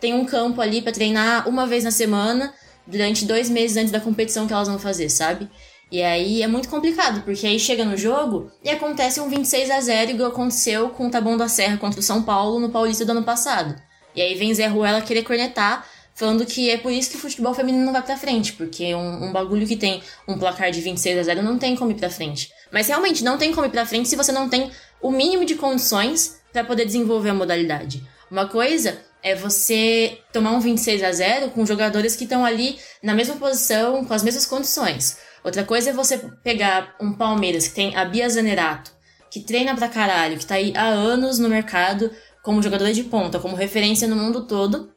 tem 0.00 0.14
um 0.14 0.24
campo 0.24 0.60
ali 0.60 0.82
para 0.82 0.92
treinar 0.92 1.48
uma 1.48 1.66
vez 1.66 1.84
na 1.84 1.90
semana 1.90 2.52
durante 2.86 3.24
dois 3.24 3.48
meses 3.48 3.76
antes 3.76 3.92
da 3.92 4.00
competição 4.00 4.46
que 4.46 4.52
elas 4.52 4.68
vão 4.68 4.78
fazer, 4.78 5.08
sabe? 5.08 5.48
E 5.90 6.02
aí 6.02 6.42
é 6.42 6.46
muito 6.46 6.68
complicado, 6.68 7.22
porque 7.22 7.46
aí 7.46 7.58
chega 7.58 7.84
no 7.84 7.96
jogo 7.96 8.50
e 8.64 8.68
acontece 8.68 9.20
um 9.20 9.28
26 9.28 9.70
a 9.70 9.80
0 9.80 10.10
igual 10.10 10.30
aconteceu 10.30 10.90
com 10.90 11.06
o 11.06 11.10
Taboão 11.10 11.36
da 11.36 11.48
Serra 11.48 11.76
contra 11.76 12.00
o 12.00 12.02
São 12.02 12.22
Paulo 12.22 12.58
no 12.58 12.68
Paulista 12.68 13.04
do 13.04 13.12
ano 13.12 13.22
passado. 13.22 13.80
E 14.14 14.20
aí 14.20 14.34
vem 14.34 14.52
Zé 14.54 14.66
Ruela 14.66 15.00
querer 15.00 15.22
cornetar 15.22 15.86
falando 16.14 16.46
que 16.46 16.70
é 16.70 16.76
por 16.76 16.92
isso 16.92 17.10
que 17.10 17.16
o 17.16 17.20
futebol 17.20 17.52
feminino 17.52 17.84
não 17.84 17.92
vai 17.92 18.02
pra 18.02 18.16
frente, 18.16 18.52
porque 18.52 18.94
um, 18.94 19.24
um, 19.24 19.32
bagulho 19.32 19.66
que 19.66 19.76
tem 19.76 20.02
um 20.28 20.38
placar 20.38 20.70
de 20.70 20.80
26 20.80 21.18
a 21.18 21.22
0 21.22 21.42
não 21.42 21.58
tem 21.58 21.74
como 21.74 21.90
ir 21.90 21.96
pra 21.96 22.08
frente. 22.08 22.50
Mas 22.72 22.88
realmente 22.88 23.24
não 23.24 23.36
tem 23.36 23.52
como 23.52 23.66
ir 23.66 23.70
pra 23.70 23.84
frente 23.84 24.08
se 24.08 24.16
você 24.16 24.32
não 24.32 24.48
tem 24.48 24.70
o 25.02 25.10
mínimo 25.10 25.44
de 25.44 25.56
condições 25.56 26.40
para 26.52 26.64
poder 26.64 26.86
desenvolver 26.86 27.30
a 27.30 27.34
modalidade. 27.34 28.02
Uma 28.30 28.46
coisa 28.46 28.98
é 29.22 29.34
você 29.34 30.18
tomar 30.32 30.52
um 30.52 30.60
26 30.60 31.02
a 31.02 31.12
0 31.12 31.50
com 31.50 31.66
jogadores 31.66 32.14
que 32.14 32.24
estão 32.24 32.44
ali 32.44 32.78
na 33.02 33.14
mesma 33.14 33.36
posição, 33.36 34.04
com 34.04 34.14
as 34.14 34.22
mesmas 34.22 34.46
condições. 34.46 35.18
Outra 35.42 35.64
coisa 35.64 35.90
é 35.90 35.92
você 35.92 36.18
pegar 36.42 36.94
um 37.00 37.12
Palmeiras 37.12 37.68
que 37.68 37.74
tem 37.74 37.94
a 37.96 38.04
Bia 38.04 38.28
Zanerato, 38.28 38.92
que 39.30 39.40
treina 39.40 39.74
pra 39.74 39.88
caralho, 39.88 40.38
que 40.38 40.46
tá 40.46 40.54
aí 40.54 40.72
há 40.76 40.86
anos 40.86 41.38
no 41.38 41.48
mercado 41.48 42.10
como 42.42 42.62
jogadora 42.62 42.92
de 42.92 43.02
ponta, 43.04 43.38
como 43.38 43.56
referência 43.56 44.06
no 44.06 44.14
mundo 44.14 44.46
todo, 44.46 44.93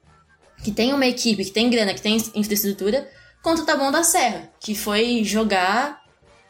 que 0.63 0.72
tem 0.72 0.93
uma 0.93 1.06
equipe, 1.06 1.46
que 1.46 1.52
tem 1.52 1.70
grana, 1.70 1.93
que 1.93 2.02
tem 2.02 2.17
infraestrutura, 2.36 3.10
contra 3.41 3.63
o 3.63 3.65
Taboão 3.65 3.91
da 3.91 4.04
Serra, 4.04 4.50
que 4.60 4.76
foi 4.76 5.24
jogar 5.24 6.02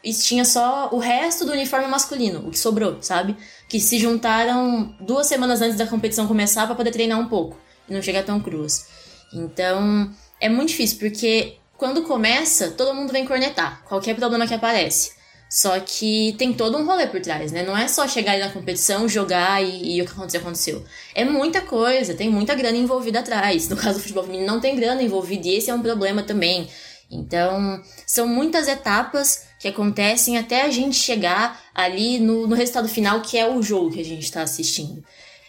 e 0.02 0.12
tinha 0.12 0.44
só 0.44 0.88
o 0.92 0.98
resto 0.98 1.44
do 1.44 1.52
uniforme 1.52 1.86
masculino, 1.86 2.46
o 2.46 2.50
que 2.50 2.58
sobrou, 2.58 2.98
sabe? 3.02 3.36
Que 3.68 3.80
se 3.80 3.98
juntaram 3.98 4.94
duas 5.00 5.26
semanas 5.26 5.60
antes 5.60 5.76
da 5.76 5.86
competição 5.86 6.26
começar 6.26 6.66
para 6.66 6.74
poder 6.74 6.90
treinar 6.90 7.18
um 7.18 7.28
pouco 7.28 7.56
e 7.88 7.92
não 7.92 8.02
chegar 8.02 8.22
tão 8.24 8.40
cruas. 8.40 8.86
Então, 9.32 10.10
é 10.40 10.48
muito 10.48 10.68
difícil, 10.68 10.98
porque 10.98 11.56
quando 11.76 12.02
começa, 12.02 12.70
todo 12.70 12.94
mundo 12.94 13.12
vem 13.12 13.26
cornetar, 13.26 13.84
qualquer 13.84 14.14
problema 14.14 14.46
que 14.46 14.54
aparece. 14.54 15.17
Só 15.48 15.80
que 15.80 16.34
tem 16.36 16.52
todo 16.52 16.76
um 16.76 16.84
rolê 16.84 17.06
por 17.06 17.20
trás, 17.20 17.50
né? 17.50 17.62
Não 17.62 17.76
é 17.76 17.88
só 17.88 18.06
chegar 18.06 18.32
ali 18.32 18.42
na 18.42 18.50
competição, 18.50 19.08
jogar 19.08 19.62
e, 19.62 19.96
e 19.96 20.02
o 20.02 20.04
que 20.04 20.12
aconteceu, 20.12 20.40
aconteceu. 20.40 20.84
É 21.14 21.24
muita 21.24 21.62
coisa, 21.62 22.14
tem 22.14 22.28
muita 22.28 22.54
grana 22.54 22.76
envolvida 22.76 23.20
atrás. 23.20 23.68
No 23.68 23.76
caso 23.76 23.98
do 23.98 24.02
futebol 24.02 24.24
feminino, 24.24 24.46
não 24.46 24.60
tem 24.60 24.76
grana 24.76 25.02
envolvida 25.02 25.48
e 25.48 25.54
esse 25.54 25.70
é 25.70 25.74
um 25.74 25.80
problema 25.80 26.22
também. 26.22 26.68
Então, 27.10 27.82
são 28.06 28.28
muitas 28.28 28.68
etapas 28.68 29.46
que 29.58 29.68
acontecem 29.68 30.36
até 30.36 30.62
a 30.62 30.70
gente 30.70 30.96
chegar 30.96 31.58
ali 31.74 32.18
no, 32.18 32.46
no 32.46 32.54
resultado 32.54 32.88
final, 32.88 33.22
que 33.22 33.38
é 33.38 33.48
o 33.48 33.62
jogo 33.62 33.90
que 33.90 34.00
a 34.00 34.04
gente 34.04 34.24
está 34.24 34.42
assistindo. 34.42 35.02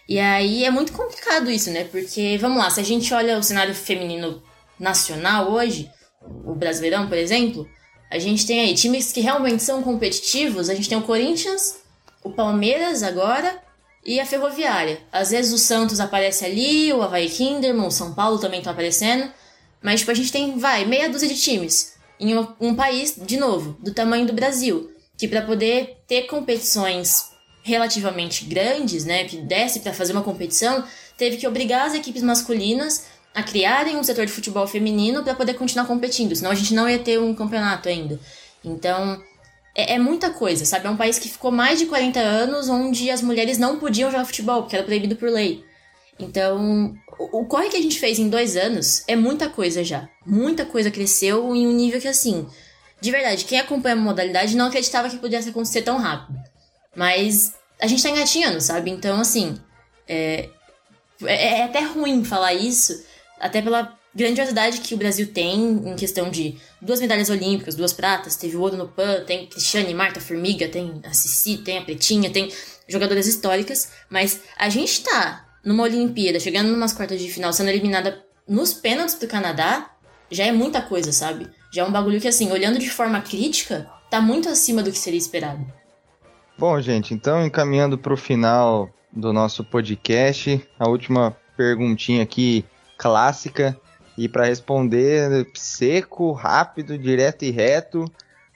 E 0.07 0.17
aí 0.17 0.63
é 0.63 0.71
muito 0.71 0.93
complicado 0.93 1.51
isso, 1.51 1.69
né? 1.69 1.83
Porque, 1.83 2.38
vamos 2.39 2.57
lá, 2.57 2.69
se 2.69 2.79
a 2.79 2.83
gente 2.83 3.13
olha 3.13 3.38
o 3.38 3.43
cenário 3.43 3.75
feminino 3.75 4.41
nacional 4.79 5.51
hoje, 5.51 5.91
o 6.45 6.55
Brasileirão, 6.55 7.07
por 7.07 7.17
exemplo, 7.17 7.69
a 8.10 8.17
gente 8.17 8.45
tem 8.45 8.62
aí 8.62 8.74
times 8.74 9.12
que 9.12 9.22
realmente 9.22 9.62
são 9.62 9.84
competitivos. 9.84 10.69
A 10.69 10.76
gente 10.76 10.89
tem 10.89 10.98
o 10.98 11.04
Corinthians, 11.04 11.78
o 12.24 12.32
Palmeiras 12.32 13.04
agora 13.04 13.62
e 14.04 14.19
a 14.19 14.26
Ferroviária. 14.26 15.00
Às 15.12 15.32
vezes 15.32 15.54
o 15.54 15.58
Santos 15.58 16.00
aparece 16.00 16.43
ali, 16.43 16.91
o 16.91 17.02
Havaí 17.02 17.30
Kinderman, 17.30 17.86
o 17.86 17.91
São 17.91 18.13
Paulo 18.13 18.39
também 18.39 18.60
estão 18.60 18.74
aparecendo. 18.74 19.32
Mas, 19.82 20.00
tipo, 20.00 20.12
a 20.12 20.15
gente 20.15 20.32
tem, 20.32 20.58
vai, 20.58 20.86
meia 20.86 21.10
dúzia 21.10 21.28
de 21.28 21.39
times 21.39 21.93
em 22.19 22.38
um, 22.38 22.48
um 22.60 22.76
país, 22.76 23.15
de 23.15 23.38
novo, 23.38 23.78
do 23.80 23.93
tamanho 23.93 24.26
do 24.26 24.34
Brasil. 24.34 24.91
Que 25.17 25.28
para 25.28 25.41
poder 25.41 26.02
ter 26.08 26.24
competições 26.24 27.30
relativamente 27.62 28.45
grandes, 28.45 29.06
né, 29.06 29.26
que 29.26 29.38
desse 29.38 29.82
para 29.82 29.93
fazer 29.93 30.13
uma 30.13 30.24
competição, 30.24 30.84
teve 31.17 31.38
que 31.38 31.48
obrigar 31.48 31.86
as 31.86 31.93
equipes 31.93 32.24
masculinas 32.24 33.06
a 33.39 33.43
criarem 33.43 33.97
um 33.97 34.04
setor 34.04 34.25
de 34.25 34.32
futebol 34.32 34.67
feminino 34.67 35.23
para 35.23 35.34
poder 35.34 35.54
continuar 35.56 35.86
competindo, 35.86 36.36
senão 36.36 36.52
a 36.52 36.56
gente 36.56 36.73
não 36.73 36.89
ia 36.89 36.99
ter 36.99 37.19
um 37.19 37.34
campeonato 37.34 37.89
ainda. 37.89 38.19
Então, 38.63 39.21
é, 39.73 39.95
é, 39.95 39.99
muita 39.99 40.30
coisa, 40.30 40.65
sabe? 40.65 40.88
É 40.88 40.89
um 40.89 40.97
país 40.97 41.17
que 41.17 41.30
ficou 41.30 41.52
mais 41.52 41.80
de 41.80 41.86
40 41.86 42.19
anos 42.19 42.69
onde 42.69 43.10
as 43.10 43.21
mulheres 43.21 43.58
não 43.58 43.80
podiam 43.80 44.12
jogar 44.12 44.25
futebol, 44.25 44.62
porque 44.62 44.75
era 44.75 44.86
proibido 44.86 45.15
por 45.15 45.30
lei. 45.30 45.63
Então, 46.19 46.93
o, 47.17 47.41
o 47.41 47.45
corre 47.45 47.69
que 47.69 47.78
a 47.78 47.82
gente 47.82 47.99
fez 47.99 48.19
em 48.19 48.30
dois 48.30 48.58
anos 48.58 49.04
é 49.08 49.15
muita 49.15 49.49
coisa 49.49 49.84
já. 49.84 50.10
Muita 50.25 50.65
coisa 50.65 50.91
cresceu 50.91 51.56
em 51.56 51.65
um 51.65 51.71
nível 51.71 52.02
que, 52.02 52.08
assim, 52.08 52.45
de 52.99 53.12
verdade, 53.12 53.45
quem 53.45 53.60
acompanha 53.60 53.95
a 53.95 53.99
modalidade 53.99 54.58
não 54.58 54.67
acreditava 54.67 55.10
que 55.10 55.17
pudesse 55.17 55.49
acontecer 55.49 55.82
tão 55.82 55.97
rápido. 55.97 56.38
Mas 56.95 57.54
a 57.80 57.88
gente 57.88 58.04
tá 58.04 58.10
engatinhando, 58.10 58.60
sabe? 58.60 58.91
Então, 58.91 59.21
assim, 59.21 59.58
é, 60.08 60.49
é, 61.23 61.60
é 61.60 61.63
até 61.63 61.80
ruim 61.82 62.25
falar 62.25 62.54
isso, 62.54 63.02
até 63.39 63.62
pela 63.62 63.97
grandiosidade 64.13 64.82
que 64.82 64.93
o 64.93 64.97
Brasil 64.97 65.28
tem 65.32 65.59
em 65.59 65.95
questão 65.95 66.30
de 66.30 66.57
duas 66.82 66.99
medalhas 66.99 67.30
olímpicas, 67.30 67.76
duas 67.76 67.93
pratas, 67.93 68.36
teve 68.36 68.57
ouro 68.57 68.76
no 68.76 68.88
PAN, 68.88 69.24
tem 69.26 69.47
Cristiane, 69.47 69.93
Marta, 69.93 70.20
Formiga, 70.20 70.68
tem 70.68 70.99
a 71.05 71.13
Cici, 71.13 71.57
tem 71.57 71.78
a 71.78 71.82
Pretinha, 71.84 72.30
tem 72.30 72.51
jogadoras 72.88 73.28
históricas, 73.28 73.91
mas 74.09 74.41
a 74.57 74.68
gente 74.70 75.03
tá 75.03 75.45
numa 75.63 75.84
Olimpíada, 75.84 76.39
chegando 76.39 76.72
numas 76.72 76.93
quartas 76.93 77.20
de 77.20 77.30
final, 77.30 77.53
sendo 77.53 77.70
eliminada 77.70 78.24
nos 78.47 78.74
pênaltis 78.74 79.16
do 79.16 79.28
Canadá, 79.28 79.91
já 80.32 80.45
é 80.45 80.51
muita 80.51 80.82
coisa, 80.82 81.11
sabe? 81.11 81.47
Já 81.72 81.84
é 81.84 81.86
um 81.86 81.91
bagulho 81.91 82.20
que, 82.20 82.28
assim, 82.28 82.51
olhando 82.51 82.80
de 82.80 82.89
forma 82.89 83.22
crítica, 83.22 83.89
tá 84.09 84.20
muito 84.20 84.49
acima 84.49 84.82
do 84.82 84.91
que 84.91 84.97
seria 84.97 85.20
esperado. 85.20 85.66
Bom, 86.57 86.80
gente, 86.82 87.13
então 87.13 87.45
encaminhando 87.45 87.97
para 87.97 88.13
o 88.13 88.18
final 88.18 88.89
do 89.13 89.32
nosso 89.32 89.63
podcast, 89.63 90.61
a 90.80 90.89
última 90.89 91.38
perguntinha 91.55 92.24
aqui 92.24 92.66
clássica. 93.00 93.80
E 94.18 94.28
para 94.28 94.45
responder 94.45 95.50
seco, 95.56 96.34
rápido, 96.34 96.97
direto 96.97 97.45
e 97.45 97.52
reto, 97.52 98.04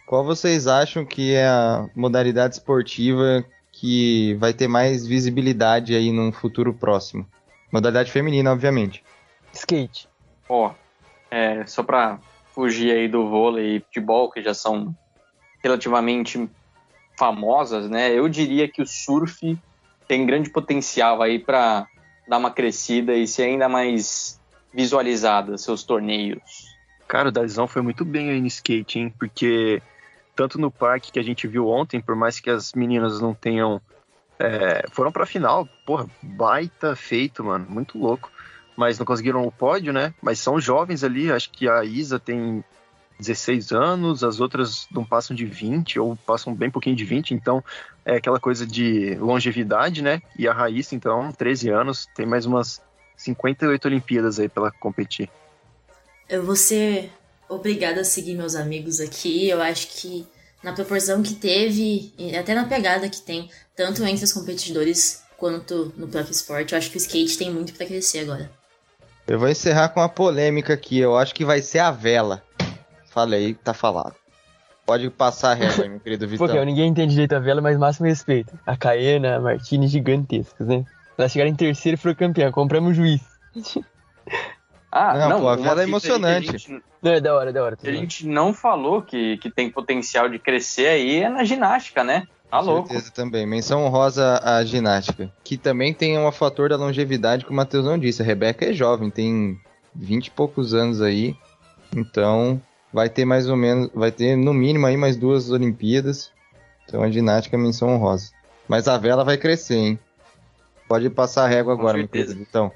qual 0.05 0.23
vocês 0.23 0.67
acham 0.67 1.05
que 1.05 1.33
é 1.33 1.47
a 1.47 1.87
modalidade 1.95 2.55
esportiva 2.55 3.43
que 3.71 4.35
vai 4.35 4.53
ter 4.53 4.67
mais 4.67 5.07
visibilidade 5.07 5.95
aí 5.95 6.11
num 6.11 6.33
futuro 6.33 6.73
próximo? 6.73 7.25
Modalidade 7.71 8.11
feminina, 8.11 8.51
obviamente. 8.51 9.01
Skate. 9.53 10.09
Ó, 10.49 10.67
oh, 10.67 10.71
é, 11.31 11.65
só 11.65 11.81
para 11.81 12.19
fugir 12.53 12.91
aí 12.91 13.07
do 13.07 13.29
vôlei 13.29 13.77
e 13.77 13.79
futebol, 13.79 14.29
que 14.29 14.43
já 14.43 14.53
são 14.53 14.93
relativamente 15.63 16.49
famosas, 17.17 17.89
né? 17.89 18.11
Eu 18.11 18.27
diria 18.27 18.67
que 18.67 18.81
o 18.81 18.85
surf 18.85 19.57
tem 20.07 20.25
grande 20.25 20.49
potencial 20.49 21.21
aí 21.21 21.39
para 21.39 21.87
dar 22.27 22.37
uma 22.37 22.51
crescida 22.51 23.13
e 23.13 23.27
ser 23.27 23.43
ainda 23.43 23.67
mais 23.67 24.39
visualizada, 24.73 25.57
seus 25.57 25.83
torneios? 25.83 26.73
Cara, 27.07 27.29
o 27.29 27.31
Dazão 27.31 27.67
foi 27.67 27.81
muito 27.81 28.03
bem 28.03 28.29
aí 28.29 28.41
no 28.41 28.47
skate, 28.47 28.99
hein? 28.99 29.13
Porque 29.17 29.81
tanto 30.35 30.59
no 30.59 30.71
parque 30.71 31.11
que 31.11 31.19
a 31.19 31.23
gente 31.23 31.47
viu 31.47 31.67
ontem, 31.67 32.01
por 32.01 32.15
mais 32.15 32.39
que 32.39 32.49
as 32.49 32.73
meninas 32.73 33.21
não 33.21 33.33
tenham. 33.33 33.81
É, 34.39 34.83
foram 34.91 35.11
pra 35.11 35.25
final, 35.25 35.67
porra, 35.85 36.07
baita 36.21 36.95
feito, 36.95 37.43
mano, 37.43 37.65
muito 37.69 37.97
louco. 37.97 38.31
Mas 38.75 38.97
não 38.97 39.05
conseguiram 39.05 39.45
o 39.45 39.51
pódio, 39.51 39.93
né? 39.93 40.13
Mas 40.21 40.39
são 40.39 40.59
jovens 40.59 41.03
ali, 41.03 41.31
acho 41.31 41.51
que 41.51 41.69
a 41.69 41.83
Isa 41.83 42.19
tem 42.19 42.63
16 43.19 43.71
anos, 43.71 44.23
as 44.23 44.39
outras 44.39 44.87
não 44.91 45.05
passam 45.05 45.35
de 45.35 45.45
20 45.45 45.99
ou 45.99 46.15
passam 46.15 46.53
bem 46.53 46.69
pouquinho 46.69 46.95
de 46.95 47.05
20, 47.05 47.33
então 47.33 47.63
é 48.05 48.15
aquela 48.15 48.39
coisa 48.39 48.65
de 48.65 49.15
longevidade, 49.15 50.01
né? 50.01 50.21
E 50.37 50.47
a 50.47 50.53
Raíssa, 50.53 50.95
então, 50.95 51.31
13 51.31 51.69
anos, 51.69 52.07
tem 52.15 52.25
mais 52.25 52.45
umas 52.45 52.81
58 53.17 53.85
Olimpíadas 53.87 54.39
aí 54.39 54.49
pela 54.49 54.71
competir. 54.71 55.29
Eu 56.27 56.43
vou 56.43 56.55
ser 56.55 57.11
obrigada 57.47 58.01
a 58.01 58.05
seguir 58.05 58.35
meus 58.35 58.55
amigos 58.55 58.99
aqui. 58.99 59.47
Eu 59.47 59.61
acho 59.61 59.87
que 59.87 60.27
na 60.63 60.73
proporção 60.73 61.21
que 61.21 61.35
teve, 61.35 62.13
e 62.17 62.35
até 62.35 62.53
na 62.55 62.65
pegada 62.65 63.09
que 63.09 63.21
tem, 63.21 63.49
tanto 63.75 64.03
entre 64.05 64.23
os 64.23 64.33
competidores 64.33 65.21
quanto 65.37 65.93
no 65.97 66.07
próprio 66.07 66.31
esporte, 66.31 66.73
eu 66.73 66.77
acho 66.77 66.89
que 66.89 66.97
o 66.97 66.99
skate 66.99 67.37
tem 67.37 67.51
muito 67.51 67.73
para 67.73 67.85
crescer 67.85 68.19
agora. 68.19 68.49
Eu 69.27 69.39
vou 69.39 69.49
encerrar 69.49 69.89
com 69.89 69.99
uma 69.99 70.09
polêmica 70.09 70.73
aqui. 70.73 70.99
Eu 70.99 71.17
acho 71.17 71.33
que 71.33 71.45
vai 71.45 71.61
ser 71.61 71.79
a 71.79 71.91
vela. 71.91 72.43
Falei, 73.13 73.53
tá 73.53 73.73
falado. 73.73 74.15
Pode 74.85 75.09
passar 75.11 75.51
a 75.51 75.53
régua, 75.53 75.87
meu 75.87 75.99
querido 75.99 76.25
Vitão. 76.27 76.47
Pô, 76.47 76.63
ninguém 76.63 76.89
entende 76.89 77.11
direito 77.13 77.33
a 77.35 77.39
vela, 77.39 77.61
mas 77.61 77.77
máximo 77.77 78.07
respeito. 78.07 78.57
A 78.65 78.75
Caena, 78.75 79.37
a 79.37 79.39
Martini 79.39 79.87
gigantescas, 79.87 80.67
né? 80.67 80.83
Elas 81.17 81.31
chegaram 81.31 81.51
em 81.51 81.55
terceiro 81.55 81.95
e 81.95 81.97
foram 82.01 82.15
campeão. 82.15 82.51
Compramos 82.51 82.95
juiz. 82.95 83.21
Ah, 84.95 85.17
Não, 85.17 85.29
não, 85.29 85.41
pô, 85.41 85.47
a 85.49 85.55
vela 85.55 85.69
é 85.69 85.73
aí 85.79 85.85
que 85.85 85.89
emocionante. 85.89 86.51
Gente, 86.51 86.83
Não, 87.01 87.11
é 87.13 87.19
da 87.19 87.33
hora, 87.33 87.49
é 87.49 87.53
da 87.53 87.63
hora. 87.63 87.75
que 87.75 87.89
a 87.89 87.93
gente 87.93 88.27
não 88.27 88.53
falou 88.53 89.01
que, 89.01 89.37
que 89.37 89.49
tem 89.49 89.67
potencial 89.67 90.29
de 90.29 90.37
crescer 90.37 90.85
aí 90.87 91.23
é 91.23 91.29
na 91.29 91.43
ginástica, 91.43 92.03
né? 92.03 92.27
Tá 92.51 92.59
Com 92.59 92.65
louco. 92.65 92.89
certeza 92.89 93.11
também. 93.11 93.43
Menção 93.47 93.83
honrosa 93.83 94.39
à 94.43 94.63
ginástica. 94.63 95.33
Que 95.43 95.57
também 95.57 95.95
tem 95.95 96.19
um 96.19 96.31
fator 96.31 96.69
da 96.69 96.77
longevidade, 96.77 97.43
como 97.43 97.55
o 97.55 97.57
Matheus 97.57 97.83
não 97.83 97.97
disse. 97.97 98.21
A 98.21 98.25
Rebeca 98.25 98.65
é 98.69 98.71
jovem, 98.73 99.09
tem 99.09 99.59
20 99.95 100.27
e 100.27 100.31
poucos 100.31 100.75
anos 100.75 101.01
aí. 101.01 101.35
Então, 101.95 102.61
vai 102.93 103.09
ter 103.09 103.25
mais 103.25 103.49
ou 103.49 103.57
menos, 103.57 103.89
vai 103.93 104.11
ter 104.11 104.35
no 104.35 104.53
mínimo 104.53 104.85
aí 104.85 104.95
mais 104.95 105.17
duas 105.17 105.49
Olimpíadas. 105.49 106.31
Então 106.87 107.01
a 107.01 107.09
ginástica 107.09 107.57
é 107.57 107.59
menção 107.59 107.89
honrosa. 107.89 108.31
Mas 108.67 108.87
a 108.87 108.97
vela 108.97 109.25
vai 109.25 109.37
crescer, 109.37 109.75
hein? 109.75 109.99
Pode 110.87 111.09
passar 111.09 111.45
a 111.45 111.47
régua 111.47 111.75
Com 111.75 111.81
agora, 111.81 111.97
meu 111.97 112.07
certeza. 112.07 112.35
Vitão. 112.35 112.71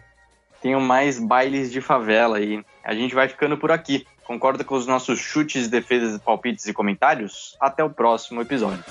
Tenho 0.61 0.82
mais 0.82 1.20
bailes 1.20 1.72
de 1.72 1.80
favela 1.80 2.38
aí. 2.38 2.63
A 2.84 2.95
gente 2.95 3.13
vai 3.13 3.28
ficando 3.30 3.57
por 3.57 3.72
aqui. 3.72 4.05
Concorda 4.24 4.63
com 4.63 4.76
os 4.76 4.88
nossos 4.88 5.20
chutes, 5.20 5.70
defesas, 5.70 6.20
palpites 6.20 6.65
e 6.65 6.74
comentários? 6.74 7.55
Até 7.61 7.84
o 7.84 7.89
próximo 7.89 8.41
episódio. 8.41 8.84